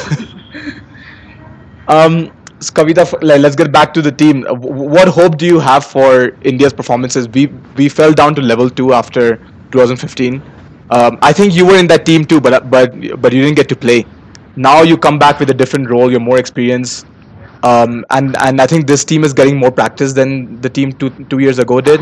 Um, 1.88 2.32
Let's 2.72 3.56
get 3.56 3.72
back 3.72 3.94
to 3.94 4.02
the 4.02 4.12
team. 4.12 4.46
Uh, 4.48 4.54
What 4.54 5.08
hope 5.08 5.38
do 5.38 5.46
you 5.46 5.60
have 5.60 5.86
for 5.86 6.32
India's 6.42 6.74
performances? 6.74 7.28
We 7.30 7.48
we 7.76 7.90
fell 7.90 8.14
down 8.14 8.36
to 8.36 8.42
level 8.42 8.70
two 8.70 8.94
after 8.94 9.38
2015. 9.72 10.42
Um, 10.90 11.18
I 11.22 11.34
think 11.34 11.56
you 11.56 11.66
were 11.66 11.78
in 11.78 11.88
that 11.88 12.06
team 12.06 12.26
too, 12.26 12.40
but 12.42 12.70
but 12.70 12.94
but 13.22 13.34
you 13.34 13.42
didn't 13.42 13.56
get 13.56 13.70
to 13.70 13.76
play. 13.76 14.06
Now 14.56 14.82
you 14.84 14.98
come 14.98 15.20
back 15.20 15.40
with 15.40 15.50
a 15.50 15.54
different 15.54 15.90
role. 15.90 16.12
You're 16.12 16.20
more 16.20 16.38
experienced, 16.38 17.06
um, 17.64 18.06
and 18.10 18.36
and 18.38 18.62
I 18.62 18.68
think 18.68 18.88
this 18.88 19.04
team 19.04 19.24
is 19.24 19.34
getting 19.34 19.58
more 19.58 19.72
practice 19.72 20.14
than 20.14 20.62
the 20.62 20.70
team 20.70 20.94
two 20.94 21.10
two 21.34 21.40
years 21.40 21.60
ago 21.60 21.82
did. 21.82 22.02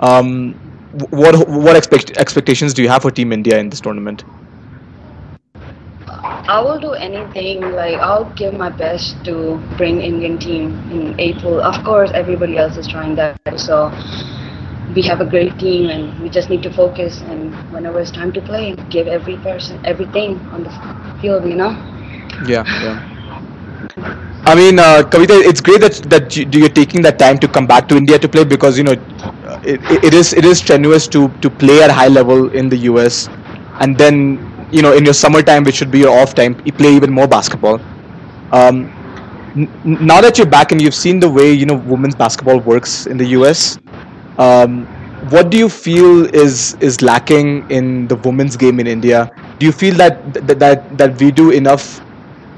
Um, 0.00 0.54
what 1.10 1.48
what 1.48 1.76
expect, 1.76 2.16
expectations 2.16 2.74
do 2.74 2.82
you 2.82 2.88
have 2.88 3.02
for 3.02 3.10
Team 3.10 3.32
India 3.32 3.58
in 3.58 3.68
this 3.70 3.80
tournament? 3.80 4.24
I 6.48 6.60
will 6.60 6.78
do 6.80 6.92
anything. 6.92 7.60
Like 7.72 7.98
I'll 8.00 8.24
give 8.34 8.54
my 8.54 8.70
best 8.70 9.24
to 9.24 9.58
bring 9.76 10.00
Indian 10.00 10.38
team 10.38 10.72
in 10.90 11.18
April. 11.18 11.60
Of 11.60 11.82
course, 11.84 12.10
everybody 12.14 12.56
else 12.58 12.76
is 12.76 12.86
trying 12.88 13.16
that. 13.16 13.38
So 13.44 13.72
we 14.94 15.02
have 15.02 15.20
a 15.20 15.24
great 15.26 15.58
team, 15.58 15.88
and 15.88 16.18
we 16.20 16.28
just 16.28 16.48
need 16.50 16.62
to 16.62 16.70
focus. 16.70 17.20
And 17.22 17.54
whenever 17.72 18.00
it's 18.00 18.10
time 18.10 18.32
to 18.32 18.40
play, 18.40 18.74
give 18.90 19.06
every 19.06 19.36
person 19.36 19.80
everything 19.84 20.38
on 20.52 20.64
the 20.64 20.70
field. 21.20 21.44
You 21.48 21.56
know. 21.56 21.72
Yeah, 22.46 22.64
yeah. 22.78 23.00
I 24.44 24.54
mean, 24.54 24.78
uh, 24.78 25.02
Kavita, 25.04 25.36
it's 25.40 25.60
great 25.60 25.80
that 25.80 25.94
that 26.10 26.36
you, 26.36 26.46
you're 26.52 26.68
taking 26.72 27.02
that 27.02 27.18
time 27.18 27.38
to 27.38 27.48
come 27.48 27.66
back 27.66 27.88
to 27.88 27.96
India 27.96 28.18
to 28.18 28.28
play 28.28 28.44
because 28.44 28.78
you 28.78 28.84
know 28.84 28.92
it 29.62 29.80
it 30.04 30.14
is 30.14 30.32
it 30.32 30.44
is 30.44 30.58
strenuous 30.58 31.06
to 31.08 31.28
to 31.42 31.50
play 31.50 31.82
at 31.82 31.90
high 31.90 32.08
level 32.08 32.48
in 32.50 32.68
the 32.68 32.78
US, 32.90 33.28
and 33.80 33.96
then 33.98 34.47
you 34.70 34.82
know 34.82 34.92
in 34.92 35.04
your 35.04 35.14
summertime, 35.14 35.64
which 35.64 35.76
should 35.76 35.90
be 35.90 36.00
your 36.00 36.18
off 36.18 36.34
time, 36.34 36.60
you 36.64 36.72
play 36.72 36.94
even 36.94 37.12
more 37.12 37.26
basketball. 37.28 37.80
Um, 38.52 38.92
n- 39.56 39.70
now 39.84 40.20
that 40.20 40.38
you're 40.38 40.46
back 40.46 40.72
and 40.72 40.80
you've 40.80 40.94
seen 40.94 41.20
the 41.20 41.28
way 41.30 41.52
you 41.52 41.66
know 41.66 41.76
women's 41.76 42.14
basketball 42.14 42.60
works 42.60 43.06
in 43.06 43.16
the 43.16 43.26
US, 43.38 43.78
um, 44.38 44.86
what 45.30 45.50
do 45.50 45.58
you 45.58 45.68
feel 45.68 46.26
is 46.34 46.74
is 46.80 47.02
lacking 47.02 47.68
in 47.70 48.06
the 48.08 48.16
women's 48.16 48.56
game 48.56 48.80
in 48.80 48.86
India? 48.86 49.30
Do 49.58 49.66
you 49.66 49.72
feel 49.72 49.94
that 49.96 50.32
that 50.34 50.58
that, 50.58 50.98
that 50.98 51.20
we 51.20 51.30
do 51.30 51.50
enough? 51.50 52.00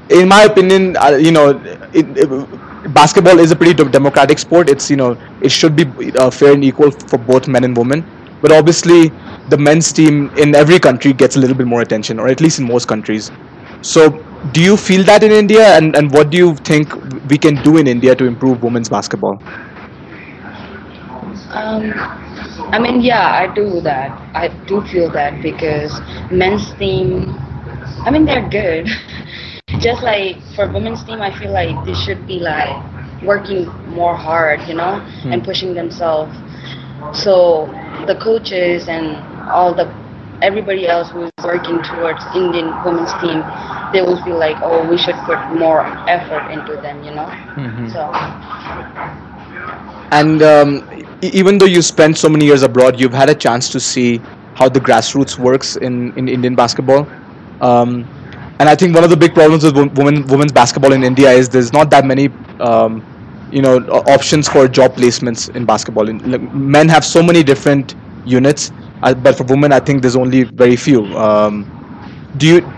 In 0.09 0.27
my 0.27 0.43
opinion, 0.43 0.97
uh, 0.97 1.11
you 1.11 1.31
know, 1.31 1.49
it, 1.93 2.05
it, 2.17 2.93
basketball 2.93 3.39
is 3.39 3.51
a 3.51 3.55
pretty 3.55 3.73
democratic 3.73 4.39
sport. 4.39 4.69
It's 4.69 4.89
you 4.89 4.97
know 4.97 5.17
it 5.41 5.51
should 5.51 5.75
be 5.75 5.85
uh, 6.17 6.29
fair 6.29 6.53
and 6.53 6.63
equal 6.63 6.91
for 6.91 7.17
both 7.17 7.47
men 7.47 7.63
and 7.63 7.75
women. 7.75 8.05
But 8.41 8.51
obviously, 8.51 9.11
the 9.51 9.57
men's 9.57 9.91
team 9.93 10.31
in 10.37 10.55
every 10.55 10.79
country 10.79 11.13
gets 11.13 11.35
a 11.37 11.39
little 11.39 11.55
bit 11.57 11.67
more 11.67 11.81
attention, 11.81 12.19
or 12.19 12.27
at 12.29 12.41
least 12.41 12.59
in 12.59 12.67
most 12.67 12.87
countries. 12.87 13.31
So, 13.81 14.09
do 14.51 14.61
you 14.61 14.77
feel 14.77 15.03
that 15.05 15.23
in 15.23 15.31
India, 15.31 15.77
and, 15.77 15.95
and 15.95 16.11
what 16.11 16.31
do 16.31 16.37
you 16.37 16.55
think 16.55 16.93
we 17.29 17.37
can 17.37 17.61
do 17.61 17.77
in 17.77 17.87
India 17.87 18.15
to 18.15 18.25
improve 18.25 18.63
women's 18.63 18.89
basketball? 18.89 19.43
Um, 21.51 21.91
I 22.71 22.79
mean, 22.79 23.01
yeah, 23.01 23.27
I 23.33 23.53
do 23.53 23.81
that. 23.81 24.11
I 24.33 24.47
do 24.67 24.81
feel 24.87 25.09
that 25.11 25.41
because 25.41 25.99
men's 26.31 26.71
team, 26.73 27.35
I 28.05 28.11
mean, 28.11 28.25
they're 28.25 28.47
good. 28.49 28.87
Just 29.79 30.03
like 30.03 30.37
for 30.55 30.67
women's 30.71 31.03
team, 31.03 31.21
I 31.21 31.31
feel 31.37 31.51
like 31.51 31.83
they 31.85 31.93
should 31.93 32.25
be 32.27 32.39
like 32.39 32.75
working 33.23 33.65
more 33.87 34.15
hard, 34.15 34.61
you 34.67 34.75
know, 34.75 35.01
and 35.31 35.43
pushing 35.43 35.73
themselves. 35.73 36.35
So 37.13 37.67
the 38.07 38.15
coaches 38.15 38.87
and 38.87 39.15
all 39.49 39.73
the 39.73 39.85
everybody 40.41 40.87
else 40.87 41.09
who 41.09 41.23
is 41.23 41.31
working 41.43 41.81
towards 41.83 42.23
Indian 42.35 42.67
women's 42.83 43.13
team, 43.21 43.43
they 43.93 44.01
will 44.01 44.21
feel 44.23 44.37
like, 44.37 44.57
oh, 44.61 44.87
we 44.89 44.97
should 44.97 45.15
put 45.25 45.37
more 45.53 45.81
effort 46.09 46.49
into 46.51 46.75
them, 46.81 47.03
you 47.03 47.11
know. 47.11 47.29
So. 47.93 48.11
And 50.11 50.41
um, 50.41 50.87
e- 51.21 51.31
even 51.33 51.57
though 51.57 51.65
you 51.65 51.81
spent 51.81 52.17
so 52.17 52.29
many 52.29 52.45
years 52.45 52.63
abroad, 52.63 52.99
you've 52.99 53.13
had 53.13 53.29
a 53.29 53.35
chance 53.35 53.69
to 53.69 53.79
see 53.79 54.19
how 54.55 54.69
the 54.69 54.79
grassroots 54.79 55.37
works 55.37 55.75
in, 55.77 56.13
in 56.17 56.27
Indian 56.27 56.55
basketball. 56.55 57.07
Um, 57.61 58.07
and 58.59 58.69
I 58.69 58.75
think 58.75 58.93
one 58.95 59.03
of 59.03 59.09
the 59.09 59.17
big 59.17 59.33
problems 59.33 59.63
with 59.63 59.75
women 59.97 60.27
women's 60.27 60.51
basketball 60.51 60.93
in 60.93 61.03
India 61.03 61.31
is 61.31 61.49
there's 61.49 61.73
not 61.73 61.89
that 61.91 62.05
many, 62.05 62.29
um, 62.59 63.03
you 63.51 63.61
know, 63.61 63.77
options 64.07 64.47
for 64.49 64.67
job 64.67 64.95
placements 64.97 65.49
in 65.55 65.65
basketball. 65.65 66.09
In, 66.09 66.19
like, 66.29 66.41
men 66.53 66.89
have 66.89 67.05
so 67.05 67.21
many 67.23 67.43
different 67.43 67.95
units, 68.23 68.71
uh, 69.03 69.13
but 69.13 69.35
for 69.37 69.43
women, 69.45 69.71
I 69.73 69.79
think 69.79 70.01
there's 70.01 70.15
only 70.15 70.43
very 70.43 70.75
few. 70.77 71.15
Um, 71.17 71.67
do 72.37 72.47
you 72.47 72.77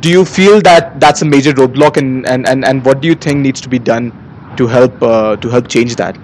do 0.00 0.10
you 0.10 0.24
feel 0.24 0.60
that 0.62 0.98
that's 1.00 1.22
a 1.22 1.24
major 1.26 1.52
roadblock, 1.52 1.96
and, 1.96 2.26
and, 2.26 2.46
and, 2.48 2.64
and 2.64 2.84
what 2.84 3.00
do 3.00 3.08
you 3.08 3.14
think 3.14 3.38
needs 3.38 3.60
to 3.62 3.68
be 3.68 3.78
done 3.78 4.14
to 4.56 4.66
help 4.66 5.02
uh, 5.02 5.36
to 5.36 5.48
help 5.48 5.68
change 5.68 5.96
that? 5.96 6.18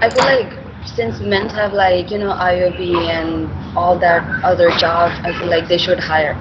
I 0.00 0.10
feel 0.10 0.24
like 0.24 0.52
since 0.86 1.20
men 1.20 1.48
have 1.50 1.72
like 1.72 2.10
you 2.10 2.18
know 2.18 2.32
IOB 2.32 2.94
and 3.08 3.48
all 3.76 3.98
that 3.98 4.22
other 4.44 4.70
jobs, 4.70 5.14
I 5.24 5.32
feel 5.38 5.48
like 5.48 5.68
they 5.68 5.78
should 5.78 6.00
hire. 6.00 6.36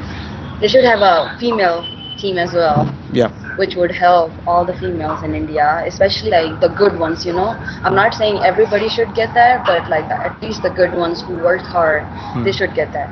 They 0.60 0.67
should 0.67 0.84
have 0.86 1.01
a 1.01 1.36
female 1.39 1.84
team 2.17 2.38
as 2.38 2.53
well, 2.53 2.89
Yeah. 3.12 3.32
Which 3.58 3.76
would 3.76 3.91
help 3.91 4.32
all 4.48 4.63
the 4.65 4.74
females 4.78 5.24
in 5.24 5.36
India, 5.36 5.84
especially 5.86 6.30
like 6.32 6.60
the 6.62 6.70
good 6.70 6.98
ones. 7.00 7.26
You 7.26 7.34
know, 7.34 7.50
I'm 7.84 7.96
not 7.96 8.13
saying 8.13 8.39
everybody 8.43 8.89
should 8.89 9.13
get 9.15 9.34
that, 9.34 9.65
but 9.65 9.89
like 9.89 10.06
at 10.06 10.41
least 10.41 10.63
the 10.63 10.70
good 10.70 10.93
ones 10.93 11.22
who 11.22 11.36
worked 11.36 11.65
hard, 11.65 12.04
they 12.46 12.52
should 12.52 12.74
get 12.74 12.93
that. 12.93 13.10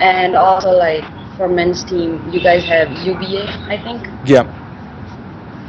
And 0.00 0.36
also 0.36 0.70
like 0.70 1.04
for 1.36 1.48
men's 1.48 1.84
team, 1.84 2.20
you 2.32 2.40
guys 2.40 2.64
have 2.64 2.90
UBA, 3.06 3.46
I 3.68 3.80
think. 3.82 4.06
Yeah. 4.26 4.46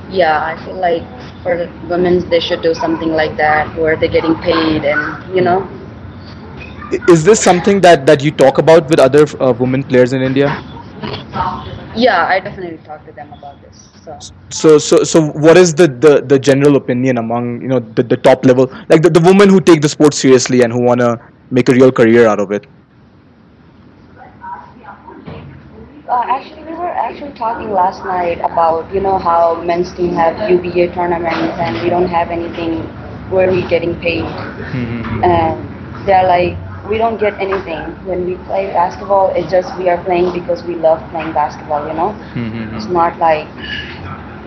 Yeah, 0.10 0.44
I 0.44 0.58
feel 0.66 0.76
like 0.76 1.04
for 1.44 1.56
the 1.58 1.70
women, 1.88 2.28
they 2.30 2.40
should 2.40 2.62
do 2.62 2.74
something 2.74 3.10
like 3.10 3.38
that 3.38 3.76
where 3.78 3.96
they're 3.96 4.10
getting 4.10 4.36
paid 4.36 4.84
and 4.86 5.36
you 5.36 5.42
know. 5.42 5.68
Is 7.08 7.24
this 7.24 7.40
something 7.40 7.82
that, 7.82 8.08
that 8.08 8.24
you 8.24 8.32
talk 8.32 8.58
about 8.58 8.90
with 8.90 9.00
other 9.00 9.26
uh, 9.40 9.54
women 9.54 9.84
players 9.84 10.12
in 10.14 10.24
India? 10.24 10.50
Yeah, 12.00 12.26
I 12.26 12.40
definitely 12.40 12.78
talk 12.86 13.06
to 13.06 13.12
them 13.12 13.34
about 13.34 13.62
this. 13.62 13.90
So 14.04 14.18
So 14.50 14.78
so 14.78 15.04
so 15.04 15.22
what 15.46 15.58
is 15.58 15.74
the, 15.76 15.88
the, 15.88 16.22
the 16.22 16.40
general 16.40 16.76
opinion 16.78 17.18
among 17.18 17.62
you 17.62 17.68
know 17.68 17.80
the, 17.80 18.04
the 18.04 18.18
top 18.18 18.46
level 18.46 18.72
like 18.90 19.02
the, 19.04 19.10
the 19.10 19.20
women 19.20 19.50
who 19.50 19.60
take 19.62 19.82
the 19.82 19.90
sport 19.90 20.14
seriously 20.14 20.62
and 20.64 20.72
who 20.74 20.82
wanna 20.82 21.10
make 21.52 21.70
a 21.70 21.74
real 21.74 21.92
career 21.92 22.26
out 22.28 22.40
of 22.40 22.52
it? 22.52 22.66
uh, 26.10 26.24
actually, 26.28 26.64
we 26.64 26.74
were 26.74 26.90
actually 26.90 27.34
talking 27.34 27.72
last 27.72 28.04
night 28.06 28.40
about 28.40 28.92
you 28.94 29.00
know 29.00 29.18
how 29.18 29.62
men's 29.62 29.94
team 29.94 30.14
have 30.14 30.50
UBA 30.50 30.94
tournaments 30.94 31.58
and 31.60 31.82
we 31.84 31.90
don't 31.90 32.08
have 32.08 32.32
anything 32.32 32.80
where 33.30 33.52
we're 33.52 33.70
getting 33.70 33.96
paid, 34.02 34.26
and 35.24 36.08
they're 36.08 36.28
like 36.28 36.58
we 36.90 36.98
don't 36.98 37.18
get 37.20 37.34
anything 37.40 37.82
when 38.06 38.26
we 38.26 38.36
play 38.50 38.68
basketball. 38.68 39.30
It's 39.36 39.52
just 39.52 39.78
we 39.78 39.90
are 39.90 40.04
playing 40.04 40.34
because 40.34 40.64
we 40.64 40.76
love 40.76 41.02
playing 41.12 41.34
basketball. 41.34 41.88
You 41.88 41.94
know, 41.94 42.16
it's 42.76 42.88
not 42.88 43.18
like 43.20 43.48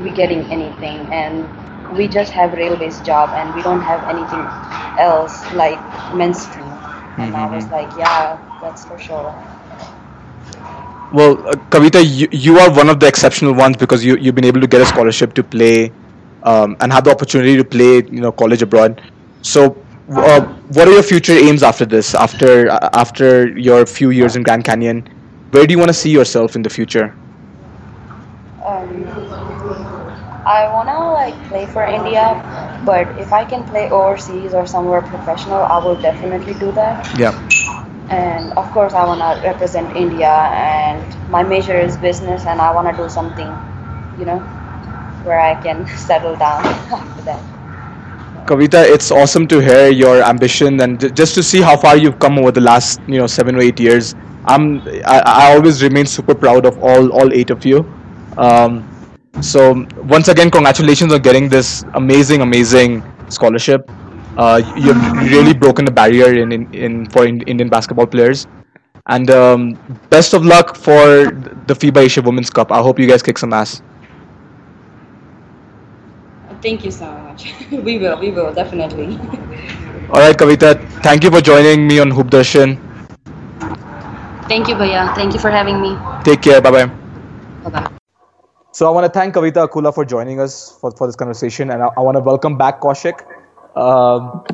we 0.02 0.11
getting 0.11 0.44
anything 0.50 1.07
and 1.12 1.48
we 1.96 2.09
just 2.09 2.33
have 2.33 2.52
rail-based 2.55 3.05
job 3.05 3.31
and 3.35 3.55
we 3.55 3.62
don't 3.62 3.83
have 3.83 4.02
anything 4.09 4.44
else 4.98 5.50
like 5.52 5.81
men's 6.14 6.46
team. 6.48 6.70
And 7.18 7.36
I 7.36 7.47
was 7.47 7.68
like, 7.68 7.90
yeah, 7.97 8.38
that's 8.61 8.84
for 8.84 8.99
sure. 8.99 9.34
Well, 11.12 11.47
uh, 11.47 11.53
Kavita, 11.70 12.03
you, 12.05 12.28
you 12.32 12.59
are 12.59 12.70
one 12.72 12.88
of 12.88 12.99
the 13.01 13.07
exceptional 13.07 13.55
ones 13.55 13.76
because 13.76 14.05
you 14.05 14.16
you've 14.16 14.34
been 14.34 14.45
able 14.45 14.61
to 14.61 14.66
get 14.66 14.80
a 14.80 14.86
scholarship 14.86 15.34
to 15.34 15.45
play, 15.45 15.93
um, 16.43 16.76
and 16.80 16.93
have 16.93 17.05
the 17.05 17.11
opportunity 17.11 17.57
to 17.57 17.64
play, 17.64 17.97
you 17.97 18.20
know, 18.20 18.32
college 18.32 18.62
abroad. 18.62 19.01
So, 19.43 19.82
uh, 20.09 20.40
what 20.74 20.88
are 20.88 20.92
your 20.92 21.03
future 21.03 21.32
aims 21.32 21.62
after 21.62 21.84
this? 21.84 22.14
After 22.14 22.70
uh, 22.70 22.90
after 22.94 23.48
your 23.59 23.86
few 23.86 24.11
years 24.11 24.36
in 24.36 24.42
Grand 24.42 24.64
Canyon, 24.64 25.07
where 25.50 25.66
do 25.66 25.72
you 25.72 25.78
want 25.78 25.88
to 25.88 25.94
see 25.94 26.11
yourself 26.11 26.57
in 26.57 26.62
the 26.62 26.70
future? 26.70 27.16
um, 28.64 29.05
I 30.46 30.68
wanna 30.72 31.12
like 31.12 31.34
play 31.48 31.66
for 31.66 31.84
India, 31.84 32.24
but 32.84 33.07
if 33.18 33.32
I 33.32 33.44
can 33.44 33.64
play 33.64 33.90
overseas 33.90 34.55
or 34.55 34.66
somewhere 34.66 35.03
professional, 35.03 35.62
I 35.62 35.78
will 35.84 35.96
definitely 35.96 36.55
do 36.55 36.72
that. 36.72 37.18
Yeah. 37.18 37.32
And 38.11 38.53
of 38.55 38.70
course, 38.72 38.92
I 38.94 39.05
wanna 39.05 39.40
represent 39.44 39.96
India, 39.96 40.30
and 40.30 41.03
my 41.30 41.42
major 41.42 41.78
is 41.78 41.96
business, 41.96 42.46
and 42.46 42.61
I 42.61 42.72
wanna 42.72 42.96
do 42.96 43.09
something, 43.09 43.48
you 44.18 44.24
know, 44.26 44.38
where 45.24 45.40
I 45.40 45.55
can 45.62 45.86
settle 45.96 46.36
down 46.36 46.64
after 46.92 47.22
that. 47.22 47.51
Kavita, 48.47 48.84
it's 48.84 49.11
awesome 49.11 49.47
to 49.49 49.61
hear 49.61 49.88
your 49.88 50.22
ambition 50.22 50.80
and 50.80 51.14
just 51.16 51.34
to 51.34 51.43
see 51.43 51.61
how 51.61 51.76
far 51.76 51.97
you've 51.97 52.18
come 52.18 52.38
over 52.38 52.51
the 52.51 52.61
last, 52.61 53.01
you 53.07 53.18
know, 53.18 53.26
seven 53.26 53.57
or 53.57 53.61
eight 53.61 53.78
years. 53.78 54.14
I'm, 54.47 54.80
I, 55.07 55.22
I 55.24 55.55
always 55.55 55.82
remain 55.82 56.07
super 56.07 56.34
proud 56.34 56.66
of 56.66 56.82
all, 56.82 57.12
all 57.12 57.32
eight 57.32 57.51
of 57.51 57.64
you. 57.64 57.86
Um, 58.36 58.88
so 59.40 59.86
once 60.05 60.28
again, 60.28 60.51
congratulations 60.51 61.12
on 61.12 61.22
getting 61.22 61.49
this 61.49 61.84
amazing, 61.95 62.40
amazing 62.40 63.03
scholarship. 63.28 63.88
Uh, 64.36 64.61
you've 64.76 65.01
really 65.30 65.55
broken 65.55 65.84
the 65.84 65.93
barrier 65.93 66.32
in, 66.34 66.53
in, 66.53 66.74
in 66.74 67.07
for 67.11 67.26
in, 67.26 67.43
Indian 67.43 67.68
basketball 67.68 68.07
players. 68.07 68.47
And 69.07 69.30
um, 69.30 69.78
best 70.11 70.34
of 70.34 70.45
luck 70.45 70.76
for 70.76 71.30
the 71.66 71.74
FIBA 71.74 72.05
Asia 72.05 72.22
Women's 72.22 72.51
Cup. 72.51 72.72
I 72.72 72.80
hope 72.80 72.99
you 72.99 73.07
guys 73.07 73.22
kick 73.22 73.38
some 73.38 73.53
ass. 73.53 73.82
Thank 76.62 76.84
you 76.84 76.93
much. 76.93 77.22
we 77.70 77.99
will, 77.99 78.18
we 78.18 78.30
will, 78.30 78.53
definitely. 78.53 79.18
All 80.11 80.20
right, 80.20 80.36
Kavita, 80.36 80.78
thank 81.03 81.24
you 81.24 81.30
for 81.30 81.40
joining 81.40 81.86
me 81.86 81.99
on 81.99 82.11
Hoop 82.11 82.28
Darshan. 82.28 82.78
Thank 84.49 84.68
you, 84.68 84.74
Bhaiya. 84.74 85.14
Thank 85.14 85.32
you 85.32 85.40
for 85.40 85.51
having 85.51 85.80
me. 85.80 85.97
Take 86.24 86.43
care. 86.43 86.61
Bye 86.61 86.70
bye. 86.70 86.86
Bye 87.64 87.70
bye. 87.70 87.90
So 88.72 88.86
I 88.86 88.90
want 88.90 89.05
to 89.07 89.12
thank 89.18 89.34
Kavita 89.34 89.68
Akula 89.68 89.95
for 89.95 90.05
joining 90.05 90.40
us 90.40 90.76
for, 90.80 90.90
for 90.90 91.07
this 91.07 91.16
conversation, 91.16 91.70
and 91.70 91.82
I, 91.82 91.88
I 91.97 92.01
want 92.01 92.16
to 92.16 92.20
welcome 92.20 92.59
back 92.59 92.80
Kaushik. 92.80 93.20
Um, 93.76 94.45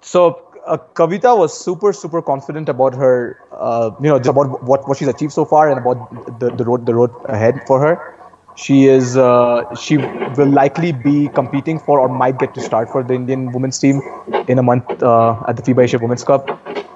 so 0.00 0.52
uh, 0.66 0.78
Kavita 0.94 1.36
was 1.36 1.58
super 1.58 1.92
super 1.92 2.20
confident 2.22 2.68
about 2.68 2.94
her, 2.94 3.38
uh, 3.52 3.90
you 4.00 4.08
know, 4.08 4.18
just 4.18 4.30
about 4.30 4.62
what, 4.64 4.88
what 4.88 4.98
she's 4.98 5.08
achieved 5.08 5.32
so 5.32 5.44
far 5.44 5.70
and 5.70 5.78
about 5.78 6.40
the, 6.40 6.50
the 6.50 6.64
road 6.64 6.86
the 6.86 6.94
road 6.94 7.10
ahead 7.26 7.62
for 7.66 7.80
her. 7.80 8.14
She 8.56 8.86
is 8.86 9.16
uh, 9.16 9.74
she 9.74 9.96
will 9.96 10.48
likely 10.48 10.92
be 10.92 11.28
competing 11.28 11.78
for 11.78 11.98
or 11.98 12.08
might 12.08 12.38
get 12.38 12.54
to 12.54 12.60
start 12.60 12.88
for 12.88 13.02
the 13.02 13.14
Indian 13.14 13.50
women's 13.52 13.78
team 13.78 14.00
in 14.48 14.58
a 14.58 14.62
month 14.62 15.02
uh, 15.02 15.42
at 15.48 15.56
the 15.56 15.62
FIBA 15.62 15.84
Asia 15.84 15.98
Women's 15.98 16.22
Cup. 16.22 16.48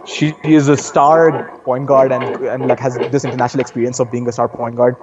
She 0.07 0.35
is 0.45 0.69
a 0.69 0.77
star 0.77 1.59
point 1.65 1.87
guard 1.87 2.13
and 2.13 2.25
and 2.47 2.69
like 2.69 2.79
has 2.81 2.97
this 2.97 3.25
international 3.25 3.61
experience 3.61 3.99
of 3.99 4.11
being 4.11 4.29
a 4.29 4.33
star 4.33 4.49
point 4.49 4.77
guard. 4.77 4.97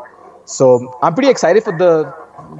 So 0.46 0.98
I'm 1.02 1.14
pretty 1.14 1.30
excited 1.30 1.64
for 1.64 1.78
the 1.78 2.14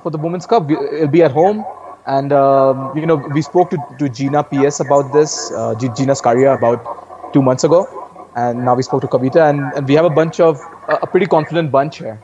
for 0.04 0.10
the 0.10 0.18
Women's 0.18 0.46
Cup. 0.46 0.70
It'll 0.70 1.08
be 1.08 1.24
at 1.24 1.32
home, 1.32 1.64
and 2.06 2.34
um, 2.34 2.98
you 2.98 3.06
know 3.06 3.16
we 3.16 3.42
spoke 3.42 3.70
to, 3.70 3.78
to 4.00 4.06
Jeena 4.06 4.44
PS 4.44 4.80
about 4.80 5.14
this, 5.14 5.52
uh, 5.52 5.76
Jeena 5.76 6.20
Scaria 6.20 6.58
about 6.58 7.34
two 7.34 7.42
months 7.42 7.64
ago, 7.64 7.88
and 8.36 8.66
now 8.66 8.76
we 8.76 8.84
spoke 8.84 9.02
to 9.02 9.08
Kavita, 9.08 9.50
and, 9.50 9.74
and 9.76 9.88
we 9.88 9.94
have 9.94 10.06
a 10.06 10.10
bunch 10.10 10.40
of 10.40 10.60
a, 10.88 11.08
pretty 11.08 11.26
confident 11.26 11.72
bunch 11.72 11.98
here. 12.00 12.22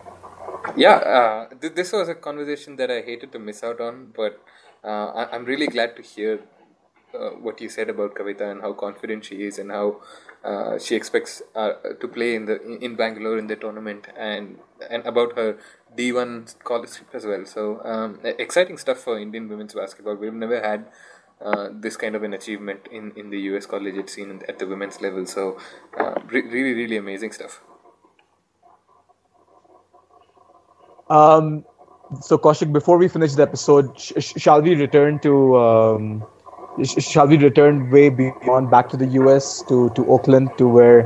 Yeah, 0.75 0.95
uh, 0.95 1.50
th- 1.61 1.73
this 1.75 1.91
was 1.91 2.09
a 2.09 2.15
conversation 2.15 2.75
that 2.77 2.91
I 2.91 3.01
hated 3.01 3.31
to 3.33 3.39
miss 3.39 3.63
out 3.63 3.79
on, 3.81 4.11
but 4.15 4.41
uh, 4.83 5.07
I- 5.21 5.29
I'm 5.33 5.45
really 5.45 5.67
glad 5.67 5.95
to 5.97 6.01
hear 6.01 6.39
uh, 7.13 7.31
what 7.45 7.59
you 7.61 7.69
said 7.69 7.89
about 7.89 8.15
Kavita 8.15 8.49
and 8.51 8.61
how 8.61 8.73
confident 8.73 9.25
she 9.25 9.43
is 9.43 9.59
and 9.59 9.71
how 9.71 10.01
uh, 10.43 10.79
she 10.79 10.95
expects 10.95 11.41
uh, 11.55 11.73
to 11.99 12.07
play 12.07 12.35
in 12.35 12.45
the 12.45 12.61
in 12.87 12.95
Bangalore 12.95 13.37
in 13.37 13.47
the 13.47 13.55
tournament 13.55 14.07
and 14.17 14.57
and 14.89 15.05
about 15.05 15.37
her 15.37 15.57
D1 15.95 16.47
scholarship 16.47 17.07
as 17.13 17.25
well. 17.25 17.45
So 17.45 17.81
um, 17.83 18.19
exciting 18.23 18.77
stuff 18.77 18.99
for 18.99 19.19
Indian 19.19 19.49
women's 19.49 19.73
basketball. 19.73 20.15
We've 20.15 20.33
never 20.33 20.61
had 20.61 20.85
uh, 21.41 21.69
this 21.71 21.97
kind 21.97 22.15
of 22.15 22.23
an 22.23 22.33
achievement 22.33 22.87
in, 22.91 23.11
in 23.15 23.29
the 23.29 23.39
US 23.51 23.65
collegiate 23.65 24.09
scene 24.09 24.41
at 24.47 24.57
the 24.59 24.67
women's 24.67 25.01
level. 25.01 25.25
So 25.25 25.59
uh, 25.97 26.15
re- 26.27 26.47
really 26.47 26.73
really 26.73 26.97
amazing 26.97 27.33
stuff. 27.33 27.61
Um, 31.11 31.65
so 32.21 32.37
Kaushik, 32.37 32.71
before 32.73 32.97
we 32.97 33.07
finish 33.07 33.33
the 33.33 33.43
episode, 33.43 33.99
sh- 33.99 34.13
sh- 34.19 34.33
shall 34.37 34.61
we 34.61 34.75
return 34.75 35.19
to 35.19 35.57
um, 35.57 36.25
sh- 36.83 37.03
shall 37.03 37.27
we 37.27 37.37
return 37.37 37.89
way 37.89 38.09
beyond 38.09 38.69
back 38.71 38.89
to 38.89 38.97
the 38.97 39.07
US 39.19 39.63
to 39.69 39.89
to 39.91 40.05
Oakland 40.09 40.51
to 40.57 40.67
where 40.67 40.99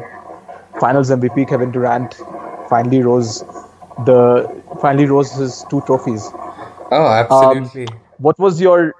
Finals 0.80 1.10
MVP 1.10 1.46
Kevin 1.46 1.72
Durant 1.72 2.16
finally 2.70 3.02
rose 3.02 3.44
the 4.06 4.22
finally 4.82 5.06
rose 5.06 5.34
his 5.34 5.66
two 5.70 5.82
trophies. 5.82 6.32
Oh, 6.92 7.08
absolutely. 7.08 7.88
Um, 7.88 8.02
what 8.18 8.38
was 8.40 8.62
your 8.62 8.94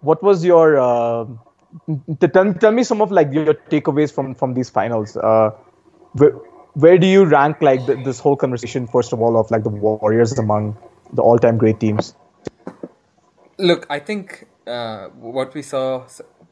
what 0.00 0.22
was 0.22 0.44
your 0.44 0.78
uh, 0.78 1.26
t- 2.20 2.28
tell, 2.28 2.54
tell 2.54 2.72
me 2.72 2.82
some 2.84 3.00
of 3.02 3.10
like 3.12 3.32
your 3.32 3.54
takeaways 3.54 4.12
from 4.12 4.34
from 4.34 4.54
these 4.54 4.70
finals 4.70 5.16
uh, 5.16 5.50
where 6.84 6.98
do 6.98 7.06
you 7.06 7.24
rank 7.24 7.62
like 7.68 7.84
th- 7.86 8.04
this 8.04 8.18
whole 8.20 8.36
conversation 8.36 8.86
first 8.86 9.12
of 9.12 9.20
all 9.20 9.38
of 9.40 9.50
like 9.50 9.62
the 9.64 9.74
warriors 9.86 10.38
among 10.38 10.76
the 11.12 11.22
all-time 11.22 11.56
great 11.56 11.80
teams 11.80 12.14
Look, 13.58 13.86
I 13.88 14.00
think 14.00 14.48
uh, 14.66 15.06
what 15.08 15.54
we 15.54 15.62
saw 15.62 16.06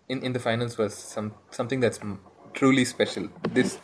in, 0.08 0.22
in 0.22 0.32
the 0.32 0.38
finals 0.38 0.78
was 0.78 0.94
some 0.94 1.34
something 1.50 1.80
that's 1.80 2.00
truly 2.54 2.84
special. 2.86 3.28
This 3.52 3.78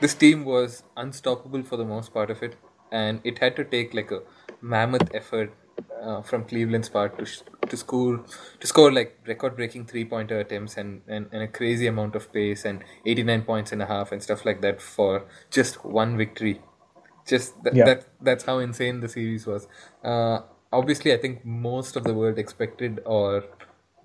this 0.00 0.14
team 0.14 0.44
was 0.44 0.82
unstoppable 0.94 1.62
for 1.62 1.78
the 1.78 1.86
most 1.86 2.12
part 2.12 2.30
of 2.30 2.42
it, 2.42 2.56
and 2.92 3.20
it 3.24 3.38
had 3.38 3.56
to 3.56 3.64
take 3.64 3.94
like 3.94 4.10
a 4.10 4.20
mammoth 4.60 5.14
effort 5.14 5.54
uh, 6.02 6.22
from 6.22 6.44
Cleveland's 6.44 6.88
part 6.88 7.18
to 7.18 7.24
sh- 7.24 7.40
to 7.68 7.76
score 7.76 8.24
to 8.60 8.66
score 8.66 8.90
like 8.92 9.18
record-breaking 9.26 9.86
three-pointer 9.86 10.38
attempts 10.40 10.76
and, 10.76 11.02
and, 11.06 11.28
and 11.32 11.42
a 11.42 11.48
crazy 11.48 11.86
amount 11.86 12.14
of 12.16 12.32
pace 12.32 12.64
and 12.64 12.82
89 13.06 13.42
points 13.42 13.72
and 13.72 13.82
a 13.82 13.86
half 13.86 14.10
and 14.12 14.22
stuff 14.22 14.44
like 14.44 14.60
that 14.62 14.80
for 14.80 15.26
just 15.50 15.84
one 15.84 16.16
victory 16.16 16.60
just 17.26 17.54
th- 17.62 17.76
Yeah. 17.76 17.84
that 17.84 18.04
that's 18.20 18.44
how 18.44 18.58
insane 18.58 19.00
the 19.00 19.08
series 19.08 19.46
was 19.46 19.66
uh, 20.04 20.40
obviously 20.72 21.12
i 21.12 21.16
think 21.18 21.44
most 21.44 21.96
of 21.96 22.04
the 22.04 22.14
world 22.14 22.38
expected 22.38 23.00
or 23.04 23.44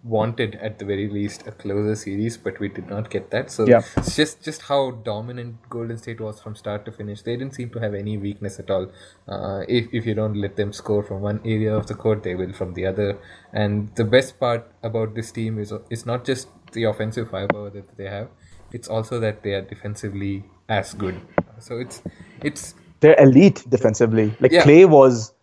wanted 0.03 0.55
at 0.55 0.79
the 0.79 0.85
very 0.85 1.07
least 1.09 1.47
a 1.47 1.51
closer 1.51 1.95
series 1.95 2.35
but 2.35 2.59
we 2.59 2.67
did 2.67 2.87
not 2.89 3.09
get 3.09 3.31
that. 3.31 3.49
So 3.49 3.65
Yeah. 3.65 3.81
it's 3.97 4.15
just 4.15 4.43
just 4.43 4.63
how 4.63 4.91
dominant 4.91 5.55
golden 5.69 5.97
state 5.97 6.19
was 6.19 6.41
from 6.41 6.55
start 6.55 6.85
to 6.85 6.91
finish. 6.91 7.21
They 7.21 7.35
didn't 7.37 7.55
seem 7.55 7.69
to 7.71 7.79
have 7.79 7.93
any 7.93 8.17
weakness 8.17 8.59
at 8.59 8.69
all. 8.69 8.87
Uh, 9.27 9.61
if, 9.67 9.87
if 9.93 10.05
you 10.05 10.13
don't 10.13 10.35
let 10.35 10.57
them 10.57 10.73
score 10.73 11.03
from 11.03 11.21
one 11.21 11.39
area 11.45 11.73
of 11.75 11.87
the 11.87 11.95
court 11.95 12.23
they 12.23 12.35
will 12.35 12.51
from 12.53 12.73
the 12.73 12.85
other. 12.85 13.17
And 13.53 13.95
the 13.95 14.03
best 14.03 14.39
part 14.39 14.69
about 14.83 15.15
this 15.15 15.31
team 15.31 15.57
is 15.57 15.73
it's 15.89 16.05
not 16.05 16.25
just 16.25 16.49
the 16.73 16.83
offensive 16.83 17.29
firepower 17.29 17.69
that 17.69 17.95
they 17.97 18.05
have 18.05 18.27
it's 18.73 18.87
also 18.87 19.19
that 19.19 19.43
they 19.43 19.53
are 19.53 19.61
defensively 19.61 20.43
as 20.67 20.93
good. 20.95 21.15
So 21.59 21.77
it's 21.77 22.01
it's 22.41 22.73
they're 22.99 23.19
elite 23.19 23.63
defensively. 23.69 24.35
Like 24.39 24.51
Yeah. 24.51 24.63
Klay 24.63 24.89
was 24.89 25.33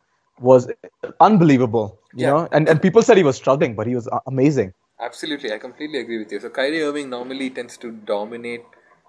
was 0.41 0.69
unbelievable 1.21 2.00
you 2.15 2.25
Yeah. 2.27 2.31
know 2.31 2.49
and 2.53 2.69
and 2.69 2.81
people 2.83 3.03
said 3.03 3.17
he 3.17 3.25
was 3.31 3.37
struggling 3.37 3.75
but 3.75 3.87
he 3.87 3.95
was 3.95 4.09
amazing 4.27 4.73
Absolutely, 5.03 5.51
I 5.51 5.57
completely 5.57 5.99
agree 5.99 6.19
with 6.19 6.31
you. 6.31 6.39
So 6.41 6.51
Kyrie 6.51 6.83
Irving 6.83 7.09
normally 7.09 7.49
tends 7.49 7.79
to 7.79 7.91
dominate 7.91 8.65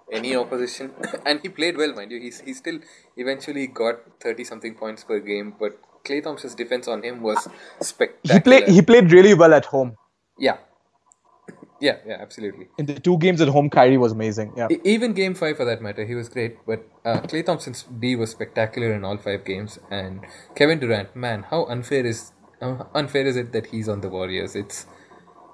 any 0.10 0.30
opposition, 0.42 0.92
and 1.26 1.42
he 1.42 1.50
played 1.50 1.76
well, 1.82 1.92
mind 1.98 2.12
you. 2.16 2.20
He's 2.26 2.40
he 2.40 2.54
still 2.54 2.78
eventually 3.18 3.68
got 3.68 4.00
thirty 4.26 4.46
something 4.52 4.76
points 4.84 5.04
per 5.04 5.20
game, 5.20 5.54
but 5.60 5.78
Klay 6.06 6.24
Thompson's 6.24 6.56
defense 6.56 6.88
on 6.88 7.04
him 7.04 7.22
was 7.22 7.46
spectacular. 7.82 8.34
he 8.38 8.40
played 8.48 8.70
he 8.78 8.82
played 8.94 9.12
really 9.18 9.34
well 9.44 9.54
at 9.54 9.66
home 9.66 9.92
yeah, 10.40 10.58
yeah, 11.80 11.98
yeah, 12.08 12.18
absolutely. 12.22 12.68
in 12.78 12.86
the 12.86 13.00
two 13.00 13.18
games 13.18 13.42
at 13.42 13.48
home 13.50 13.70
Kyrie 13.70 13.98
was 13.98 14.12
amazing 14.14 14.54
yeah 14.56 14.68
Even 14.96 15.14
game 15.14 15.34
five, 15.36 15.58
for 15.58 15.66
that 15.66 15.82
matter, 15.82 16.06
he 16.06 16.16
was 16.16 16.30
great. 16.30 16.58
But 16.66 16.86
uh, 17.04 17.22
Klay 17.22 17.46
Thompson's 17.46 17.84
D 17.84 18.16
was 18.16 18.32
spectacular 18.32 18.94
in 18.94 19.04
all 19.04 19.18
five 19.18 19.44
games, 19.46 19.80
and 19.90 20.22
Kevin 20.56 20.80
Durant, 20.80 21.16
man, 21.16 21.44
how 21.50 21.66
unfair 21.66 22.06
is 22.06 22.32
unfair 22.62 23.26
is 23.26 23.38
it 23.38 23.52
that 23.54 23.68
he's 23.68 23.90
on 23.90 24.02
the 24.02 24.10
Warriors? 24.10 24.56
It's 24.56 24.86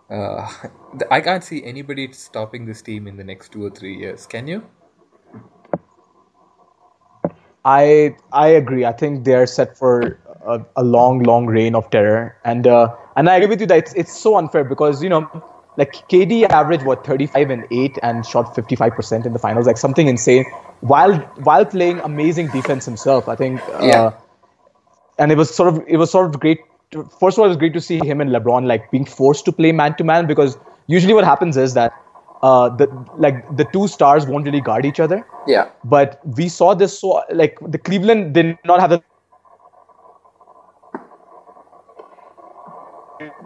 uh, 0.09 0.49
I 1.11 1.21
can't 1.21 1.43
see 1.43 1.63
anybody 1.63 2.11
stopping 2.13 2.65
this 2.65 2.81
team 2.81 3.07
in 3.07 3.17
the 3.17 3.23
next 3.23 3.51
two 3.51 3.65
or 3.65 3.69
three 3.71 3.95
years. 3.95 4.25
Can 4.27 4.47
you? 4.47 4.63
I 7.65 8.15
I 8.31 8.47
agree. 8.49 8.85
I 8.85 8.93
think 8.93 9.25
they 9.25 9.33
are 9.35 9.45
set 9.47 9.77
for 9.77 10.19
a, 10.45 10.61
a 10.77 10.83
long, 10.83 11.23
long 11.23 11.47
reign 11.47 11.75
of 11.75 11.89
terror, 11.91 12.37
and 12.45 12.67
uh, 12.67 12.95
and 13.15 13.29
I 13.29 13.35
agree 13.35 13.47
with 13.49 13.61
you 13.61 13.67
that 13.67 13.77
it's, 13.79 13.93
it's 13.95 14.17
so 14.17 14.37
unfair 14.37 14.63
because 14.63 15.03
you 15.03 15.09
know, 15.09 15.29
like 15.77 15.93
KD 16.09 16.49
averaged 16.49 16.85
what 16.85 17.05
thirty 17.05 17.27
five 17.27 17.49
and 17.49 17.65
eight 17.71 17.97
and 18.03 18.25
shot 18.25 18.55
fifty 18.55 18.75
five 18.75 18.93
percent 18.93 19.25
in 19.25 19.33
the 19.33 19.39
finals, 19.39 19.67
like 19.67 19.77
something 19.77 20.07
insane, 20.07 20.45
while 20.81 21.13
while 21.43 21.65
playing 21.65 21.99
amazing 22.01 22.49
defense 22.49 22.85
himself. 22.85 23.27
I 23.27 23.35
think. 23.35 23.61
Uh, 23.69 23.79
Yeah. 23.81 24.11
And 25.19 25.31
it 25.31 25.37
was 25.37 25.53
sort 25.53 25.73
of 25.73 25.83
it 25.87 25.97
was 25.97 26.11
sort 26.11 26.27
of 26.33 26.39
great. 26.39 26.59
First 26.91 27.37
of 27.37 27.39
all, 27.39 27.45
it 27.45 27.49
was 27.49 27.57
great 27.57 27.73
to 27.73 27.81
see 27.81 27.99
him 27.99 28.21
and 28.21 28.29
LeBron 28.29 28.65
like 28.65 28.89
being 28.91 29.05
forced 29.05 29.43
to 29.45 29.51
play 29.51 29.71
man 29.71 29.95
to 29.97 30.03
man 30.03 30.25
because 30.25 30.57
usually 30.87 31.13
what 31.13 31.25
happens 31.25 31.57
is 31.57 31.73
that 31.73 31.91
uh, 32.41 32.69
the 32.69 32.87
like 33.17 33.43
the 33.57 33.65
two 33.73 33.87
stars 33.87 34.25
won't 34.25 34.45
really 34.45 34.61
guard 34.61 34.85
each 34.85 34.99
other 34.99 35.25
Yeah. 35.47 35.69
but 35.83 36.21
we 36.37 36.47
saw 36.47 36.75
this 36.75 36.99
so 36.99 37.23
like 37.33 37.57
the 37.61 37.77
Cleveland 37.77 38.33
did 38.35 38.57
not 38.63 38.79
have 38.79 38.91
the 38.91 39.01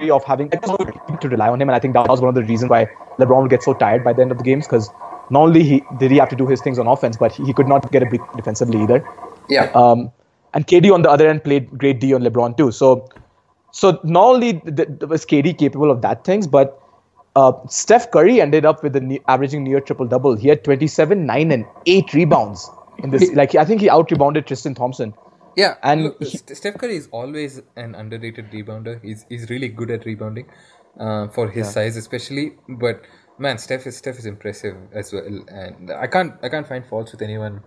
of 0.10 0.24
having 0.24 0.50
to 0.50 1.30
rely 1.30 1.48
on 1.48 1.62
him, 1.62 1.70
and 1.70 1.76
I 1.76 1.80
think 1.80 1.94
that 1.94 2.08
was 2.08 2.22
one 2.22 2.30
of 2.30 2.36
the 2.36 2.44
reasons 2.44 2.70
why 2.70 2.88
LeBron 3.20 3.44
would 3.44 3.50
get 3.50 3.64
so 3.64 3.74
tired 3.74 4.04
by 4.04 4.14
the 4.14 4.22
end 4.22 4.32
of 4.32 4.38
the 4.38 4.44
games 4.44 4.66
because 4.66 4.90
not 5.30 5.44
only 5.44 5.64
he 5.64 5.84
did 5.98 6.12
he 6.12 6.18
have 6.18 6.30
to 6.30 6.36
do 6.36 6.48
his 6.48 6.62
things 6.62 6.80
on 6.80 6.88
offense, 6.88 7.18
but 7.18 7.32
he, 7.32 7.46
he 7.46 7.54
could 7.54 7.68
not 7.68 7.90
get 7.92 8.04
a 8.04 8.06
break 8.06 8.22
defensively 8.36 8.82
either. 8.82 9.06
Yeah. 9.50 9.72
Um, 9.76 10.12
and 10.54 10.68
KD 10.68 10.94
on 10.94 11.04
the 11.04 11.10
other 11.10 11.30
end 11.30 11.44
played 11.44 11.78
great 11.78 12.00
D 12.00 12.14
on 12.14 12.22
LeBron 12.24 12.58
too. 12.58 12.72
So, 12.72 13.08
so 13.72 14.00
not 14.04 14.24
only 14.24 14.54
was 15.08 15.26
KD 15.26 15.58
capable 15.58 15.92
of 15.92 16.02
that 16.02 16.24
things, 16.24 16.48
but 16.48 16.78
uh, 17.36 17.54
Steph 17.70 18.12
Curry 18.12 18.42
ended 18.42 18.66
up 18.66 18.84
with 18.84 18.94
the 18.94 19.00
ne- 19.02 19.22
averaging 19.28 19.64
near 19.64 19.80
triple 19.80 20.06
double. 20.06 20.36
He 20.36 20.48
had 20.50 20.64
27, 20.64 21.26
9, 21.26 21.52
and 21.52 21.66
8 21.86 22.14
rebounds 22.14 22.70
in 23.00 23.10
this. 23.10 23.32
like 23.34 23.56
I 23.56 23.64
think 23.66 23.82
he 23.82 23.90
out 23.90 24.12
rebounded 24.12 24.46
Tristan 24.48 24.76
Thompson. 24.76 25.14
Yeah, 25.56 25.76
And 25.84 26.04
look, 26.04 26.22
he- 26.24 26.38
Steph 26.38 26.78
Curry 26.78 26.96
is 26.96 27.08
always 27.12 27.62
an 27.76 27.96
underrated 27.96 28.52
rebounder. 28.52 29.02
He's 29.04 29.26
he's 29.30 29.50
really 29.50 29.68
good 29.68 29.92
at 29.92 30.06
rebounding, 30.06 30.50
uh, 31.00 31.28
for 31.30 31.50
his 31.50 31.70
size 31.70 31.98
especially. 31.98 32.54
But 32.70 33.02
man, 33.38 33.58
Steph 33.58 33.86
is 33.88 33.98
Steph 33.98 34.18
is 34.20 34.26
impressive 34.26 34.78
as 34.94 35.12
well, 35.12 35.26
and 35.50 35.92
I 35.92 36.08
can't 36.08 36.34
I 36.42 36.48
can't 36.50 36.68
find 36.68 36.86
faults 36.86 37.12
with 37.12 37.22
anyone. 37.22 37.62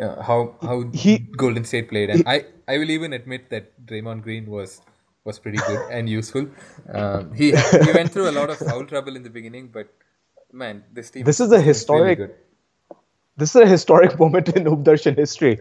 Uh, 0.00 0.22
how 0.22 0.54
how 0.62 0.84
He- 0.92 1.18
Golden 1.18 1.64
State 1.64 1.88
played, 1.90 2.08
and 2.10 2.22
I 2.26 2.44
I 2.68 2.78
will 2.78 2.90
even 2.90 3.12
admit 3.12 3.50
that 3.50 3.70
Draymond 3.86 4.22
Green 4.22 4.46
was 4.50 4.80
was 5.26 5.38
pretty 5.38 5.58
good 5.66 5.80
and 5.90 6.08
useful. 6.08 6.46
Um, 6.94 7.32
he 7.34 7.50
he 7.50 7.92
went 7.98 8.12
through 8.12 8.28
a 8.30 8.34
lot 8.38 8.50
of 8.50 8.58
foul 8.58 8.84
trouble 8.86 9.16
in 9.16 9.22
the 9.22 9.30
beginning, 9.30 9.68
but 9.78 9.88
man, 10.52 10.84
this 10.92 11.10
team 11.10 11.24
This 11.24 11.40
is 11.40 11.50
a 11.50 11.56
team 11.56 11.60
really 11.60 11.68
historic- 11.72 12.36
This 13.36 13.54
is 13.54 13.60
a 13.62 13.66
historic 13.70 14.18
moment 14.18 14.48
in 14.56 14.64
Hoop 14.66 14.84
Darshan 14.84 15.16
history. 15.16 15.58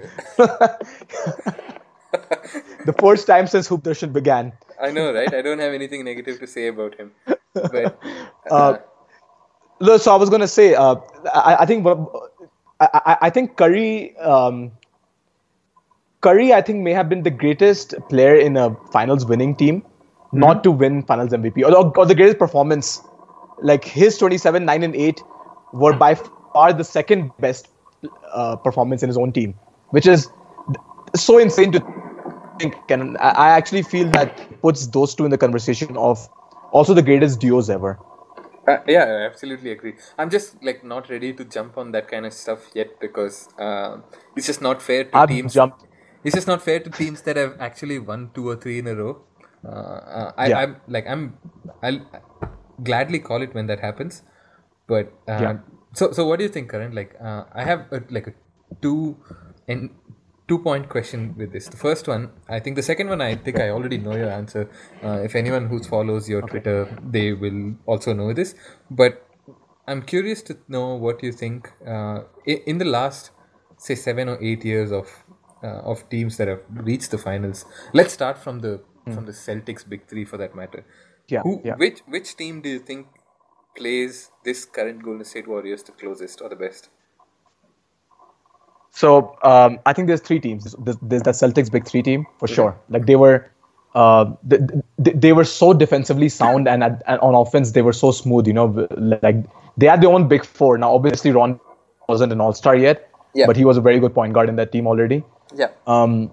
the 2.85 2.93
first 2.99 3.27
time 3.27 3.47
since 3.47 3.67
Hoop 3.67 3.83
Darshan 3.83 4.13
began. 4.13 4.53
I 4.81 4.91
know, 4.91 5.13
right? 5.13 5.33
I 5.33 5.41
don't 5.41 5.59
have 5.59 5.73
anything 5.73 6.05
negative 6.05 6.39
to 6.39 6.47
say 6.47 6.67
about 6.67 6.95
him, 6.95 7.11
but 7.53 7.99
Uh, 8.51 8.77
No, 9.81 9.97
so 9.97 10.11
I 10.13 10.15
was 10.15 10.29
gonna 10.29 10.47
say, 10.47 10.73
uh, 10.73 10.95
I, 11.33 11.55
I 11.61 11.65
think, 11.65 11.85
I, 12.79 13.17
I 13.27 13.29
think 13.29 13.57
Curry, 13.57 14.15
um, 14.17 14.71
Curry, 16.25 16.53
I 16.53 16.61
think 16.61 16.81
may 16.83 16.91
have 16.91 17.07
been 17.07 17.21
the 17.21 17.29
greatest 17.29 17.93
player 18.09 18.35
in 18.35 18.57
a 18.57 18.75
finals 18.91 19.27
winning 19.27 19.55
team, 19.55 19.83
not 20.31 20.63
to 20.63 20.71
win 20.71 21.03
finals 21.03 21.31
MVP, 21.31 21.63
or, 21.63 21.97
or 21.99 22.05
the 22.07 22.15
greatest 22.15 22.39
performance. 22.39 23.01
Like 23.61 23.85
his 23.85 24.17
27, 24.17 24.65
9, 24.65 24.83
and 24.83 24.95
8 24.95 25.21
were 25.73 25.93
by 25.93 26.15
far 26.15 26.73
the 26.73 26.83
second 26.83 27.31
best 27.39 27.69
uh, 28.33 28.55
performance 28.55 29.03
in 29.03 29.09
his 29.09 29.17
own 29.17 29.33
team, 29.33 29.53
which 29.91 30.07
is 30.07 30.27
so 31.15 31.37
insane 31.37 31.71
to 31.73 31.79
think. 32.59 32.75
And 32.89 33.17
I 33.19 33.29
I 33.45 33.49
actually 33.51 33.83
feel 33.83 34.09
that 34.17 34.43
puts 34.61 34.87
those 34.87 35.15
two 35.15 35.25
in 35.25 35.31
the 35.31 35.37
conversation 35.37 35.95
of 35.95 36.27
also 36.71 36.93
the 36.95 37.07
greatest 37.13 37.39
duos 37.39 37.69
ever. 37.69 37.99
Uh, 38.67 38.77
yeah, 38.87 39.03
I 39.03 39.25
absolutely 39.31 39.71
agree. 39.71 39.93
I'm 40.17 40.31
just 40.31 40.61
like 40.63 40.83
not 40.83 41.09
ready 41.09 41.33
to 41.33 41.45
jump 41.45 41.77
on 41.77 41.91
that 41.91 42.07
kind 42.07 42.25
of 42.25 42.33
stuff 42.33 42.71
yet 42.73 42.99
because 42.99 43.47
uh, 43.59 43.97
it's 44.35 44.47
just 44.47 44.61
not 44.61 44.81
fair 44.81 45.03
to 45.03 45.17
I've 45.17 45.29
teams. 45.29 45.53
jumped. 45.53 45.85
It's 46.25 46.35
just 46.35 46.47
not 46.47 46.61
fair 46.61 46.79
to 46.79 46.89
teams 46.89 47.21
that 47.23 47.37
have 47.37 47.55
actually 47.59 47.99
won 47.99 48.31
two 48.35 48.47
or 48.49 48.55
three 48.55 48.79
in 48.79 48.87
a 48.87 48.95
row. 48.95 49.11
Uh, 49.63 49.69
uh, 49.69 50.31
I, 50.37 50.47
Yeah. 50.47 50.59
I'm 50.63 50.75
like 50.87 51.07
I'm 51.07 51.37
I'll 51.83 51.99
gladly 52.83 53.19
call 53.19 53.41
it 53.41 53.53
when 53.53 53.67
that 53.67 53.79
happens, 53.79 54.23
but 54.87 55.13
uh, 55.27 55.39
Yeah. 55.43 55.57
so 55.93 56.11
so 56.11 56.25
what 56.27 56.39
do 56.39 56.43
you 56.49 56.53
think, 56.57 56.71
Karan? 56.71 56.93
Like 57.01 57.15
uh, 57.21 57.43
I 57.53 57.63
have 57.63 57.85
a, 57.91 58.01
like 58.09 58.27
a 58.27 58.33
two 58.81 59.17
and 59.67 59.89
two 60.47 60.59
point 60.59 60.89
question 60.89 61.33
with 61.37 61.51
this. 61.51 61.67
The 61.67 61.77
first 61.77 62.07
one, 62.07 62.29
I 62.49 62.59
think 62.59 62.75
the 62.75 62.83
second 62.83 63.09
one, 63.09 63.21
I 63.21 63.35
think 63.35 63.59
I 63.59 63.69
already 63.69 63.97
know 63.97 64.15
your 64.15 64.29
answer. 64.29 64.69
Uh, 65.03 65.19
if 65.29 65.35
anyone 65.35 65.67
who 65.67 65.79
follows 65.83 66.29
your 66.29 66.41
Twitter, 66.43 66.77
they 67.17 67.33
will 67.33 67.61
also 67.85 68.13
know 68.13 68.33
this. 68.33 68.53
But 68.91 69.23
I'm 69.87 70.01
curious 70.03 70.41
to 70.43 70.57
know 70.67 70.95
what 70.95 71.23
you 71.23 71.31
think 71.31 71.71
uh, 71.87 72.21
in 72.45 72.77
the 72.77 72.85
last, 72.85 73.31
say, 73.77 73.95
seven 73.95 74.29
or 74.29 74.37
eight 74.43 74.63
years 74.65 74.91
of 74.91 75.07
of 75.67 76.07
teams 76.09 76.37
that 76.37 76.47
have 76.47 76.61
reached 76.69 77.11
the 77.11 77.17
finals. 77.17 77.65
Let's 77.93 78.13
start 78.13 78.37
from 78.37 78.59
the 78.59 78.81
from 79.13 79.25
the 79.25 79.31
Celtics 79.31 79.87
big 79.87 80.07
three 80.07 80.25
for 80.25 80.37
that 80.37 80.55
matter. 80.55 80.83
Yeah, 81.27 81.41
Who, 81.41 81.61
yeah. 81.63 81.75
Which 81.75 81.99
which 82.07 82.35
team 82.35 82.61
do 82.61 82.69
you 82.69 82.79
think 82.79 83.07
plays 83.77 84.31
this 84.43 84.65
current 84.65 85.03
Golden 85.03 85.25
State 85.25 85.47
Warriors 85.47 85.83
the 85.83 85.91
closest 85.91 86.41
or 86.41 86.49
the 86.49 86.55
best? 86.55 86.89
So 88.91 89.37
um, 89.43 89.79
I 89.85 89.91
think 89.93 90.07
there's 90.07 90.21
three 90.21 90.39
teams. 90.39 90.73
There's, 90.79 90.97
there's 91.01 91.23
the 91.23 91.31
Celtics 91.31 91.69
big 91.71 91.85
three 91.85 92.01
team 92.01 92.25
for 92.39 92.47
sure. 92.47 92.77
Like 92.89 93.05
they 93.05 93.17
were, 93.17 93.51
uh, 93.93 94.31
they, 94.41 94.59
they, 94.97 95.11
they 95.11 95.33
were 95.33 95.43
so 95.43 95.73
defensively 95.73 96.29
sound 96.29 96.69
and, 96.69 96.81
at, 96.81 97.03
and 97.05 97.19
on 97.19 97.35
offense 97.35 97.71
they 97.73 97.81
were 97.81 97.91
so 97.91 98.11
smooth. 98.11 98.47
You 98.47 98.53
know, 98.53 98.87
like 99.21 99.35
they 99.75 99.87
had 99.87 100.01
their 100.01 100.11
own 100.11 100.29
big 100.29 100.45
four. 100.45 100.77
Now 100.77 100.95
obviously 100.95 101.31
Ron 101.31 101.59
wasn't 102.07 102.31
an 102.31 102.39
All 102.39 102.53
Star 102.53 102.75
yet, 102.75 103.09
Yeah. 103.33 103.47
but 103.47 103.57
he 103.57 103.65
was 103.65 103.75
a 103.75 103.81
very 103.81 103.99
good 103.99 104.13
point 104.13 104.31
guard 104.33 104.47
in 104.47 104.55
that 104.55 104.71
team 104.71 104.87
already. 104.87 105.25
Yeah. 105.53 105.69
Um, 105.87 106.31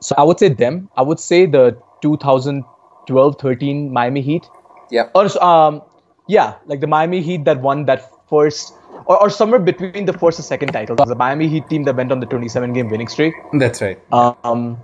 so 0.00 0.14
I 0.18 0.22
would 0.22 0.38
say 0.38 0.48
them. 0.48 0.88
I 0.96 1.02
would 1.02 1.20
say 1.20 1.46
the 1.46 1.76
2012-13 2.02 3.90
Miami 3.90 4.20
Heat. 4.20 4.48
Yeah. 4.90 5.10
Or 5.14 5.26
um, 5.42 5.82
yeah, 6.26 6.56
like 6.66 6.80
the 6.80 6.86
Miami 6.86 7.20
Heat 7.20 7.44
that 7.44 7.60
won 7.60 7.86
that 7.86 8.10
first, 8.28 8.74
or, 9.06 9.20
or 9.20 9.30
somewhere 9.30 9.60
between 9.60 10.06
the 10.06 10.12
first 10.12 10.38
and 10.38 10.44
second 10.44 10.72
title. 10.72 10.96
The 10.96 11.14
Miami 11.14 11.48
Heat 11.48 11.68
team 11.68 11.84
that 11.84 11.96
went 11.96 12.12
on 12.12 12.20
the 12.20 12.26
27 12.26 12.72
game 12.72 12.88
winning 12.88 13.08
streak. 13.08 13.34
That's 13.54 13.80
right. 13.80 13.98
Um, 14.12 14.78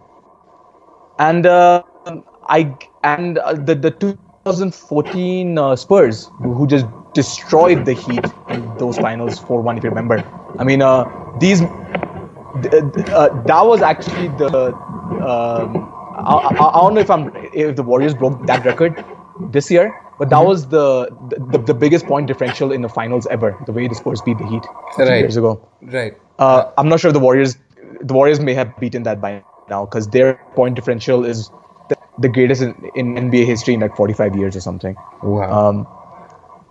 and 1.19 1.47
uh, 1.47 1.83
I 2.49 2.75
and 3.05 3.39
uh, 3.39 3.55
the 3.55 3.75
the 3.75 3.91
2014 3.91 5.59
uh, 5.59 5.77
Spurs 5.77 6.29
who 6.43 6.53
who 6.55 6.67
just 6.67 6.87
destroyed 7.15 7.85
the 7.85 7.93
Heat 7.93 8.25
in 8.49 8.77
those 8.79 8.99
finals 8.99 9.41
4-1 9.41 9.79
if 9.79 9.85
you 9.85 9.91
remember. 9.91 10.25
I 10.59 10.65
mean, 10.65 10.83
uh, 10.83 11.05
these 11.39 11.61
th- 11.61 11.71
th- 11.71 12.10
uh, 12.55 13.29
that 13.45 13.63
was 13.67 13.83
actually 13.83 14.29
the 14.29 14.75
um, 15.23 15.93
I, 16.17 16.35
I, 16.35 16.69
I 16.69 16.81
don't 16.81 16.95
know 16.95 17.01
if 17.01 17.11
I'm 17.11 17.33
if 17.55 17.77
the 17.77 17.83
Warriors 17.83 18.15
broke 18.15 18.45
that 18.47 18.65
record 18.65 19.05
this 19.53 19.71
year, 19.71 19.95
but 20.19 20.31
that 20.31 20.41
was 20.41 20.69
the, 20.69 21.09
the 21.51 21.59
the 21.59 21.75
biggest 21.75 22.07
point 22.07 22.27
differential 22.27 22.73
in 22.73 22.83
the 22.83 22.89
finals 22.89 23.27
ever. 23.29 23.57
The 23.67 23.73
way 23.73 23.87
the 23.89 23.95
Spurs 23.95 24.21
beat 24.23 24.39
the 24.39 24.47
Heat 24.47 24.65
Right. 24.99 25.19
years 25.21 25.37
ago. 25.37 25.67
Right. 25.83 26.15
Uh, 26.39 26.71
I'm 26.79 26.89
not 26.89 27.01
sure 27.01 27.13
the 27.13 27.21
Warriors, 27.21 27.57
the 28.01 28.15
Warriors 28.15 28.41
may 28.41 28.55
have 28.55 28.79
beaten 28.81 29.03
that 29.05 29.21
by 29.21 29.45
now 29.69 29.85
because 29.87 30.09
their 30.09 30.35
point 30.55 30.75
differential 30.75 31.25
is 31.25 31.51
the, 31.89 31.97
the 32.19 32.29
greatest 32.29 32.63
in, 32.63 32.75
in 32.95 33.15
NBA 33.15 33.45
history 33.47 33.75
in 33.75 33.81
like 33.81 33.95
45 33.97 34.37
years 34.37 34.57
or 34.57 34.61
something. 34.61 34.97
Wow. 35.23 35.69
Um, 35.69 35.87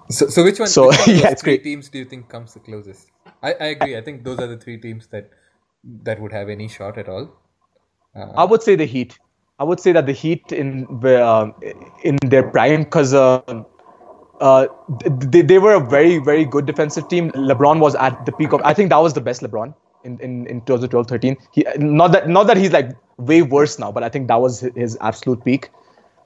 So, 0.09 0.27
so 0.27 0.43
which 0.43 0.59
one? 0.59 0.67
So, 0.67 0.87
which 0.87 0.97
one 0.99 1.09
yeah, 1.17 1.29
it's 1.29 1.41
three 1.43 1.57
great. 1.57 1.63
teams 1.63 1.89
do 1.89 1.99
you 1.99 2.05
think 2.05 2.29
comes 2.29 2.53
the 2.53 2.59
closest? 2.59 3.11
I, 3.43 3.53
I 3.53 3.65
agree. 3.67 3.95
I 3.95 4.01
think 4.01 4.23
those 4.23 4.39
are 4.39 4.47
the 4.47 4.57
three 4.57 4.77
teams 4.77 5.07
that 5.07 5.29
that 5.83 6.19
would 6.19 6.31
have 6.31 6.49
any 6.49 6.67
shot 6.67 6.97
at 6.97 7.07
all. 7.09 7.29
I 8.35 8.43
would 8.43 8.61
say 8.63 8.75
the 8.75 8.85
Heat. 8.85 9.17
I 9.59 9.63
would 9.63 9.79
say 9.79 9.91
that 9.91 10.05
the 10.05 10.13
Heat 10.13 10.51
in 10.51 10.87
uh, 11.05 11.51
in 12.03 12.17
their 12.25 12.49
prime 12.49 12.83
because 12.83 13.13
uh, 13.13 13.41
uh, 14.39 14.67
they, 15.05 15.41
they 15.41 15.59
were 15.59 15.73
a 15.73 15.79
very 15.79 16.17
very 16.17 16.45
good 16.45 16.65
defensive 16.65 17.07
team. 17.07 17.31
LeBron 17.31 17.79
was 17.79 17.95
at 17.95 18.25
the 18.25 18.31
peak 18.31 18.53
of. 18.53 18.61
I 18.63 18.73
think 18.73 18.89
that 18.89 18.97
was 18.97 19.13
the 19.13 19.21
best 19.21 19.41
LeBron 19.41 19.73
in 20.03 20.19
in, 20.19 20.47
in 20.47 20.61
2012-13. 20.61 21.37
He 21.51 21.65
not 21.77 22.11
that 22.13 22.29
not 22.29 22.47
that 22.47 22.57
he's 22.57 22.71
like 22.71 22.91
way 23.17 23.41
worse 23.41 23.79
now, 23.79 23.91
but 23.91 24.03
I 24.03 24.09
think 24.09 24.27
that 24.27 24.41
was 24.41 24.61
his, 24.61 24.71
his 24.75 24.97
absolute 25.01 25.43
peak. 25.43 25.69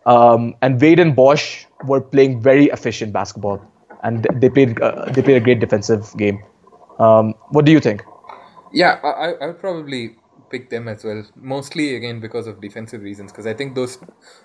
Um, 0.05 0.55
and 0.61 0.79
Wade 0.79 0.99
and 0.99 1.15
Bosh 1.15 1.65
were 1.85 2.01
playing 2.01 2.41
very 2.41 2.65
efficient 2.65 3.13
basketball, 3.13 3.61
and 4.03 4.27
they 4.35 4.49
played 4.49 4.81
uh, 4.81 5.05
they 5.11 5.21
played 5.21 5.37
a 5.37 5.39
great 5.39 5.59
defensive 5.59 6.15
game. 6.17 6.43
Um, 6.99 7.33
what 7.49 7.65
do 7.65 7.71
you 7.71 7.79
think? 7.79 8.03
Yeah, 8.73 8.99
I, 9.03 9.07
I- 9.07 9.37
I 9.41 9.47
would 9.47 9.59
probably 9.59 10.17
pick 10.49 10.69
them 10.69 10.87
as 10.87 11.03
well. 11.03 11.23
Mostly 11.35 11.95
again 11.95 12.19
because 12.19 12.47
of 12.47 12.61
defensive 12.61 13.01
reasons. 13.01 13.31
Because 13.31 13.47
I 13.47 13.53
think 13.53 13.75
those 13.75 13.97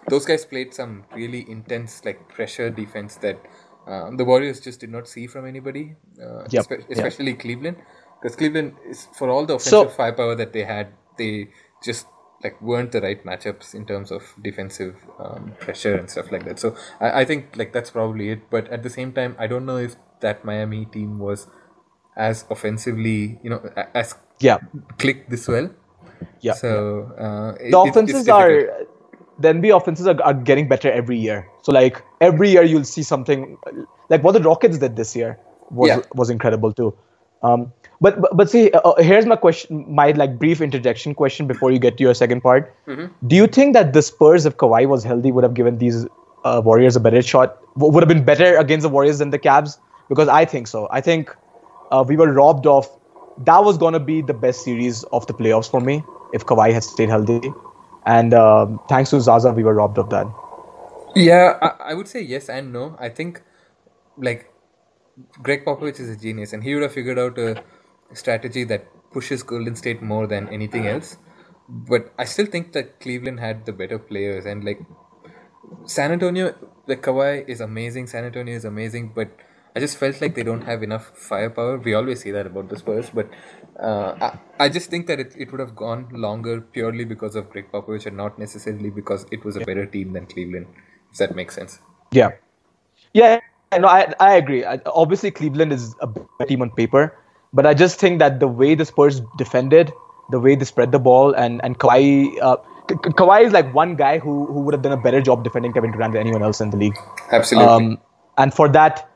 those 0.09 0.24
guys 0.26 0.45
played 0.45 0.74
some 0.74 1.05
really 1.14 1.45
intense 1.51 2.05
like 2.05 2.29
pressure 2.29 2.70
defense 2.70 3.16
that 3.16 3.39
uh, 3.87 4.11
the 4.16 4.24
Warriors 4.24 4.61
just 4.61 4.81
did 4.81 4.91
not 4.91 5.09
see 5.09 5.26
from 5.26 5.47
anybody. 5.47 5.97
Uh, 6.22 6.45
Yep, 6.51 6.64
espe- 6.66 6.91
especially 6.91 7.35
Cleveland, 7.35 7.76
because 8.20 8.37
Cleveland 8.37 8.74
is 8.89 9.09
for 9.18 9.29
all 9.31 9.47
the 9.47 9.55
offensive 9.55 9.91
So- 9.91 9.97
firepower 9.97 10.35
that 10.35 10.53
they 10.53 10.64
had, 10.64 10.89
they 11.16 11.49
just 11.83 12.07
like 12.45 12.61
weren't 12.62 12.93
the 12.93 13.01
right 13.01 13.24
matchups 13.24 13.74
in 13.74 13.85
terms 13.85 14.12
of 14.12 14.22
defensive 14.43 14.95
um, 15.18 15.53
pressure 15.59 15.97
and 15.97 16.09
stuff 16.09 16.31
like 16.31 16.45
that. 16.45 16.59
So 16.61 16.76
I, 17.01 17.22
I 17.22 17.24
think 17.24 17.57
like 17.57 17.72
that's 17.72 17.91
probably 17.91 18.31
it. 18.31 18.49
But 18.51 18.68
at 18.68 18.83
the 18.85 18.91
same 18.91 19.12
time, 19.12 19.35
I 19.39 19.47
don't 19.49 19.66
know 19.66 19.76
if 19.79 19.97
that 20.20 20.45
Miami 20.45 20.85
team 20.87 21.18
was 21.18 21.49
as 22.18 22.44
offensively, 22.50 23.38
you 23.42 23.50
know, 23.50 23.60
as 23.94 24.14
Yeah, 24.40 24.58
clicked 24.98 25.30
this 25.30 25.48
well. 25.48 25.70
yeah. 26.40 26.52
So 26.54 27.10
uh, 27.18 27.54
it- 27.64 27.70
the 27.70 27.80
it- 27.84 27.88
offenses 27.90 28.24
difficult. 28.24 28.42
are 28.42 28.86
the 29.40 29.48
NBA 29.54 29.76
offenses 29.76 30.06
are, 30.06 30.20
are 30.22 30.34
getting 30.34 30.66
better 30.68 30.90
every 30.90 31.16
year. 31.18 31.46
So 31.62 31.72
like 31.72 32.02
every 32.20 32.50
year 32.50 32.62
you'll 32.64 32.84
see 32.84 33.02
something 33.04 33.56
like 34.08 34.22
what 34.24 34.32
the 34.32 34.40
Rockets 34.42 34.78
did 34.78 34.96
this 34.96 35.14
year 35.14 35.38
was 35.70 35.88
Yeah. 35.88 36.00
was 36.14 36.30
incredible 36.30 36.72
too. 36.72 36.92
Um, 37.42 37.72
but, 38.00 38.20
but 38.20 38.36
but 38.36 38.50
see, 38.50 38.72
uh, 38.72 38.94
here's 39.00 39.24
my 39.26 39.36
question, 39.36 39.84
my 39.88 40.10
like 40.10 40.38
brief 40.40 40.60
interjection 40.60 41.14
question 41.14 41.46
before 41.46 41.70
you 41.70 41.78
get 41.78 41.96
to 41.98 42.02
your 42.02 42.14
second 42.14 42.40
part. 42.40 42.74
Mm-hmm. 42.88 43.28
Do 43.28 43.36
you 43.36 43.46
think 43.46 43.74
that 43.74 43.92
the 43.92 44.02
Spurs, 44.02 44.44
if 44.44 44.56
Kawhi 44.56 44.88
was 44.88 45.04
healthy, 45.04 45.30
would 45.30 45.44
have 45.44 45.54
given 45.54 45.78
these 45.78 46.04
uh, 46.44 46.60
Warriors 46.64 46.96
a 46.96 47.00
better 47.00 47.22
shot? 47.22 47.56
W- 47.76 47.92
would 47.92 48.02
have 48.02 48.08
been 48.08 48.24
better 48.24 48.56
against 48.56 48.82
the 48.82 48.88
Warriors 48.88 49.18
than 49.18 49.30
the 49.30 49.38
Cavs? 49.38 49.78
Because 50.08 50.26
I 50.26 50.44
think 50.44 50.66
so. 50.66 50.88
I 50.90 51.00
think 51.00 51.30
uh, 51.91 52.05
we 52.07 52.16
were 52.16 52.32
robbed 52.32 52.66
of. 52.66 52.89
That 53.45 53.62
was 53.64 53.78
gonna 53.78 54.01
be 54.01 54.20
the 54.22 54.34
best 54.34 54.64
series 54.64 55.05
of 55.05 55.26
the 55.26 55.34
playoffs 55.34 55.70
for 55.70 55.80
me 55.80 56.03
if 56.32 56.45
Kawhi 56.45 56.72
had 56.72 56.84
stayed 56.84 57.09
healthy. 57.09 57.53
And 58.05 58.34
um, 58.34 58.80
thanks 58.89 59.11
to 59.11 59.20
Zaza, 59.20 59.53
we 59.53 59.62
were 59.62 59.74
robbed 59.74 59.99
of 59.99 60.11
that. 60.11 60.26
Yeah, 61.14 61.59
I, 61.62 61.91
I 61.91 61.95
would 61.95 62.09
say 62.09 62.20
yes 62.20 62.49
and 62.49 62.72
no. 62.72 62.97
I 62.99 63.09
think 63.09 63.43
like 64.16 64.53
Gregg 65.43 65.64
Popovich 65.64 66.01
is 66.01 66.09
a 66.09 66.16
genius, 66.16 66.53
and 66.53 66.62
he 66.62 66.74
would 66.74 66.82
have 66.82 66.93
figured 66.93 67.18
out 67.18 67.39
a 67.39 67.62
strategy 68.12 68.64
that 68.64 68.86
pushes 69.12 69.43
Golden 69.43 69.76
State 69.76 70.03
more 70.03 70.26
than 70.26 70.49
anything 70.49 70.86
else. 70.86 71.16
But 71.68 72.12
I 72.18 72.24
still 72.24 72.47
think 72.47 72.72
that 72.72 73.01
Cleveland 73.01 73.41
had 73.41 73.66
the 73.66 73.72
better 73.72 73.99
players, 73.99 74.47
and 74.47 74.64
like 74.64 74.80
San 75.86 76.12
Antonio, 76.12 76.55
the 76.86 76.97
Kawhi 76.97 77.49
is 77.49 77.61
amazing. 77.61 78.07
San 78.07 78.24
Antonio 78.24 78.55
is 78.55 78.64
amazing, 78.64 79.12
but 79.14 79.30
I 79.76 79.80
just 79.80 79.96
felt 79.96 80.20
like 80.20 80.34
they 80.34 80.42
don't 80.42 80.62
have 80.62 80.82
enough 80.82 81.12
firepower. 81.16 81.78
We 81.78 81.94
always 81.94 82.22
say 82.22 82.30
that 82.32 82.46
about 82.46 82.68
the 82.68 82.76
Spurs, 82.76 83.10
but 83.10 83.28
uh, 83.78 84.14
I, 84.20 84.64
I 84.64 84.68
just 84.68 84.90
think 84.90 85.06
that 85.06 85.20
it, 85.20 85.34
it 85.38 85.52
would 85.52 85.60
have 85.60 85.76
gone 85.76 86.08
longer 86.10 86.60
purely 86.60 87.04
because 87.04 87.36
of 87.36 87.50
Gregg 87.50 87.70
Popovich 87.70 88.06
and 88.06 88.16
not 88.16 88.38
necessarily 88.38 88.90
because 88.90 89.26
it 89.30 89.44
was 89.44 89.56
a 89.56 89.60
better 89.60 89.86
team 89.86 90.12
than 90.12 90.26
Cleveland. 90.26 90.66
If 91.12 91.18
that 91.18 91.34
makes 91.34 91.54
sense. 91.54 91.78
Yeah, 92.10 92.30
yeah. 93.12 93.40
No, 93.78 93.86
I 93.88 94.12
I 94.18 94.34
agree. 94.36 94.64
I, 94.64 94.80
obviously, 94.86 95.30
Cleveland 95.30 95.72
is 95.72 95.94
a 96.00 96.06
better 96.06 96.48
team 96.48 96.62
on 96.62 96.70
paper, 96.70 97.16
but 97.52 97.66
I 97.66 97.74
just 97.74 98.00
think 98.00 98.18
that 98.18 98.40
the 98.40 98.48
way 98.48 98.74
the 98.74 98.84
Spurs 98.84 99.20
defended, 99.36 99.92
the 100.30 100.40
way 100.40 100.54
they 100.54 100.64
spread 100.64 100.92
the 100.92 100.98
ball, 100.98 101.34
and 101.34 101.60
and 101.62 101.78
Kawhi. 101.78 102.40
Uh, 102.40 102.56
Kawhi 102.88 103.44
is 103.44 103.52
like 103.52 103.72
one 103.74 103.96
guy 103.96 104.18
who, 104.18 104.46
who 104.46 104.60
would 104.60 104.72
have 104.72 104.80
done 104.80 104.92
a 104.92 104.96
better 104.96 105.20
job 105.20 105.44
defending 105.44 105.74
Kevin 105.74 105.92
Durant 105.92 106.14
than 106.14 106.22
anyone 106.22 106.42
else 106.42 106.62
in 106.62 106.70
the 106.70 106.78
league. 106.78 106.96
Absolutely. 107.30 107.68
Um, 107.68 107.98
and 108.38 108.54
for 108.54 108.66
that, 108.70 109.07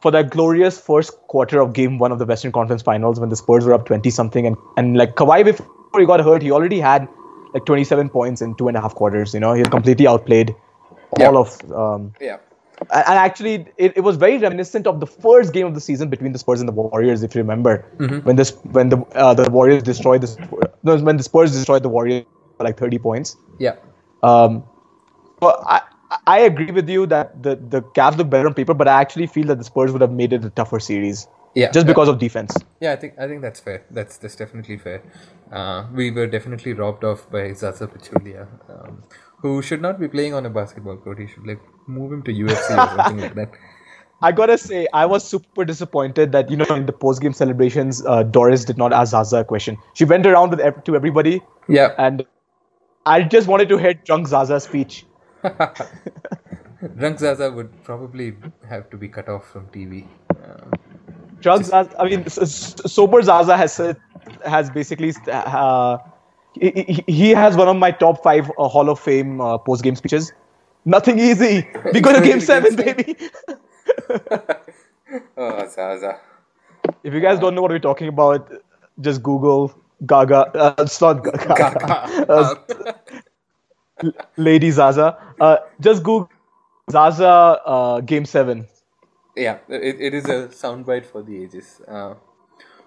for 0.00 0.10
that 0.10 0.30
glorious 0.30 0.80
first 0.80 1.12
quarter 1.28 1.60
of 1.60 1.72
Game 1.72 1.98
One 1.98 2.12
of 2.12 2.18
the 2.18 2.24
Western 2.26 2.52
Conference 2.52 2.82
Finals, 2.82 3.20
when 3.20 3.28
the 3.28 3.36
Spurs 3.36 3.64
were 3.64 3.74
up 3.74 3.86
twenty 3.86 4.10
something, 4.10 4.46
and 4.46 4.56
and 4.76 4.96
like 4.96 5.14
Kawhi 5.16 5.44
before 5.44 6.00
he 6.00 6.06
got 6.06 6.20
hurt, 6.20 6.42
he 6.42 6.50
already 6.50 6.80
had 6.80 7.08
like 7.54 7.64
twenty 7.66 7.84
seven 7.84 8.08
points 8.08 8.40
in 8.40 8.54
two 8.56 8.68
and 8.68 8.76
a 8.76 8.80
half 8.80 8.94
quarters. 8.94 9.34
You 9.34 9.40
know, 9.40 9.52
he 9.52 9.62
completely 9.64 10.06
outplayed 10.06 10.54
Yeah. 11.18 11.26
all 11.28 11.36
of. 11.38 11.70
Um, 11.70 12.14
yeah. 12.20 12.38
and 12.80 13.18
actually, 13.18 13.66
it, 13.76 13.92
it 13.96 14.00
was 14.00 14.16
very 14.16 14.38
reminiscent 14.38 14.86
of 14.86 14.98
the 15.00 15.06
first 15.06 15.52
game 15.52 15.66
of 15.66 15.74
the 15.74 15.80
season 15.80 16.08
between 16.08 16.32
the 16.32 16.38
Spurs 16.38 16.60
and 16.60 16.68
the 16.68 16.72
Warriors, 16.72 17.22
if 17.22 17.34
you 17.34 17.40
remember, 17.42 17.84
when 18.24 18.36
this 18.36 18.50
when 18.78 18.88
the 18.88 18.98
uh, 19.14 19.34
the 19.34 19.50
Warriors 19.50 19.82
destroyed 19.82 20.22
the 20.22 20.98
when 20.98 21.16
the 21.16 21.22
Spurs 21.22 21.52
destroyed 21.52 21.82
the 21.82 21.88
Warriors 21.90 22.24
by 22.58 22.64
like 22.64 22.78
thirty 22.78 22.98
points. 22.98 23.36
Yeah. 23.58 23.76
Um, 24.22 24.64
but 25.40 25.60
I, 25.66 25.80
I 26.26 26.40
agree 26.40 26.70
with 26.70 26.88
you 26.88 27.06
that 27.06 27.42
the, 27.42 27.56
the 27.56 27.82
Cavs 27.82 28.16
look 28.16 28.30
better 28.30 28.46
on 28.46 28.54
paper, 28.54 28.74
but 28.74 28.86
I 28.88 29.00
actually 29.00 29.26
feel 29.26 29.46
that 29.46 29.58
the 29.58 29.64
Spurs 29.64 29.90
would 29.92 30.00
have 30.00 30.12
made 30.12 30.32
it 30.32 30.44
a 30.44 30.50
tougher 30.50 30.78
series. 30.78 31.26
Yeah. 31.54 31.70
Just 31.70 31.86
because 31.86 32.08
of 32.08 32.18
defense. 32.18 32.56
Yeah, 32.80 32.92
I 32.92 32.96
think 32.96 33.14
I 33.18 33.28
think 33.28 33.42
that's 33.42 33.60
fair. 33.60 33.84
That's 33.90 34.16
that's 34.16 34.36
definitely 34.36 34.78
fair. 34.78 35.02
Uh, 35.52 35.86
we 35.92 36.10
were 36.10 36.26
definitely 36.26 36.72
robbed 36.72 37.04
off 37.04 37.30
by 37.30 37.52
Zaza 37.52 37.86
Pachulia, 37.88 38.46
um, 38.70 39.02
who 39.38 39.60
should 39.60 39.82
not 39.82 40.00
be 40.00 40.08
playing 40.08 40.32
on 40.32 40.46
a 40.46 40.50
basketball 40.50 40.96
court. 40.96 41.18
He 41.18 41.26
should 41.26 41.46
like 41.46 41.60
move 41.86 42.10
him 42.10 42.22
to 42.22 42.32
UFC 42.32 42.70
or 42.70 42.96
something 42.96 43.20
like 43.20 43.34
that. 43.34 43.50
I 44.22 44.32
gotta 44.32 44.56
say, 44.56 44.86
I 44.94 45.04
was 45.04 45.24
super 45.28 45.64
disappointed 45.66 46.32
that 46.32 46.50
you 46.50 46.56
know 46.56 46.64
in 46.74 46.86
the 46.86 46.92
post 46.92 47.20
game 47.20 47.32
celebrations, 47.34 48.02
uh, 48.06 48.22
Doris 48.22 48.64
did 48.64 48.78
not 48.78 48.92
ask 48.94 49.10
Zaza 49.10 49.38
a 49.38 49.44
question. 49.44 49.76
She 49.94 50.04
went 50.04 50.24
around 50.26 50.50
with 50.50 50.60
ev- 50.60 50.82
to 50.84 50.94
everybody, 50.96 51.42
Yeah. 51.68 51.92
and 51.98 52.24
I 53.04 53.22
just 53.24 53.48
wanted 53.48 53.68
to 53.70 53.76
hear 53.78 53.92
drunk 53.94 54.28
Zaza's 54.28 54.62
speech. 54.64 55.04
Drunk 56.96 57.18
Zaza 57.18 57.50
would 57.50 57.70
probably 57.84 58.34
have 58.68 58.90
to 58.90 58.96
be 58.96 59.08
cut 59.08 59.28
off 59.28 59.48
from 59.48 59.66
TV. 59.68 60.06
Uh, 60.30 60.76
Drunk 61.40 61.64
Zaza, 61.64 61.94
I 62.00 62.08
mean, 62.08 62.28
sober 62.28 63.22
Zaza 63.22 63.56
has 63.56 63.80
has 64.44 64.70
basically 64.70 65.12
uh, 65.30 65.98
he, 66.54 67.02
he- 67.06 67.30
has 67.30 67.56
one 67.56 67.68
of 67.68 67.76
my 67.76 67.90
top 67.90 68.22
five 68.22 68.50
uh, 68.58 68.68
Hall 68.68 68.88
of 68.90 69.00
Fame 69.00 69.40
uh, 69.40 69.58
post 69.58 69.82
game 69.82 69.96
speeches. 69.96 70.32
Nothing 70.84 71.18
easy. 71.18 71.66
We 71.92 72.00
go 72.00 72.12
to 72.12 72.20
game 72.20 72.40
seven, 72.40 72.74
baby. 72.74 73.16
oh, 75.36 75.68
Zaza. 75.68 76.18
If 77.04 77.14
you 77.14 77.20
guys 77.20 77.38
don't 77.38 77.54
know 77.54 77.62
what 77.62 77.70
we're 77.70 77.78
talking 77.78 78.08
about, 78.08 78.52
just 79.00 79.22
Google 79.22 79.72
Gaga. 80.06 80.50
Uh, 80.56 80.74
it's 80.78 81.00
not 81.00 81.22
Gaga. 81.24 82.26
Uh, 82.28 82.54
Lady 84.36 84.70
Zaza. 84.70 85.16
Uh, 85.40 85.56
just 85.80 86.02
Google 86.02 86.30
Zaza 86.90 87.28
uh, 87.64 88.00
Game 88.00 88.24
Seven. 88.24 88.66
Yeah, 89.36 89.58
it, 89.68 90.00
it 90.00 90.14
is 90.14 90.24
a 90.26 90.48
soundbite 90.48 91.06
for 91.06 91.22
the 91.22 91.42
ages. 91.42 91.80
Uh, 91.88 92.14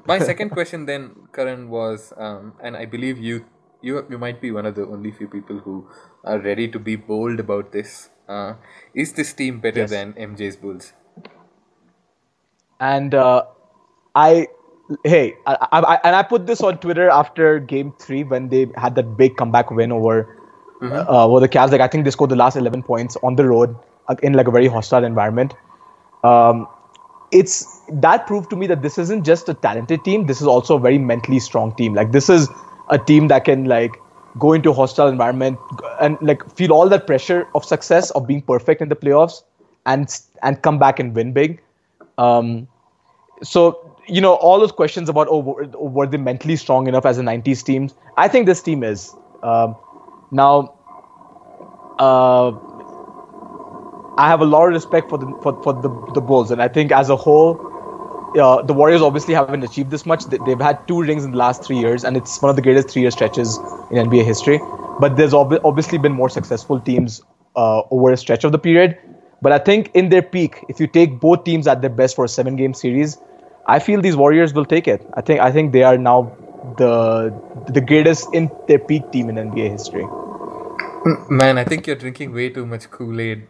my 0.06 0.20
second 0.20 0.50
question 0.58 0.86
then, 0.86 1.28
Karan, 1.34 1.70
was, 1.70 2.14
um, 2.18 2.54
and 2.62 2.78
I 2.78 2.86
believe 2.86 3.18
you, 3.18 3.46
you, 3.82 4.06
you 4.10 4.18
might 4.18 4.42
be 4.42 4.52
one 4.52 4.66
of 4.66 4.76
the 4.76 4.86
only 4.86 5.12
few 5.12 5.28
people 5.28 5.58
who 5.58 5.88
are 6.24 6.40
ready 6.40 6.68
to 6.68 6.80
be 6.80 6.96
bold 6.96 7.40
about 7.40 7.72
this. 7.72 8.10
Uh, 8.28 8.54
is 8.94 9.14
this 9.14 9.34
team 9.34 9.60
better 9.60 9.82
Yes. 9.82 9.90
than 9.92 10.14
MJ's 10.14 10.56
Bulls? 10.56 10.94
And 12.80 13.16
uh, 13.16 13.46
I, 14.14 14.48
hey, 15.04 15.34
I, 15.48 15.68
I, 15.72 15.80
I, 15.80 16.00
and 16.04 16.16
I 16.16 16.24
put 16.24 16.46
this 16.46 16.62
on 16.62 16.78
Twitter 16.80 17.10
after 17.10 17.60
Game 17.60 17.94
Three 18.00 18.24
when 18.24 18.50
they 18.50 18.68
had 18.76 18.96
that 18.96 19.18
big 19.18 19.38
comeback 19.38 19.72
win 19.72 19.92
over, 19.92 20.45
uh, 20.82 21.26
over 21.26 21.40
the 21.40 21.50
Cavs. 21.50 21.72
Like 21.72 21.82
I 21.82 21.88
think 21.88 22.06
they 22.06 22.12
scored 22.12 22.30
the 22.30 22.36
last 22.36 22.56
eleven 22.56 22.84
points 22.84 23.18
on 23.24 23.36
the 23.36 23.46
road 23.46 23.76
uh, 24.08 24.16
in 24.24 24.34
like 24.34 24.48
a 24.48 24.52
very 24.52 24.68
hostile 24.68 25.04
environment. 25.04 25.54
Um, 26.24 26.68
it's 27.32 27.82
that 27.92 28.28
proved 28.28 28.50
to 28.50 28.56
me 28.56 28.68
that 28.68 28.82
this 28.82 28.98
isn't 28.98 29.26
just 29.26 29.50
a 29.50 29.54
talented 29.54 30.04
team. 30.04 30.26
This 30.26 30.42
is 30.42 30.48
also 30.48 30.78
a 30.78 30.80
very 30.80 30.98
mentally 30.98 31.40
strong 31.40 31.76
team. 31.76 31.94
Like 31.94 32.12
this 32.12 32.30
is 32.30 32.50
a 32.90 32.98
team 32.98 33.28
that 33.28 33.46
can 33.46 33.66
like 33.66 33.98
go 34.38 34.54
into 34.54 34.70
a 34.70 34.74
hostile 34.74 35.08
environment 35.08 35.58
and 36.02 36.18
like 36.22 36.48
feel 36.56 36.72
all 36.72 36.90
that 36.90 37.08
pressure 37.08 37.48
of 37.56 37.64
success 37.64 38.12
of 38.12 38.28
being 38.28 38.42
perfect 38.42 38.82
in 38.82 38.90
the 38.90 38.96
playoffs 38.96 39.44
and 39.86 40.20
and 40.44 40.62
come 40.62 40.80
back 40.80 41.00
and 41.00 41.16
win 41.16 41.34
big. 41.34 41.62
Um, 42.18 42.68
so 43.44 43.98
you 44.08 44.22
know 44.22 44.36
all 44.36 44.60
those 44.60 44.72
questions 44.72 45.10
about 45.10 45.28
oh 45.30 45.40
were, 45.40 45.66
were 45.68 46.08
they 46.08 46.18
mentally 46.18 46.56
strong 46.56 46.88
enough 46.88 47.06
as 47.06 47.18
a 47.18 47.22
90s 47.22 47.64
team? 47.64 47.90
I 48.18 48.28
think 48.28 48.46
this 48.46 48.62
team 48.62 48.84
is. 48.84 49.14
Um, 49.44 49.76
now, 50.36 50.76
uh, 52.00 52.52
I 54.18 54.30
have 54.30 54.42
a 54.42 54.46
lot 54.46 54.68
of 54.68 54.74
respect 54.74 55.10
for 55.10 55.18
the 55.18 55.34
for, 55.42 55.60
for 55.62 55.74
the 55.74 55.90
the 56.14 56.22
Bulls, 56.22 56.52
and 56.52 56.62
I 56.62 56.68
think 56.70 56.92
as 56.92 57.10
a 57.10 57.16
whole, 57.16 57.66
uh, 58.40 58.62
the 58.64 58.74
Warriors 58.74 59.02
obviously 59.02 59.34
haven't 59.34 59.56
achieved 59.64 59.84
this 59.84 60.00
much. 60.00 60.20
They- 60.20 60.32
They've 60.34 60.56
had 60.56 60.80
two 60.82 60.96
rings 60.98 61.18
in 61.20 61.26
the 61.26 61.34
last 61.34 61.60
three 61.60 61.74
years, 61.78 62.04
and 62.04 62.16
it's 62.16 62.42
one 62.42 62.50
of 62.50 62.56
the 62.56 62.62
greatest 62.62 62.90
three-year 62.90 63.12
stretches 63.12 63.62
in 63.90 63.98
NBA 63.98 64.24
history. 64.24 64.68
But 65.00 65.16
there's 65.18 65.34
ob- 65.34 65.60
obviously 65.64 65.98
been 65.98 66.14
more 66.14 66.30
successful 66.30 66.80
teams 66.80 67.22
uh, 67.56 67.82
over 67.92 68.12
a 68.12 68.18
stretch 68.18 68.44
of 68.46 68.52
the 68.52 68.60
period. 68.60 68.98
But 69.42 69.52
I 69.52 69.60
think 69.60 69.92
in 69.94 70.10
their 70.10 70.22
peak, 70.24 70.66
if 70.70 70.80
you 70.80 70.88
take 70.88 71.20
both 71.20 71.44
teams 71.44 71.68
at 71.68 71.82
their 71.82 71.90
best 71.90 72.16
for 72.16 72.26
a 72.26 72.30
seven-game 72.30 72.74
series, 72.74 73.22
I 73.68 73.80
feel 73.80 74.02
these 74.02 74.16
Warriors 74.16 74.54
will 74.54 74.66
take 74.66 74.88
it. 74.88 75.06
I 75.16 75.22
think 75.22 75.40
I 75.42 75.52
think 75.52 75.74
they 75.74 75.84
are 75.84 75.98
now 75.98 76.38
the 76.64 77.40
the 77.68 77.82
greatest 77.82 78.30
in 78.34 78.52
their 78.68 78.80
peak 78.80 79.12
team 79.12 79.30
in 79.30 79.38
NBA 79.38 79.70
history. 79.70 80.12
Man, 81.30 81.58
I 81.58 81.64
think 81.64 81.88
you're 81.88 81.96
drinking 81.96 82.34
way 82.34 82.50
too 82.50 82.66
much 82.66 82.90
Kool 82.90 83.20
Aid. 83.20 83.48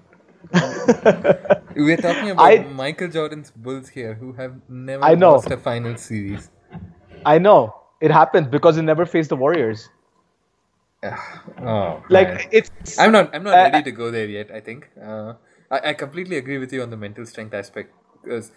We're 1.75 1.97
talking 1.97 2.29
about 2.29 2.57
I- 2.57 2.59
Michael 2.59 3.07
Jordan's 3.09 3.51
Bulls 3.51 3.89
here, 3.89 4.15
who 4.15 4.33
have 4.33 4.61
never 4.69 5.03
I 5.05 5.15
know. 5.15 5.41
lost 5.41 5.51
a 5.51 5.57
final 5.57 5.95
series. 5.97 6.49
I 7.25 7.39
know 7.39 7.75
it 8.01 8.11
happens 8.11 8.47
because 8.47 8.75
they 8.77 8.81
never 8.81 9.05
faced 9.05 9.29
the 9.29 9.35
Warriors. 9.35 9.89
Oh, 11.61 12.03
Like 12.09 12.27
man. 12.27 12.39
it's 12.51 12.71
I'm 12.97 13.11
not. 13.11 13.33
I'm 13.35 13.43
not 13.43 13.57
Uh, 13.57 13.61
ready 13.61 13.81
to 13.83 13.91
go 13.91 14.11
there 14.11 14.27
yet. 14.27 14.51
I 14.51 14.59
think. 14.59 14.89
Uh, 15.01 15.33
I, 15.71 15.89
I 15.89 15.93
completely 15.93 16.37
agree 16.37 16.57
with 16.57 16.71
you 16.73 16.81
on 16.83 16.89
the 16.89 16.97
mental 16.97 17.25
strength 17.25 17.53
aspect 17.53 17.93
because 18.23 18.51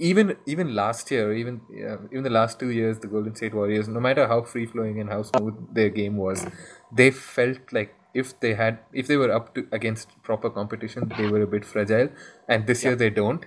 even 0.00 0.36
even 0.46 0.74
last 0.74 1.10
year, 1.10 1.32
even 1.32 1.60
uh, 1.88 1.98
even 2.10 2.24
the 2.24 2.30
last 2.30 2.58
two 2.58 2.70
years, 2.70 2.98
the 2.98 3.06
Golden 3.06 3.34
State 3.36 3.54
Warriors, 3.54 3.88
no 3.88 4.00
matter 4.00 4.26
how 4.26 4.42
free 4.42 4.66
flowing 4.66 5.00
and 5.00 5.08
how 5.10 5.22
smooth 5.22 5.54
their 5.74 5.88
game 5.90 6.16
was, 6.16 6.46
they 6.92 7.10
felt 7.10 7.58
like 7.72 7.94
if 8.14 8.38
they 8.40 8.54
had 8.54 8.78
if 8.92 9.06
they 9.06 9.16
were 9.16 9.30
up 9.30 9.54
to 9.54 9.66
against 9.72 10.20
proper 10.22 10.50
competition, 10.50 11.12
they 11.16 11.28
were 11.28 11.42
a 11.42 11.46
bit 11.46 11.64
fragile. 11.64 12.08
And 12.48 12.66
this 12.66 12.84
year 12.84 12.96
they 12.96 13.10
don't. 13.10 13.44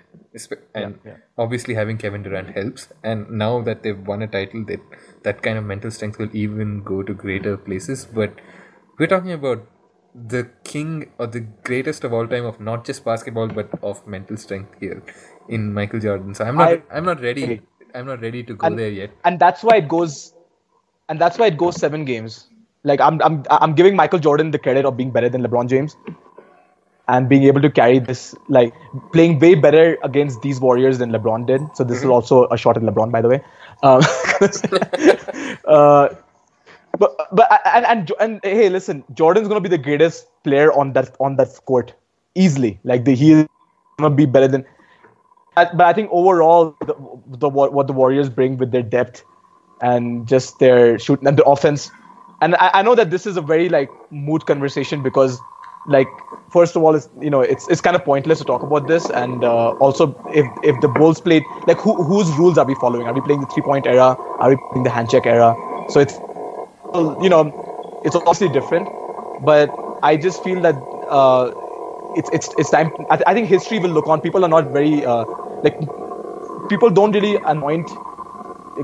And 0.74 1.00
yeah. 1.06 1.18
obviously 1.38 1.74
having 1.74 1.98
Kevin 1.98 2.24
Durant 2.24 2.52
helps. 2.56 2.88
And 3.04 3.30
now 3.30 3.62
that 3.62 3.84
they've 3.84 4.00
won 4.00 4.22
a 4.22 4.28
title, 4.28 4.64
that 4.66 4.80
that 5.24 5.42
kind 5.42 5.58
of 5.58 5.66
mental 5.66 5.92
strength 5.92 6.18
will 6.20 6.36
even 6.36 6.84
go 6.84 7.04
to 7.04 7.14
greater 7.14 7.58
places. 7.58 8.06
But 8.06 8.34
we're 8.98 9.08
talking 9.08 9.32
about 9.32 9.68
the 10.14 10.50
king 10.64 11.12
or 11.18 11.28
the 11.28 11.40
greatest 11.40 12.04
of 12.04 12.14
all 12.14 12.28
time 12.28 12.46
of 12.46 12.60
not 12.60 12.86
just 12.86 13.06
basketball 13.06 13.48
but 13.48 13.70
of 13.82 14.06
mental 14.06 14.36
strength 14.38 14.76
here 14.80 15.04
in 15.50 15.74
Michael 15.74 16.00
Jordan. 16.00 16.34
So 16.36 16.46
I'm 16.46 16.56
not 16.56 16.70
I, 16.70 16.98
am 16.98 17.06
not 17.06 17.22
ready. 17.22 17.62
I'm 17.96 18.06
not 18.06 18.22
ready 18.22 18.44
to 18.44 18.54
go 18.54 18.68
And- 18.68 18.80
there 18.80 18.90
yet. 18.90 19.12
and 19.26 19.40
that's 19.40 19.64
why 19.64 19.78
it 19.78 19.88
goes 19.88 20.34
and 21.10 21.20
that's 21.20 21.38
why 21.38 21.48
it 21.48 21.58
goes 21.58 21.76
seven 21.76 22.06
games 22.06 22.51
like 22.84 23.02
i'm 23.02 23.22
i'm 23.22 23.44
i'm 23.50 23.74
giving 23.76 23.96
michael 23.96 24.20
jordan 24.20 24.52
the 24.52 24.60
credit 24.60 24.86
of 24.86 24.98
being 24.98 25.12
better 25.12 25.30
than 25.30 25.42
lebron 25.42 25.70
james 25.70 25.96
and 27.08 27.28
being 27.28 27.44
able 27.44 27.62
to 27.62 27.70
carry 27.70 28.00
this 28.00 28.36
like 28.48 28.74
playing 29.12 29.38
way 29.40 29.54
better 29.54 29.98
against 30.04 30.42
these 30.42 30.60
warriors 30.60 31.00
than 31.00 31.12
lebron 31.12 31.46
did. 31.46 31.62
So 31.76 31.84
this 31.84 31.98
is 31.98 32.06
also 32.06 32.48
a 32.48 32.58
shot 32.58 32.78
at 32.78 32.84
lebron 32.84 33.12
by 33.12 33.22
the 33.22 33.28
way. 33.28 33.42
Um, 33.84 34.02
uh, 35.66 36.10
but 36.98 37.16
but 37.32 37.62
and, 37.66 37.86
and 37.86 38.12
and 38.20 38.40
hey 38.44 38.70
listen 38.70 39.04
jordan's 39.14 39.48
going 39.48 39.62
to 39.62 39.70
be 39.70 39.76
the 39.76 39.82
greatest 39.82 40.28
player 40.44 40.72
on 40.74 40.94
that 40.94 41.16
on 41.20 41.36
that 41.38 41.60
court 41.66 41.94
easily. 42.36 42.80
Like 42.84 43.06
the 43.06 43.16
he 43.16 43.32
is 43.32 43.48
going 43.98 44.12
to 44.12 44.16
be 44.16 44.26
better 44.26 44.48
than 44.48 44.66
but 45.56 45.82
I 45.82 45.94
think 45.94 46.10
overall, 46.12 46.76
the, 46.80 46.96
the 47.28 47.50
what 47.50 47.88
the 47.88 47.94
Warriors 47.94 48.30
bring 48.30 48.58
with 48.58 48.72
their 48.72 48.84
depth 48.84 49.24
and 49.82 50.28
just 50.28 50.60
their 50.60 50.98
shooting 50.98 51.28
and 51.28 51.38
the 51.38 51.44
offense, 51.44 51.92
and 52.42 52.56
I, 52.56 52.72
I 52.76 52.82
know 52.82 52.96
that 52.96 53.12
this 53.12 53.26
is 53.26 53.38
a 53.38 53.42
very 53.42 53.70
like 53.70 53.92
mood 54.12 54.46
conversation 54.46 55.02
because 55.02 55.44
like 55.86 56.08
first 56.50 56.76
of 56.76 56.84
all 56.84 56.96
it's 56.96 57.10
you 57.20 57.30
know 57.30 57.42
it's 57.42 57.68
it's 57.68 57.82
kind 57.82 57.96
of 57.96 58.04
pointless 58.04 58.40
to 58.40 58.46
talk 58.46 58.64
about 58.64 58.88
this. 58.88 59.10
And 59.10 59.44
uh, 59.44 59.72
also 59.72 60.16
if 60.34 60.48
if 60.64 60.82
the 60.82 60.88
bulls 60.88 61.22
played 61.22 61.44
like 61.68 61.80
who, 61.80 62.02
whose 62.04 62.32
rules 62.38 62.58
are 62.58 62.66
we 62.66 62.76
following? 62.76 63.08
Are 63.08 63.14
we 63.14 63.22
playing 63.22 63.42
the 63.42 63.48
three 63.48 63.64
point 63.64 63.88
era? 63.88 64.18
Are 64.40 64.50
we 64.50 64.58
playing 64.72 64.84
the 64.84 64.90
hand 64.90 65.10
check 65.10 65.26
era? 65.26 65.56
So 65.90 66.00
it's 66.00 66.20
you 67.20 67.30
know 67.30 67.54
it's 68.04 68.16
obviously 68.16 68.50
different. 68.50 68.90
But 69.40 69.72
i 70.04 70.18
just 70.18 70.42
feel 70.44 70.62
that 70.62 70.76
uh, 71.10 71.52
it's 72.16 72.30
it's 72.34 72.50
it's 72.58 72.70
time 72.70 72.92
I, 73.10 73.18
th- 73.18 73.24
I 73.28 73.34
think 73.34 73.48
history 73.48 73.80
will 73.80 73.90
look 73.92 74.08
on. 74.08 74.22
People 74.22 74.44
are 74.46 74.50
not 74.50 74.68
very 74.72 75.06
uh, 75.06 75.26
like 75.64 75.78
people 76.70 76.90
don't 76.90 77.12
really 77.12 77.38
anoint 77.46 77.90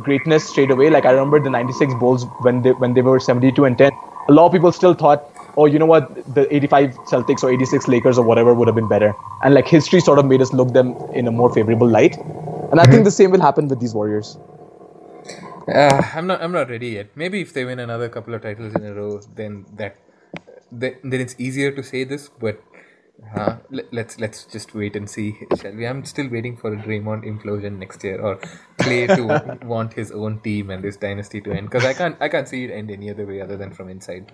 greatness 0.03 0.47
straight 0.47 0.71
away 0.71 0.89
like 0.89 1.05
i 1.05 1.11
remember 1.11 1.39
the 1.39 1.49
96 1.49 1.93
bulls 1.95 2.25
when 2.41 2.61
they 2.61 2.71
when 2.71 2.93
they 2.93 3.01
were 3.01 3.19
72 3.19 3.65
and 3.65 3.77
10 3.77 3.91
a 4.29 4.33
lot 4.33 4.45
of 4.45 4.51
people 4.51 4.71
still 4.71 4.93
thought 4.93 5.33
oh, 5.57 5.65
you 5.65 5.79
know 5.79 5.85
what, 5.87 6.13
the 6.33 6.53
85 6.55 6.95
Celtics 7.11 7.43
or 7.43 7.51
86 7.51 7.87
Lakers 7.87 8.17
or 8.17 8.23
whatever 8.23 8.53
would 8.53 8.67
have 8.67 8.75
been 8.75 8.87
better. 8.87 9.13
And 9.43 9.53
like 9.55 9.67
history 9.67 9.99
sort 9.99 10.19
of 10.19 10.25
made 10.25 10.41
us 10.41 10.53
look 10.53 10.71
them 10.71 10.95
in 11.13 11.27
a 11.27 11.31
more 11.31 11.51
favorable 11.53 11.87
light. 11.87 12.15
And 12.71 12.79
I 12.79 12.85
think 12.85 13.03
the 13.03 13.11
same 13.11 13.31
will 13.31 13.41
happen 13.41 13.67
with 13.67 13.79
these 13.79 13.93
Warriors. 13.93 14.37
Uh, 15.67 16.01
I'm 16.13 16.27
not. 16.27 16.41
I'm 16.41 16.53
not 16.53 16.69
ready 16.69 16.89
yet. 16.89 17.09
Maybe 17.15 17.41
if 17.41 17.51
they 17.53 17.65
win 17.65 17.79
another 17.79 18.07
couple 18.07 18.33
of 18.33 18.41
titles 18.41 18.73
in 18.73 18.85
a 18.85 18.93
row, 18.93 19.19
then 19.35 19.65
that, 19.75 19.97
then, 20.71 20.95
then 21.03 21.19
it's 21.19 21.35
easier 21.37 21.71
to 21.71 21.83
say 21.83 22.05
this. 22.05 22.29
But 22.29 22.63
uh, 23.35 23.57
let, 23.71 23.91
let's 23.91 24.19
let's 24.19 24.45
just 24.45 24.73
wait 24.73 24.95
and 24.95 25.09
see, 25.09 25.37
shall 25.59 25.73
we? 25.73 25.85
I'm 25.85 26.05
still 26.05 26.29
waiting 26.29 26.55
for 26.55 26.73
a 26.73 26.77
Draymond 26.77 27.25
implosion 27.25 27.77
next 27.79 28.03
year, 28.03 28.21
or 28.21 28.37
Klay 28.79 29.07
to 29.15 29.65
want 29.65 29.93
his 29.93 30.11
own 30.11 30.39
team 30.41 30.69
and 30.69 30.83
this 30.83 30.97
dynasty 30.97 31.41
to 31.41 31.51
end. 31.51 31.69
Because 31.69 31.85
I 31.85 31.93
can't 31.93 32.15
I 32.21 32.29
can't 32.29 32.47
see 32.47 32.65
it 32.65 32.71
end 32.71 32.91
any 32.91 33.09
other 33.09 33.25
way 33.25 33.41
other 33.41 33.57
than 33.57 33.73
from 33.73 33.89
inside. 33.89 34.31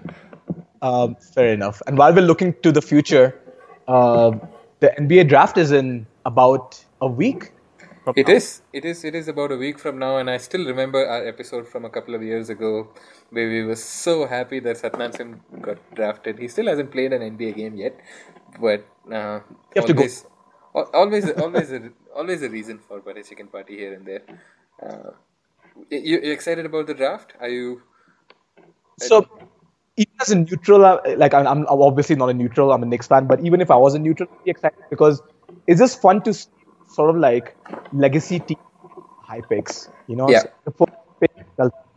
Um, 0.82 1.16
fair 1.16 1.54
enough. 1.54 1.82
And 1.88 1.98
while 1.98 2.14
we're 2.14 2.22
looking 2.22 2.54
to 2.62 2.72
the 2.72 2.82
future, 2.82 3.40
uh, 3.88 4.32
the 4.82 4.94
NBA 5.00 5.30
draft 5.30 5.58
is 5.58 5.72
in 5.72 6.06
about 6.26 6.84
a 7.02 7.08
week. 7.08 7.54
It 8.18 8.28
is. 8.28 8.62
It 8.74 8.84
is. 8.84 9.06
It 9.06 9.16
is 9.16 9.30
about 9.30 9.54
a 9.54 9.56
week 9.56 9.80
from 9.80 9.98
now, 9.98 10.18
and 10.18 10.30
I 10.30 10.36
still 10.36 10.66
remember 10.66 11.08
our 11.08 11.26
episode 11.26 11.70
from 11.70 11.86
a 11.86 11.90
couple 11.90 12.16
of 12.16 12.22
years 12.22 12.50
ago, 12.50 12.90
where 13.30 13.48
we 13.48 13.64
were 13.64 13.78
so 13.78 14.28
happy 14.28 14.60
that 14.60 14.76
Satnam 14.76 15.16
Singh 15.16 15.40
got 15.62 15.78
drafted. 15.96 16.38
He 16.38 16.50
still 16.50 16.68
hasn't 16.68 16.92
played 16.92 17.14
an 17.14 17.22
NBA 17.22 17.56
game 17.56 17.78
yet, 17.78 17.98
but 18.60 18.86
uh, 19.12 19.40
always, 19.76 20.26
always, 20.74 21.32
always, 21.32 21.72
a, 21.72 21.90
always 22.16 22.42
a 22.42 22.50
reason 22.50 22.80
for 22.80 23.00
butter 23.00 23.24
chicken 23.24 23.48
party 23.48 23.78
here 23.78 23.94
and 23.94 24.06
there. 24.06 24.22
Uh, 24.82 25.12
you, 25.90 26.20
you 26.22 26.32
excited 26.32 26.66
about 26.66 26.88
the 26.88 26.94
draft? 26.94 27.34
Are 27.40 27.50
you? 27.50 27.82
So 29.00 29.28
even 29.98 30.14
as 30.22 30.32
a 30.32 30.36
neutral, 30.36 30.86
uh, 30.86 31.00
like 31.18 31.34
I'm, 31.34 31.48
I'm 31.48 31.66
obviously 31.68 32.16
not 32.16 32.30
a 32.30 32.34
neutral. 32.34 32.72
I'm 32.72 32.84
a 32.84 32.86
Knicks 32.86 33.08
fan, 33.08 33.28
but 33.28 33.40
even 33.42 33.62
if 33.62 33.72
I 33.72 33.76
was 33.76 33.94
a 33.94 34.00
neutral, 34.00 34.30
I'd 34.32 34.44
be 34.44 34.52
excited 34.52 34.80
because 34.90 35.22
it's 35.68 35.80
just 35.80 36.02
fun 36.02 36.22
to 36.24 36.34
sort 36.34 37.10
of 37.10 37.18
like 37.18 37.56
legacy 37.92 38.40
team 38.40 38.58
high 39.22 39.42
picks. 39.42 39.90
You 40.08 40.16
know, 40.16 40.30
yeah. 40.30 40.40
so 40.40 40.50
the 40.66 40.72
four 40.72 40.88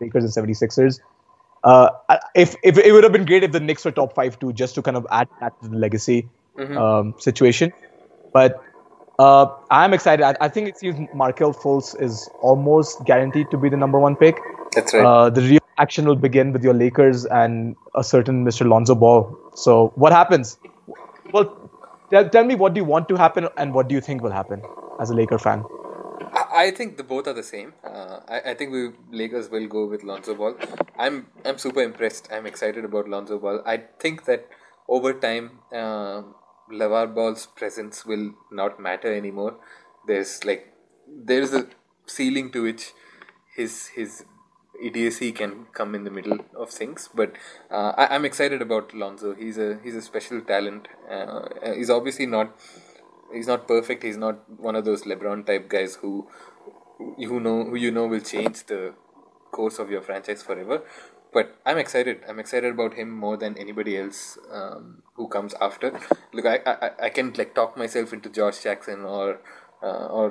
Lakers 0.00 0.36
and 0.36 0.46
76ers. 0.48 1.00
Uh, 1.64 1.90
if 2.34 2.54
if 2.62 2.78
it 2.78 2.92
would 2.92 3.02
have 3.02 3.12
been 3.12 3.24
great 3.24 3.42
if 3.42 3.52
the 3.52 3.60
Knicks 3.60 3.84
were 3.84 3.90
top 3.90 4.14
five 4.14 4.38
too, 4.38 4.52
just 4.52 4.74
to 4.76 4.82
kind 4.82 4.96
of 4.96 5.06
add 5.10 5.28
that 5.40 5.60
to 5.62 5.68
the 5.68 5.76
legacy 5.76 6.28
mm-hmm. 6.56 6.76
um, 6.76 7.14
situation. 7.18 7.72
But 8.32 8.62
uh, 9.18 9.46
I'm 9.70 9.94
excited. 9.94 10.22
I, 10.24 10.36
I, 10.40 10.48
think 10.48 10.68
it 10.68 10.78
seems 10.78 11.08
Markelle 11.14 11.54
Fultz 11.54 12.00
is 12.00 12.28
almost 12.42 13.04
guaranteed 13.04 13.50
to 13.50 13.56
be 13.56 13.68
the 13.68 13.76
number 13.76 13.98
one 13.98 14.14
pick. 14.14 14.38
That's 14.74 14.92
right. 14.92 15.04
Uh, 15.04 15.30
the 15.30 15.40
real 15.40 15.60
action 15.78 16.06
will 16.06 16.16
begin 16.16 16.52
with 16.52 16.62
your 16.62 16.74
Lakers 16.74 17.24
and 17.26 17.76
a 17.94 18.04
certain 18.04 18.44
Mr. 18.44 18.68
Lonzo 18.68 18.94
Ball. 18.94 19.36
So 19.54 19.92
what 19.94 20.12
happens? 20.12 20.58
Well, 21.32 21.70
tell, 22.10 22.28
tell 22.28 22.44
me 22.44 22.54
what 22.54 22.74
do 22.74 22.80
you 22.80 22.84
want 22.84 23.08
to 23.08 23.16
happen 23.16 23.48
and 23.56 23.72
what 23.72 23.88
do 23.88 23.94
you 23.94 24.00
think 24.00 24.22
will 24.22 24.30
happen 24.30 24.62
as 25.00 25.10
a 25.10 25.14
Laker 25.14 25.38
fan? 25.38 25.64
I 26.52 26.70
think 26.70 26.96
the 26.96 27.04
both 27.04 27.26
are 27.26 27.32
the 27.32 27.42
same. 27.42 27.74
Uh, 27.84 28.20
I, 28.28 28.50
I 28.50 28.54
think 28.54 28.72
we 28.72 28.90
Lakers 29.10 29.50
will 29.50 29.66
go 29.66 29.86
with 29.86 30.02
Lonzo 30.02 30.34
Ball. 30.34 30.56
I'm 30.98 31.26
I'm 31.44 31.58
super 31.58 31.82
impressed. 31.82 32.28
I'm 32.32 32.46
excited 32.46 32.84
about 32.84 33.08
Lonzo 33.08 33.38
Ball. 33.38 33.62
I 33.64 33.78
think 33.98 34.24
that 34.24 34.48
over 34.88 35.12
time, 35.12 35.58
uh, 35.72 36.22
LaVar 36.70 37.14
Ball's 37.14 37.46
presence 37.46 38.04
will 38.04 38.34
not 38.50 38.80
matter 38.80 39.14
anymore. 39.14 39.56
There's 40.06 40.44
like 40.44 40.72
there's 41.08 41.52
a 41.52 41.68
ceiling 42.06 42.50
to 42.52 42.62
which 42.62 42.92
his 43.54 43.88
his 43.88 44.24
idiocy 44.82 45.32
can 45.32 45.66
come 45.72 45.94
in 45.94 46.04
the 46.04 46.10
middle 46.10 46.38
of 46.54 46.70
things. 46.70 47.08
But 47.14 47.32
uh, 47.70 47.92
I, 47.96 48.14
am 48.14 48.24
excited 48.24 48.62
about 48.62 48.94
Lonzo. 48.94 49.34
He's 49.34 49.58
a 49.58 49.78
he's 49.82 49.94
a 49.94 50.02
special 50.02 50.40
talent. 50.40 50.88
Uh, 51.10 51.48
he's 51.74 51.90
obviously 51.90 52.26
not 52.26 52.54
he's 53.32 53.46
not 53.46 53.66
perfect. 53.66 54.02
He's 54.02 54.16
not 54.16 54.48
one 54.60 54.76
of 54.76 54.84
those 54.84 55.02
LeBron 55.02 55.46
type 55.46 55.68
guys 55.68 55.96
who 55.96 56.28
who 56.98 57.40
know 57.40 57.64
who 57.64 57.76
you 57.76 57.90
know 57.90 58.06
will 58.06 58.20
change 58.20 58.64
the 58.66 58.94
course 59.52 59.78
of 59.78 59.90
your 59.90 60.02
franchise 60.02 60.42
forever. 60.42 60.82
But 61.36 61.56
I'm 61.66 61.76
excited. 61.76 62.20
I'm 62.26 62.38
excited 62.38 62.72
about 62.72 62.94
him 62.94 63.10
more 63.10 63.36
than 63.36 63.58
anybody 63.58 63.98
else 63.98 64.38
um, 64.50 65.02
who 65.16 65.28
comes 65.28 65.54
after. 65.60 65.90
Look, 66.32 66.46
I, 66.46 66.60
I 66.66 66.90
I 67.08 67.10
can 67.16 67.32
like 67.40 67.54
talk 67.58 67.76
myself 67.82 68.14
into 68.18 68.30
Josh 68.38 68.62
Jackson 68.62 69.02
or 69.16 69.40
uh, 69.82 70.06
or 70.20 70.30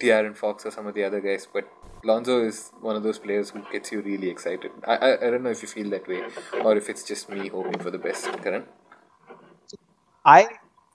De'Aaron 0.00 0.36
Fox 0.36 0.66
or 0.66 0.70
some 0.70 0.86
of 0.86 0.94
the 0.94 1.04
other 1.04 1.20
guys, 1.20 1.48
but 1.52 1.68
Lonzo 2.04 2.36
is 2.44 2.70
one 2.80 2.96
of 2.96 3.02
those 3.02 3.18
players 3.18 3.50
who 3.50 3.62
gets 3.72 3.90
you 3.90 4.00
really 4.02 4.30
excited. 4.30 4.70
I, 4.86 4.96
I, 4.96 5.26
I 5.26 5.30
don't 5.30 5.42
know 5.42 5.50
if 5.50 5.62
you 5.62 5.68
feel 5.68 5.90
that 5.90 6.06
way 6.06 6.22
or 6.64 6.76
if 6.76 6.88
it's 6.88 7.02
just 7.02 7.28
me 7.28 7.48
hoping 7.48 7.80
for 7.80 7.90
the 7.90 7.98
best, 7.98 8.30
Karan. 8.44 8.64
I 10.24 10.46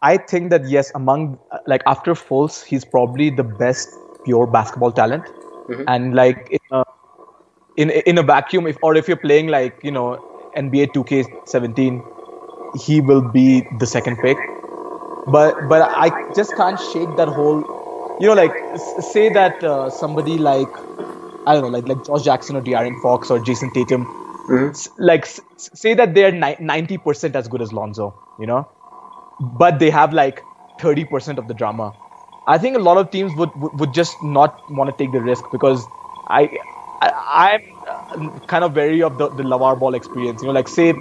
I 0.01 0.17
think 0.17 0.49
that 0.51 0.69
yes, 0.69 0.91
among 0.95 1.39
like 1.67 1.83
after 1.87 2.13
Fultz, 2.13 2.63
he's 2.63 2.85
probably 2.85 3.29
the 3.29 3.43
best 3.43 3.89
pure 4.23 4.47
basketball 4.47 4.91
talent, 4.91 5.25
mm-hmm. 5.25 5.83
and 5.87 6.15
like 6.15 6.49
a, 6.53 6.59
in 7.77 7.89
in 7.89 8.17
a 8.17 8.23
vacuum, 8.23 8.67
if 8.67 8.77
or 8.81 8.95
if 8.95 9.07
you're 9.07 9.23
playing 9.25 9.47
like 9.47 9.79
you 9.83 9.91
know 9.91 10.07
NBA 10.55 10.93
2K17, 10.93 12.03
he 12.85 13.01
will 13.01 13.21
be 13.21 13.67
the 13.79 13.85
second 13.87 14.17
pick. 14.17 14.37
But 15.27 15.67
but 15.67 15.81
I 15.81 16.09
just 16.35 16.55
can't 16.55 16.79
shake 16.79 17.15
that 17.17 17.27
whole 17.27 17.63
you 18.19 18.27
know, 18.27 18.33
like 18.33 18.53
say 19.01 19.29
that 19.29 19.63
uh, 19.63 19.89
somebody 19.89 20.37
like 20.37 20.69
I 21.47 21.53
don't 21.53 21.63
know, 21.63 21.67
like 21.67 21.87
like 21.87 22.05
Josh 22.05 22.23
Jackson 22.23 22.55
or 22.55 22.61
De'Aaron 22.61 23.01
Fox 23.01 23.29
or 23.29 23.39
Jayson 23.39 23.71
Tatum, 23.73 24.05
mm-hmm. 24.05 25.03
like 25.03 25.25
say 25.57 25.93
that 25.93 26.13
they're 26.13 26.31
ninety 26.31 26.97
percent 26.97 27.35
as 27.35 27.47
good 27.47 27.61
as 27.61 27.73
Lonzo, 27.73 28.13
you 28.39 28.47
know, 28.47 28.67
but 29.39 29.79
they 29.79 29.89
have 29.89 30.13
like 30.13 30.41
thirty 30.79 31.05
percent 31.05 31.39
of 31.39 31.47
the 31.47 31.53
drama. 31.53 31.93
I 32.47 32.57
think 32.57 32.75
a 32.75 32.79
lot 32.79 32.97
of 32.97 33.11
teams 33.11 33.33
would 33.35 33.49
would, 33.55 33.79
would 33.79 33.93
just 33.93 34.15
not 34.23 34.59
want 34.71 34.89
to 34.89 35.03
take 35.03 35.11
the 35.11 35.21
risk 35.21 35.43
because 35.51 35.85
I, 36.27 36.49
I 37.13 37.59
am 38.15 38.39
kind 38.41 38.63
of 38.63 38.75
wary 38.75 39.01
of 39.03 39.17
the 39.17 39.29
the 39.29 39.43
LaVar 39.43 39.79
Ball 39.79 39.95
experience. 39.95 40.41
You 40.41 40.47
know, 40.47 40.53
like 40.53 40.67
say, 40.67 40.93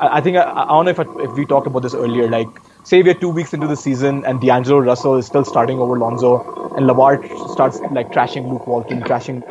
I, 0.00 0.18
I 0.18 0.20
think 0.20 0.36
I, 0.36 0.50
I 0.50 0.66
don't 0.66 0.84
know 0.84 0.90
if 0.90 1.00
I, 1.00 1.06
if 1.22 1.32
we 1.32 1.46
talked 1.46 1.66
about 1.66 1.82
this 1.82 1.94
earlier, 1.94 2.28
like 2.28 2.48
say 2.84 3.02
we're 3.02 3.14
two 3.14 3.28
weeks 3.28 3.52
into 3.52 3.66
the 3.66 3.76
season 3.76 4.24
and 4.24 4.40
D'Angelo 4.40 4.78
Russell 4.78 5.16
is 5.16 5.26
still 5.26 5.44
starting 5.44 5.78
over 5.78 5.98
Lonzo 5.98 6.40
and 6.76 6.88
LaVar 6.88 7.52
starts 7.52 7.80
like 7.92 8.10
trashing 8.10 8.48
Luke 8.50 8.66
Walton, 8.66 9.02
trashing 9.02 9.42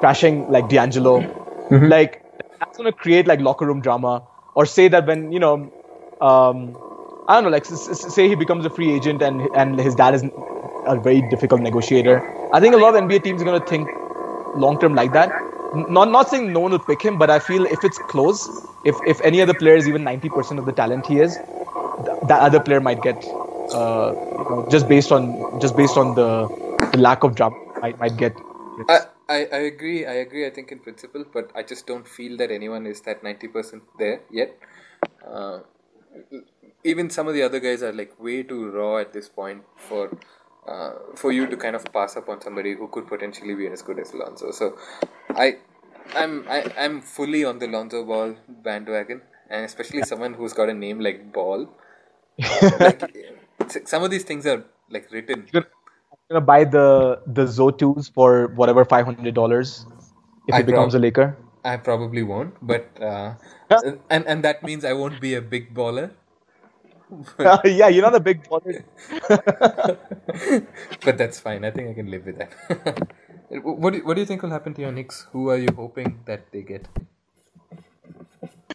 trashing 0.00 0.50
like 0.50 0.68
D'Angelo, 0.68 1.20
mm-hmm. 1.20 1.86
like 1.86 2.22
that's 2.58 2.76
gonna 2.76 2.92
create 2.92 3.26
like 3.26 3.40
locker 3.40 3.66
room 3.66 3.80
drama. 3.80 4.22
Or 4.54 4.66
say 4.66 4.88
that 4.88 5.06
when 5.06 5.32
you 5.32 5.38
know, 5.38 5.54
um, 6.20 6.76
I 7.26 7.34
don't 7.34 7.44
know, 7.44 7.50
like 7.50 7.64
say 7.64 8.28
he 8.28 8.34
becomes 8.34 8.66
a 8.66 8.70
free 8.70 8.92
agent 8.92 9.22
and 9.22 9.48
and 9.54 9.78
his 9.78 9.94
dad 9.94 10.14
is 10.14 10.24
a 10.86 10.98
very 11.00 11.22
difficult 11.30 11.60
negotiator. 11.60 12.20
I 12.52 12.60
think 12.60 12.74
a 12.74 12.78
lot 12.78 12.94
of 12.94 13.02
NBA 13.02 13.24
teams 13.24 13.40
are 13.40 13.44
gonna 13.44 13.64
think 13.64 13.88
long 14.56 14.78
term 14.78 14.94
like 14.94 15.12
that. 15.12 15.30
Not 15.74 16.10
not 16.10 16.28
saying 16.28 16.52
no 16.52 16.60
one 16.60 16.72
will 16.72 16.78
pick 16.78 17.02
him, 17.02 17.18
but 17.18 17.30
I 17.30 17.38
feel 17.38 17.64
if 17.64 17.82
it's 17.82 17.98
close, 17.98 18.48
if 18.84 18.96
if 19.06 19.20
any 19.22 19.40
other 19.40 19.54
player 19.54 19.74
is 19.74 19.88
even 19.88 20.04
ninety 20.04 20.28
percent 20.28 20.60
of 20.60 20.66
the 20.66 20.72
talent 20.72 21.06
he 21.06 21.20
is, 21.20 21.36
that 22.28 22.40
other 22.40 22.60
player 22.60 22.80
might 22.80 23.02
get 23.02 23.24
uh, 23.72 24.68
just 24.68 24.88
based 24.88 25.12
on 25.12 25.60
just 25.60 25.76
based 25.76 25.96
on 25.96 26.14
the, 26.14 26.48
the 26.92 26.98
lack 26.98 27.24
of 27.24 27.34
drama 27.34 27.56
might 27.80 27.98
might 27.98 28.16
get. 28.16 28.36
I, 28.88 29.00
I, 29.28 29.36
I 29.52 29.58
agree. 29.72 30.04
I 30.06 30.14
agree. 30.14 30.46
I 30.46 30.50
think 30.50 30.72
in 30.72 30.78
principle, 30.78 31.24
but 31.32 31.50
I 31.54 31.62
just 31.62 31.86
don't 31.86 32.06
feel 32.06 32.36
that 32.38 32.50
anyone 32.50 32.86
is 32.86 33.00
that 33.02 33.22
ninety 33.22 33.48
percent 33.48 33.82
there 33.98 34.20
yet. 34.30 34.56
Uh, 35.26 35.60
even 36.84 37.10
some 37.10 37.28
of 37.28 37.34
the 37.34 37.42
other 37.42 37.60
guys 37.60 37.82
are 37.82 37.92
like 37.92 38.18
way 38.20 38.42
too 38.42 38.70
raw 38.70 38.98
at 38.98 39.12
this 39.12 39.28
point 39.28 39.62
for 39.76 40.10
uh, 40.66 40.92
for 41.16 41.32
you 41.32 41.46
to 41.46 41.56
kind 41.56 41.76
of 41.76 41.84
pass 41.92 42.16
up 42.16 42.28
on 42.28 42.40
somebody 42.40 42.74
who 42.74 42.88
could 42.88 43.06
potentially 43.06 43.54
be 43.54 43.66
as 43.66 43.82
good 43.82 43.98
as 43.98 44.14
Lonzo. 44.14 44.50
So 44.50 44.76
I 45.30 45.58
I'm 46.14 46.46
I, 46.48 46.64
I'm 46.78 47.00
fully 47.00 47.44
on 47.44 47.58
the 47.58 47.66
Lonzo 47.66 48.04
Ball 48.04 48.36
bandwagon, 48.48 49.22
and 49.50 49.64
especially 49.64 50.02
someone 50.02 50.34
who's 50.34 50.52
got 50.52 50.68
a 50.68 50.74
name 50.74 51.00
like 51.00 51.32
Ball 51.32 51.68
like, 52.80 53.14
some 53.84 54.02
of 54.02 54.10
these 54.10 54.24
things 54.24 54.46
are 54.46 54.64
like 54.90 55.10
written 55.12 55.46
gonna 56.32 56.44
buy 56.44 56.64
the 56.64 57.20
the 57.26 57.44
Zo2s 57.44 58.12
for 58.12 58.48
whatever 58.56 58.84
five 58.84 59.04
hundred 59.04 59.34
dollars 59.34 59.84
if 60.48 60.54
I 60.54 60.58
he 60.58 60.62
becomes 60.64 60.94
prob- 60.94 61.02
a 61.02 61.04
Laker? 61.04 61.36
I 61.64 61.76
probably 61.76 62.22
won't, 62.22 62.54
but 62.62 62.88
uh, 63.00 63.34
and 64.10 64.26
and 64.26 64.42
that 64.44 64.62
means 64.64 64.84
I 64.84 64.94
won't 64.94 65.20
be 65.20 65.34
a 65.34 65.42
big 65.42 65.74
baller. 65.74 66.10
yeah, 67.64 67.88
you're 67.88 68.02
not 68.02 68.14
a 68.14 68.20
big 68.20 68.44
baller. 68.44 68.84
but 71.04 71.18
that's 71.18 71.40
fine. 71.40 71.64
I 71.64 71.70
think 71.70 71.90
I 71.90 71.94
can 71.94 72.10
live 72.10 72.26
with 72.26 72.38
that. 72.38 73.08
what 73.62 73.92
do, 73.92 74.04
what 74.04 74.14
do 74.14 74.20
you 74.20 74.26
think 74.26 74.42
will 74.42 74.50
happen 74.50 74.74
to 74.74 74.80
your 74.80 74.92
Knicks? 74.92 75.26
Who 75.32 75.48
are 75.50 75.58
you 75.58 75.68
hoping 75.76 76.20
that 76.26 76.50
they 76.52 76.62
get? 76.62 76.88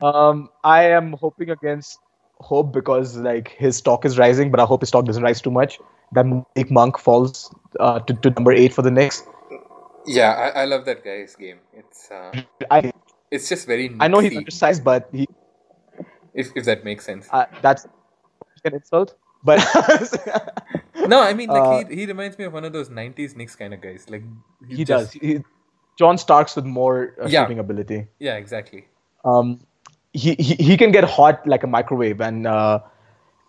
Um, 0.01 0.49
I 0.63 0.83
am 0.83 1.13
hoping 1.13 1.49
against 1.49 1.99
Hope 2.39 2.71
because 2.71 3.17
like 3.17 3.49
his 3.49 3.77
stock 3.77 4.05
is 4.05 4.19
rising, 4.19 4.51
but 4.51 4.59
I 4.59 4.65
hope 4.65 4.81
his 4.81 4.89
stock 4.89 5.05
doesn't 5.05 5.23
rise 5.23 5.41
too 5.41 5.49
much. 5.49 5.79
That 6.11 6.25
Malik 6.25 6.69
Monk 6.69 6.99
falls 6.99 7.53
uh, 7.79 7.99
to, 8.01 8.13
to 8.13 8.29
number 8.29 8.51
eight 8.51 8.73
for 8.73 8.83
the 8.83 8.91
Knicks. 8.91 9.23
Yeah, 10.05 10.31
I, 10.33 10.61
I 10.61 10.65
love 10.65 10.85
that 10.85 11.03
guy's 11.03 11.35
game. 11.35 11.57
It's 11.73 12.11
uh, 12.11 12.31
I 12.69 12.91
it's 13.31 13.49
just 13.49 13.65
very. 13.65 13.95
I 13.99 14.07
know 14.07 14.19
he's 14.19 14.31
Knicksy, 14.31 14.37
undersized, 14.37 14.83
but 14.83 15.09
he 15.11 15.27
if 16.35 16.51
if 16.55 16.65
that 16.65 16.85
makes 16.85 17.05
sense. 17.05 17.27
uh, 17.31 17.45
that's 17.61 17.87
an 18.67 18.75
insult. 18.75 19.15
But 19.43 19.59
No, 21.07 21.21
I 21.21 21.33
mean 21.33 21.49
like 21.49 21.61
Uh, 21.85 21.89
he 21.89 21.95
he 22.01 22.05
reminds 22.05 22.37
me 22.37 22.45
of 22.45 22.53
one 22.53 22.65
of 22.65 22.73
those 22.73 22.89
'90s 22.89 23.35
Knicks 23.35 23.55
kind 23.55 23.73
of 23.73 23.81
guys. 23.81 24.09
Like 24.09 24.23
he's 24.67 24.77
he 24.79 24.83
just- 24.85 25.13
does. 25.13 25.21
He, 25.21 25.39
John 26.01 26.17
Starks 26.17 26.55
with 26.55 26.65
more 26.65 27.15
uh, 27.21 27.27
Yeah. 27.27 27.43
shooting 27.43 27.59
ability. 27.59 28.07
Yeah, 28.19 28.35
exactly. 28.35 28.85
um, 29.25 29.59
he, 30.13 30.33
he 30.39 30.55
he 30.67 30.77
can 30.77 30.91
get 30.91 31.03
hot 31.03 31.45
like 31.53 31.63
a 31.63 31.67
microwave 31.67 32.21
and 32.21 32.47
uh, 32.47 32.79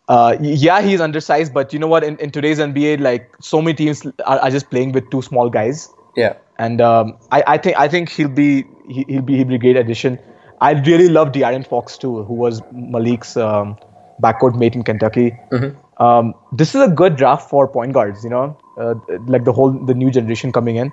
uh, 0.08 0.36
yeah 0.40 0.80
he's 0.86 1.00
undersized 1.00 1.52
but 1.54 1.72
you 1.72 1.78
know 1.78 1.86
what 1.86 2.04
in, 2.08 2.16
in 2.18 2.30
today's 2.30 2.58
nba 2.64 2.98
like 3.00 3.30
so 3.40 3.60
many 3.62 3.74
teams 3.80 4.02
are, 4.26 4.38
are 4.38 4.50
just 4.50 4.68
playing 4.70 4.92
with 4.92 5.08
two 5.14 5.20
small 5.22 5.48
guys 5.58 5.88
Yeah. 6.16 6.34
and 6.58 6.80
um, 6.80 7.12
I, 7.30 7.42
I 7.54 7.58
think 7.58 7.78
I 7.84 7.86
think 7.88 8.08
he'll 8.10 8.28
be 8.40 8.64
he, 8.88 9.04
he'll 9.08 9.22
be 9.30 9.36
he'll 9.38 9.46
be 9.52 9.54
a 9.54 9.62
great 9.66 9.76
addition. 9.84 10.18
I 10.60 10.72
really 10.90 11.08
love 11.08 11.32
De'Aaron 11.32 11.66
Fox 11.66 11.96
too, 11.96 12.24
who 12.24 12.34
was 12.34 12.60
Malik's 12.72 13.36
um, 13.36 13.76
backcourt 14.22 14.58
mate 14.58 14.74
in 14.74 14.82
Kentucky. 14.82 15.36
Mm-hmm. 15.52 16.02
Um, 16.02 16.34
this 16.52 16.74
is 16.74 16.82
a 16.82 16.88
good 16.88 17.16
draft 17.16 17.50
for 17.50 17.66
point 17.66 17.92
guards, 17.92 18.22
you 18.24 18.30
know, 18.30 18.56
uh, 18.78 18.94
like 19.26 19.44
the 19.44 19.52
whole 19.52 19.72
the 19.72 19.94
new 19.94 20.10
generation 20.10 20.52
coming 20.52 20.76
in. 20.76 20.92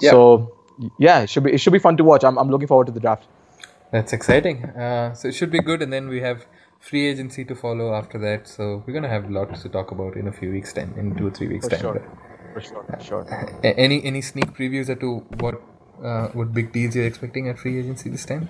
Yeah. 0.00 0.10
So 0.10 0.52
yeah, 0.98 1.20
it 1.20 1.30
should 1.30 1.44
be 1.44 1.52
it 1.52 1.58
should 1.58 1.72
be 1.72 1.78
fun 1.78 1.96
to 1.96 2.04
watch. 2.04 2.24
I'm 2.24 2.38
I'm 2.38 2.50
looking 2.50 2.68
forward 2.68 2.86
to 2.86 2.92
the 2.92 3.00
draft. 3.00 3.26
That's 3.92 4.12
exciting. 4.12 4.64
Uh, 4.64 5.14
so 5.14 5.28
it 5.28 5.34
should 5.34 5.50
be 5.50 5.60
good, 5.60 5.82
and 5.82 5.92
then 5.92 6.08
we 6.08 6.20
have 6.20 6.46
free 6.80 7.06
agency 7.06 7.44
to 7.44 7.54
follow 7.54 7.94
after 7.94 8.18
that. 8.18 8.48
So 8.48 8.82
we're 8.86 8.94
gonna 8.94 9.08
have 9.08 9.30
lots 9.30 9.62
to 9.62 9.68
talk 9.68 9.90
about 9.90 10.16
in 10.16 10.28
a 10.28 10.32
few 10.32 10.50
weeks' 10.50 10.72
time, 10.72 10.94
in 10.96 11.14
two 11.14 11.28
or 11.28 11.30
three 11.30 11.48
weeks' 11.48 11.66
For 11.66 11.70
time. 11.70 11.80
sure. 11.80 12.02
For 12.54 12.60
sure, 12.60 12.84
for 12.84 13.00
sure. 13.00 13.60
Any 13.62 14.04
any 14.04 14.22
sneak 14.22 14.52
previews 14.54 14.88
as 14.88 14.98
to 15.00 15.18
what 15.40 15.62
uh, 16.02 16.28
what 16.28 16.52
big 16.52 16.72
deals 16.72 16.96
you're 16.96 17.06
expecting 17.06 17.48
at 17.48 17.58
free 17.58 17.78
agency 17.78 18.10
this 18.10 18.24
time? 18.24 18.48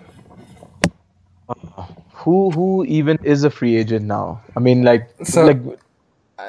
Who 2.26 2.50
who 2.50 2.84
even 2.84 3.18
is 3.32 3.44
a 3.48 3.50
free 3.56 3.76
agent 3.80 4.04
now? 4.12 4.42
I 4.56 4.60
mean, 4.68 4.82
like 4.90 5.08
So- 5.32 5.44
like 5.46 5.60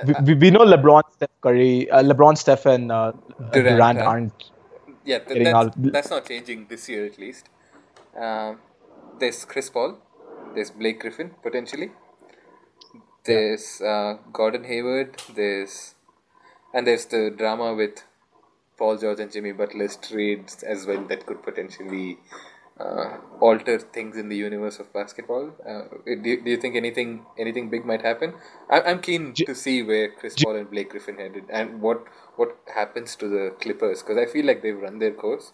we, 0.08 0.14
we, 0.28 0.34
we 0.44 0.50
know 0.52 0.66
LeBron, 0.70 1.04
Steph 1.14 1.30
Curry, 1.42 1.90
uh, 1.90 2.04
LeBron, 2.04 2.38
Steph, 2.38 2.66
and 2.66 2.92
uh, 2.92 3.14
Durant, 3.54 3.78
Durant, 3.78 4.00
aren't. 4.00 4.44
Yeah, 5.06 5.20
th- 5.20 5.44
that's, 5.44 5.56
out- 5.56 5.74
that's 5.94 6.10
not 6.10 6.26
changing 6.28 6.66
this 6.68 6.90
year 6.90 7.06
at 7.06 7.18
least. 7.18 7.50
Um, 8.20 8.60
there's 9.20 9.46
Chris 9.46 9.70
Paul, 9.70 9.98
there's 10.56 10.72
Blake 10.72 11.00
Griffin 11.00 11.32
potentially, 11.44 11.92
there's 13.26 13.82
uh, 13.82 14.18
Gordon 14.34 14.64
Hayward, 14.66 15.22
there's 15.36 15.96
and 16.74 16.86
there's 16.88 17.06
the 17.06 17.34
drama 17.36 17.74
with 17.74 18.04
Paul 18.78 18.98
George 18.98 19.20
and 19.20 19.32
Jimmy 19.32 19.52
Butler's 19.54 19.96
trades 19.98 20.64
as 20.64 20.86
well 20.86 21.04
that 21.06 21.26
could 21.26 21.42
potentially 21.44 22.18
uh, 22.80 23.18
alter 23.40 23.80
things 23.80 24.18
in 24.18 24.30
the 24.30 24.36
universe 24.36 24.80
of 24.80 24.92
basketball. 24.94 25.52
Uh, 25.68 25.84
do, 26.06 26.42
do 26.44 26.50
you 26.50 26.58
think 26.58 26.76
anything 26.76 27.26
anything 27.38 27.70
big 27.70 27.86
might 27.86 28.02
happen? 28.02 28.34
I, 28.70 28.82
I'm 28.82 29.02
keen 29.02 29.38
to 29.46 29.56
see 29.56 29.84
where 29.84 30.12
Chris 30.12 30.36
Paul 30.38 30.56
and 30.56 30.70
Blake 30.70 30.90
Griffin 30.90 31.18
headed 31.18 31.46
and 31.50 31.82
what 31.82 32.04
what 32.36 32.58
happens 32.74 33.16
to 33.18 33.28
the 33.28 33.56
Clippers 33.62 34.02
because 34.02 34.18
I 34.18 34.26
feel 34.32 34.46
like 34.46 34.62
they've 34.62 34.78
run 34.78 35.00
their 35.00 35.14
course. 35.14 35.54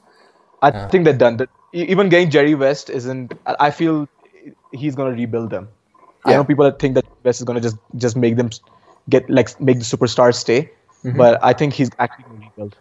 I 0.62 0.72
think 0.90 1.06
they're 1.06 1.14
done. 1.14 1.38
That 1.38 1.50
even 1.74 2.10
getting 2.10 2.30
Jerry 2.30 2.56
West 2.56 2.90
isn't. 2.90 3.34
I 3.46 3.56
I 3.68 3.72
feel 3.72 4.08
he's 4.72 4.96
gonna 4.96 5.12
rebuild 5.12 5.50
them. 5.50 5.70
I 6.26 6.34
know 6.34 6.44
people 6.44 6.66
that 6.66 6.80
think 6.80 6.96
that 6.96 7.06
West 7.24 7.40
is 7.42 7.46
gonna 7.46 7.62
just 7.62 7.78
just 7.96 8.16
make 8.16 8.36
them 8.38 8.50
get 9.10 9.30
like 9.30 9.60
make 9.60 9.80
the 9.80 9.86
superstars 9.86 10.36
stay, 10.36 10.72
Mm-hmm. 11.04 11.18
but 11.18 11.44
I 11.44 11.54
think 11.54 11.74
he's 11.74 11.90
actually 12.00 12.24
gonna 12.26 12.40
rebuild. 12.40 12.76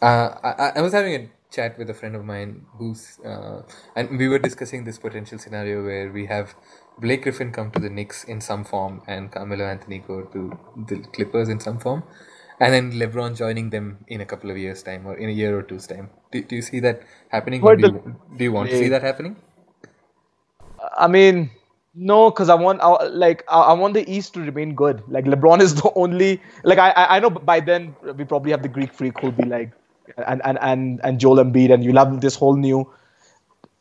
Uh, 0.00 0.30
I, 0.42 0.72
I 0.76 0.80
was 0.82 0.92
having 0.92 1.14
a 1.14 1.30
chat 1.50 1.78
with 1.78 1.90
a 1.90 1.94
friend 1.94 2.16
of 2.16 2.24
mine 2.24 2.66
who's, 2.78 3.18
uh, 3.24 3.62
and 3.94 4.18
we 4.18 4.28
were 4.28 4.38
discussing 4.38 4.84
this 4.84 4.98
potential 4.98 5.38
scenario 5.38 5.84
where 5.84 6.12
we 6.12 6.26
have 6.26 6.54
Blake 6.98 7.22
Griffin 7.22 7.52
come 7.52 7.70
to 7.72 7.78
the 7.78 7.90
Knicks 7.90 8.24
in 8.24 8.40
some 8.40 8.64
form 8.64 9.02
and 9.06 9.30
Carmelo 9.30 9.64
Anthony 9.64 9.98
go 9.98 10.22
to 10.22 10.58
the 10.88 10.98
Clippers 11.12 11.48
in 11.48 11.60
some 11.60 11.78
form, 11.78 12.02
and 12.60 12.72
then 12.72 12.92
LeBron 12.92 13.36
joining 13.36 13.70
them 13.70 13.98
in 14.08 14.20
a 14.20 14.26
couple 14.26 14.50
of 14.50 14.56
years' 14.56 14.82
time 14.82 15.06
or 15.06 15.16
in 15.16 15.28
a 15.28 15.32
year 15.32 15.58
or 15.58 15.62
two's 15.62 15.86
time. 15.86 16.10
Do, 16.32 16.42
do 16.42 16.56
you 16.56 16.62
see 16.62 16.80
that 16.80 17.02
happening? 17.28 17.62
Or 17.62 17.76
do, 17.76 17.88
you, 17.88 18.16
do 18.36 18.44
you 18.44 18.52
want 18.52 18.70
to 18.70 18.78
see 18.78 18.88
that 18.88 19.02
happening? 19.02 19.36
I 20.96 21.06
mean, 21.06 21.50
no, 21.94 22.30
because 22.30 22.48
I 22.48 22.54
want 22.54 22.80
I, 22.82 23.06
like 23.06 23.44
I, 23.48 23.72
want 23.72 23.94
the 23.94 24.10
East 24.10 24.34
to 24.34 24.40
remain 24.40 24.74
good. 24.74 25.02
Like 25.08 25.24
LeBron 25.24 25.60
is 25.60 25.74
the 25.74 25.90
only 25.94 26.42
like 26.64 26.78
I 26.78 26.90
I 26.90 27.16
I 27.16 27.20
know 27.20 27.30
by 27.30 27.60
then 27.60 27.96
we 28.16 28.24
probably 28.24 28.50
have 28.50 28.62
the 28.62 28.68
Greek 28.68 28.92
freak 28.92 29.18
who'll 29.18 29.32
be 29.32 29.44
like 29.44 29.72
and 30.26 30.40
and 30.44 30.58
and 30.60 31.00
and 31.04 31.20
Joel 31.20 31.36
Embiid 31.36 31.72
and 31.72 31.84
you'll 31.84 31.96
have 31.96 32.20
this 32.20 32.34
whole 32.34 32.56
new 32.56 32.90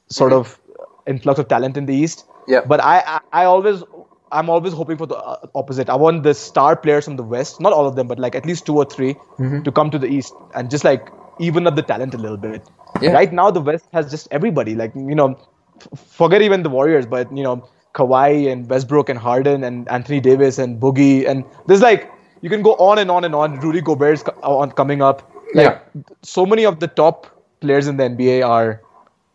sort 0.09 0.33
of 0.33 0.59
influx 1.07 1.39
of 1.39 1.47
talent 1.47 1.77
in 1.77 1.85
the 1.85 1.93
East. 1.95 2.25
Yeah. 2.47 2.61
But 2.65 2.83
I 2.83 2.99
I, 2.99 3.19
I 3.41 3.45
always 3.45 3.83
I'm 4.31 4.49
always 4.49 4.73
hoping 4.73 4.97
for 4.97 5.05
the 5.05 5.17
uh, 5.17 5.47
opposite. 5.55 5.89
I 5.89 5.95
want 5.95 6.23
the 6.23 6.33
star 6.33 6.75
players 6.75 7.05
from 7.05 7.15
the 7.15 7.23
West, 7.23 7.61
not 7.61 7.73
all 7.73 7.87
of 7.87 7.95
them, 7.95 8.07
but 8.07 8.19
like 8.19 8.35
at 8.35 8.45
least 8.45 8.65
two 8.65 8.75
or 8.77 8.85
3 8.85 9.15
to 9.63 9.71
come 9.71 9.89
to 9.91 9.99
the 9.99 10.07
East 10.07 10.33
and 10.55 10.69
just 10.69 10.83
like 10.83 11.07
even 11.39 11.67
up 11.67 11.75
the 11.75 11.81
talent 11.83 12.13
a 12.13 12.17
little 12.17 12.37
bit. 12.37 12.67
Yeah. 13.01 13.11
Right 13.11 13.31
now, 13.31 13.51
the 13.51 13.61
West 13.61 13.85
has 13.93 14.09
just 14.09 14.27
everybody. 14.31 14.75
Like 14.75 14.93
you 14.95 15.15
know, 15.15 15.37
f- 15.79 15.99
forget 15.99 16.41
even 16.41 16.63
the 16.63 16.69
Warriors, 16.69 17.05
but 17.05 17.31
you 17.35 17.43
know, 17.43 17.67
Kawhi 17.93 18.51
and 18.51 18.69
Westbrook 18.69 19.09
and 19.09 19.19
Harden 19.19 19.63
and 19.63 19.87
Anthony 19.89 20.19
Davis 20.19 20.57
and 20.57 20.79
Boogie 20.81 21.27
and 21.27 21.43
there's 21.67 21.81
like 21.81 22.11
you 22.41 22.49
can 22.49 22.61
go 22.61 22.73
on 22.75 22.99
and 22.99 23.09
on 23.11 23.23
and 23.25 23.35
on. 23.35 23.59
Rudy 23.59 23.81
Gobert's 23.81 24.23
co- 24.23 24.39
on 24.41 24.71
coming 24.71 25.01
up. 25.01 25.31
Like 25.63 25.81
so 26.21 26.45
many 26.45 26.65
of 26.65 26.79
the 26.79 26.87
top 26.87 27.27
players 27.61 27.87
in 27.87 27.97
the 27.97 28.03
NBA 28.03 28.47
are 28.47 28.81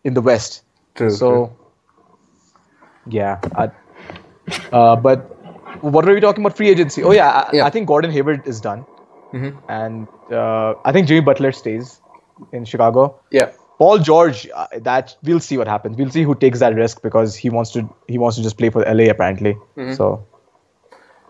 in 0.04 0.14
the 0.14 0.20
West. 0.20 0.62
True, 0.94 1.10
So 1.10 1.56
yeah, 3.06 3.40
I, 3.56 3.70
uh, 4.72 4.96
but 4.96 5.18
what 5.82 6.04
were 6.04 6.14
we 6.14 6.20
talking 6.20 6.44
about? 6.44 6.56
Free 6.56 6.68
agency. 6.68 7.02
Oh 7.02 7.12
yeah, 7.12 7.30
I, 7.30 7.50
Yeah. 7.56 7.64
I 7.66 7.70
think 7.70 7.86
Gordon 7.88 8.10
Hayward 8.10 8.46
is 8.46 8.60
done, 8.60 8.84
Mhm. 9.32 9.56
and 9.68 10.08
uh, 10.30 10.74
I 10.84 10.92
think 10.92 11.06
Jimmy 11.08 11.20
Butler 11.20 11.52
stays 11.52 12.00
in 12.52 12.64
Chicago. 12.64 13.18
Yeah. 13.30 13.50
Paul 13.78 13.98
George, 13.98 14.46
uh, 14.54 14.66
that 14.88 15.16
we'll 15.22 15.40
see 15.40 15.56
what 15.56 15.66
happens. 15.66 15.96
We'll 15.96 16.10
see 16.10 16.22
who 16.22 16.34
takes 16.34 16.58
that 16.58 16.74
risk 16.74 17.00
because 17.02 17.34
he 17.34 17.48
wants 17.48 17.70
to. 17.72 17.88
He 18.08 18.18
wants 18.18 18.36
to 18.36 18.42
just 18.42 18.58
play 18.58 18.68
for 18.68 18.82
LA 18.84 19.08
apparently. 19.14 19.54
Mm-hmm. 19.76 19.94
So 19.94 20.26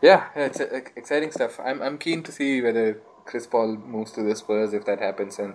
Yeah, 0.03 0.25
yeah, 0.35 0.47
it's 0.47 0.61
uh, 0.61 0.81
exciting 0.97 1.31
stuff. 1.31 1.61
I'm 1.65 1.81
I'm 1.83 1.97
keen 1.99 2.23
to 2.25 2.33
see 2.33 2.61
whether 2.63 3.01
Chris 3.25 3.47
Paul 3.47 3.77
moves 3.77 4.13
to 4.13 4.23
the 4.23 4.35
Spurs 4.37 4.73
if 4.73 4.85
that 4.87 4.99
happens, 5.01 5.39
and 5.39 5.55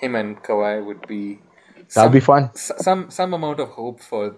him 0.00 0.14
and 0.14 0.42
Kawhi 0.42 0.84
would 0.84 1.06
be 1.06 1.40
that'll 1.94 2.10
be 2.10 2.20
fun. 2.20 2.50
s- 2.54 2.72
some 2.78 3.10
some 3.10 3.34
amount 3.34 3.60
of 3.60 3.68
hope 3.70 4.00
for 4.00 4.36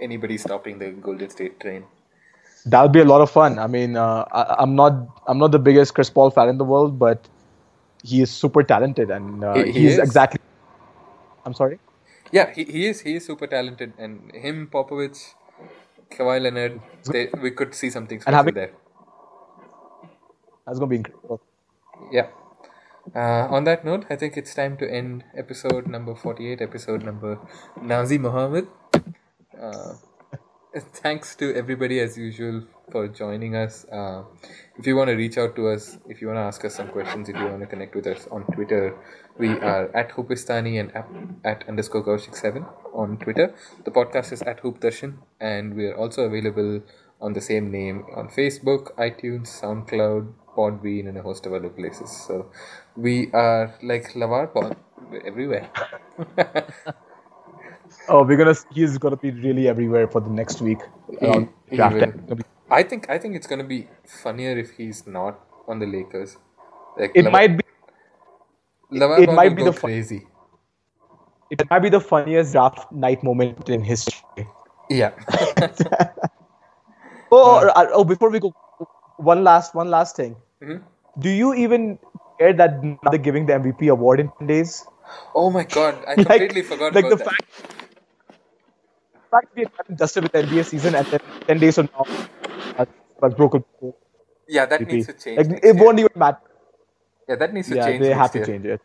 anybody 0.00 0.36
stopping 0.38 0.78
the 0.78 0.90
Golden 0.90 1.30
State 1.30 1.58
train. 1.60 1.84
That'll 2.66 2.88
be 2.88 3.00
a 3.00 3.04
lot 3.04 3.20
of 3.20 3.30
fun. 3.30 3.58
I 3.58 3.66
mean, 3.68 3.96
uh, 3.96 4.24
I, 4.32 4.56
I'm 4.58 4.74
not. 4.74 4.94
I'm 5.26 5.38
not 5.38 5.52
the 5.52 5.58
biggest 5.58 5.94
Chris 5.94 6.10
Paul 6.10 6.30
fan 6.30 6.48
in 6.48 6.58
the 6.58 6.64
world, 6.64 6.98
but 6.98 7.28
he 8.02 8.20
is 8.22 8.30
super 8.30 8.62
talented, 8.62 9.10
and 9.10 9.44
uh, 9.44 9.54
He- 9.54 9.72
he 9.72 9.80
he's 9.80 9.92
is. 9.92 9.98
exactly. 9.98 10.40
I'm 11.44 11.54
sorry. 11.54 11.78
Yeah, 12.32 12.50
he, 12.52 12.64
he 12.64 12.86
is 12.88 13.00
he 13.02 13.14
is 13.16 13.24
super 13.24 13.46
talented, 13.46 13.92
and 13.98 14.32
him 14.34 14.68
Popovich, 14.72 15.34
Kawhi 16.10 16.40
Leonard, 16.42 16.80
they, 17.12 17.28
we 17.40 17.52
could 17.52 17.72
see 17.74 17.88
something 17.88 18.20
special 18.20 18.36
having- 18.36 18.54
there. 18.54 18.72
That's 20.66 20.78
gonna 20.80 20.88
be 20.90 20.96
incredible. 20.96 21.40
Yeah. 22.12 22.28
Uh, 23.14 23.46
on 23.50 23.64
that 23.64 23.84
note, 23.84 24.06
I 24.10 24.16
think 24.16 24.36
it's 24.36 24.54
time 24.54 24.76
to 24.78 24.90
end 24.90 25.24
episode 25.36 25.86
number 25.86 26.14
48, 26.14 26.60
episode 26.60 27.04
number 27.04 27.38
Nazir 27.80 28.18
Mohammed. 28.18 28.66
Uh, 29.60 29.94
thanks 30.92 31.34
to 31.36 31.54
everybody 31.54 32.00
as 32.00 32.18
usual 32.18 32.64
for 32.90 33.08
joining 33.08 33.54
us. 33.54 33.84
Uh, 33.86 34.24
if 34.78 34.86
you 34.86 34.96
want 34.96 35.08
to 35.08 35.14
reach 35.14 35.38
out 35.38 35.56
to 35.56 35.68
us, 35.68 35.98
if 36.08 36.20
you 36.20 36.26
want 36.26 36.38
to 36.38 36.42
ask 36.42 36.64
us 36.64 36.74
some 36.74 36.88
questions, 36.88 37.28
if 37.28 37.36
you 37.36 37.46
want 37.46 37.60
to 37.60 37.66
connect 37.66 37.94
with 37.94 38.06
us 38.06 38.26
on 38.30 38.44
Twitter, 38.52 38.96
we 39.38 39.48
are 39.48 39.94
at 39.96 40.10
Hoopistani 40.10 40.80
and 40.80 40.94
at, 40.94 41.08
at 41.44 41.68
underscore 41.68 42.04
Kaushik7 42.04 42.66
on 42.92 43.18
Twitter. 43.18 43.54
The 43.84 43.90
podcast 43.90 44.32
is 44.32 44.42
at 44.42 44.60
Hoop 44.60 44.80
Darshan, 44.80 45.18
and 45.40 45.74
we 45.74 45.86
are 45.86 45.96
also 45.96 46.24
available 46.24 46.82
on 47.20 47.32
the 47.32 47.40
same 47.40 47.70
name 47.70 48.04
on 48.14 48.28
Facebook, 48.28 48.94
iTunes, 48.96 49.48
SoundCloud, 49.60 50.32
Podbean 50.56 51.08
and 51.08 51.18
a 51.18 51.22
host 51.22 51.46
of 51.46 51.52
other 51.52 51.68
places. 51.68 52.10
So 52.10 52.50
we 52.96 53.30
are 53.32 53.74
like 53.82 54.12
Lavar 54.14 54.52
Pod 54.52 54.76
everywhere. 55.24 55.68
Oh, 58.08 58.24
we're 58.24 58.36
gonna. 58.36 58.54
He's 58.72 58.98
gonna 58.98 59.16
be 59.16 59.30
really 59.30 59.68
everywhere 59.68 60.06
for 60.08 60.20
the 60.20 60.28
next 60.30 60.60
week. 60.60 60.78
he 61.20 61.76
draft 61.76 61.94
will. 61.94 62.00
time. 62.00 62.22
It'll 62.24 62.36
be- 62.36 62.44
I 62.70 62.82
think 62.82 63.08
I 63.08 63.18
think 63.18 63.36
it's 63.36 63.46
gonna 63.46 63.64
be 63.64 63.88
funnier 64.22 64.58
if 64.58 64.70
he's 64.72 65.06
not 65.06 65.38
on 65.68 65.78
the 65.78 65.86
Lakers. 65.86 66.36
Like 66.98 67.12
It 67.14 67.24
Lavar, 67.26 67.32
might 67.32 67.56
be. 67.58 67.64
Lavar 68.92 69.20
it 69.20 69.26
Ball 69.26 69.34
might 69.36 69.56
be 69.56 69.64
the 69.64 69.72
crazy. 69.72 70.26
It 71.50 71.62
might 71.70 71.78
be 71.80 71.88
the 71.90 72.00
funniest 72.00 72.52
draft 72.52 72.90
night 72.92 73.22
moment 73.22 73.68
in 73.68 73.82
history. 73.82 74.48
Yeah. 74.90 75.12
Oh, 77.32 77.70
oh, 77.74 77.86
oh, 78.00 78.04
before 78.04 78.30
we 78.30 78.38
go, 78.40 78.52
one 79.16 79.42
last, 79.44 79.74
one 79.74 79.90
last 79.90 80.16
thing. 80.16 80.36
Mhm. 80.62 80.82
Do 81.18 81.30
you 81.30 81.54
even 81.54 81.98
care 82.38 82.52
that 82.52 82.80
they're 83.10 83.18
giving 83.18 83.46
the 83.46 83.54
MVP 83.54 83.88
award 83.88 84.20
in 84.20 84.30
10 84.38 84.46
days? 84.46 84.84
oh 85.34 85.50
my 85.50 85.62
god, 85.64 85.94
I 86.06 86.14
Like- 86.16 86.26
completely 86.26 86.62
forgot 86.62 86.94
like 86.94 87.04
about 87.06 87.18
the 87.18 87.24
that. 87.24 87.30
fact, 87.30 87.44
the 89.12 89.20
fact 89.30 89.48
we 89.56 89.62
had 89.76 89.96
dusted 89.96 90.22
with 90.24 90.32
the 90.32 90.42
NBA 90.42 90.64
season 90.64 90.94
and 90.94 91.06
then 91.06 91.20
10 91.46 91.58
days 91.58 91.74
from 91.76 91.88
now, 91.94 92.06
uh, 92.78 92.84
was 93.22 93.34
broken. 93.34 93.64
yeah, 94.48 94.66
that 94.66 94.80
MVP. 94.80 94.92
needs 94.92 95.06
to 95.06 95.12
change. 95.14 95.38
Like, 95.38 95.64
it 95.64 95.74
year. 95.74 95.84
won't 95.84 95.98
even 95.98 96.12
matter. 96.16 96.38
Yeah, 97.28 97.36
that 97.36 97.52
needs 97.54 97.68
to 97.68 97.76
Yeah, 97.76 97.86
change. 97.86 98.02
they 98.02 98.12
have 98.12 98.32
to 98.32 98.44
change 98.46 98.64
it. 98.66 98.80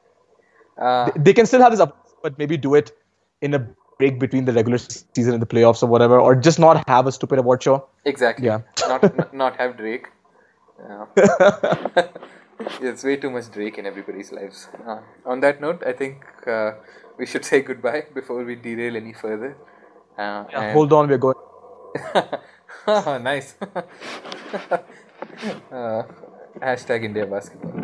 Uh, 0.77 1.05
They- 1.11 1.21
They 1.29 1.33
can 1.33 1.45
still 1.45 1.61
have 1.61 1.71
this 1.71 1.79
up, 1.87 1.97
but 2.23 2.37
maybe 2.37 2.57
do 2.57 2.75
it 2.75 2.91
in 3.41 3.53
a 3.53 3.61
break 4.01 4.19
between 4.23 4.45
the 4.49 4.53
regular 4.59 4.79
season 4.87 5.33
and 5.37 5.41
the 5.45 5.51
playoffs 5.55 5.83
or 5.87 5.89
whatever, 5.95 6.19
or 6.29 6.35
just 6.49 6.59
not 6.67 6.81
have 6.95 7.07
a 7.11 7.13
stupid 7.19 7.39
award 7.45 7.63
show. 7.69 7.77
exactly. 8.15 8.47
Yeah. 8.51 8.61
not, 8.93 9.03
not 9.21 9.33
not 9.45 9.61
have 9.65 9.77
Drake. 9.83 10.09
Uh, 10.91 11.05
it's 12.87 13.03
way 13.07 13.15
too 13.23 13.29
much 13.33 13.47
Drake 13.55 13.77
in 13.81 13.85
everybody's 13.89 14.31
lives. 14.37 14.61
Uh, 14.91 14.99
on 15.33 15.41
that 15.45 15.61
note, 15.65 15.83
I 15.91 15.93
think 15.99 16.23
uh, 16.47 16.71
we 17.19 17.25
should 17.33 17.45
say 17.51 17.61
goodbye 17.67 18.01
before 18.15 18.43
we 18.49 18.55
derail 18.67 18.95
any 19.01 19.13
further. 19.13 19.51
Uh, 20.17 20.43
and- 20.53 20.73
Hold 20.77 20.93
on, 20.99 21.07
we're 21.13 21.19
going. 21.19 21.35
nice. 23.29 23.55
uh, 25.71 26.03
hashtag 26.59 27.03
India 27.11 27.25
basketball. 27.27 27.80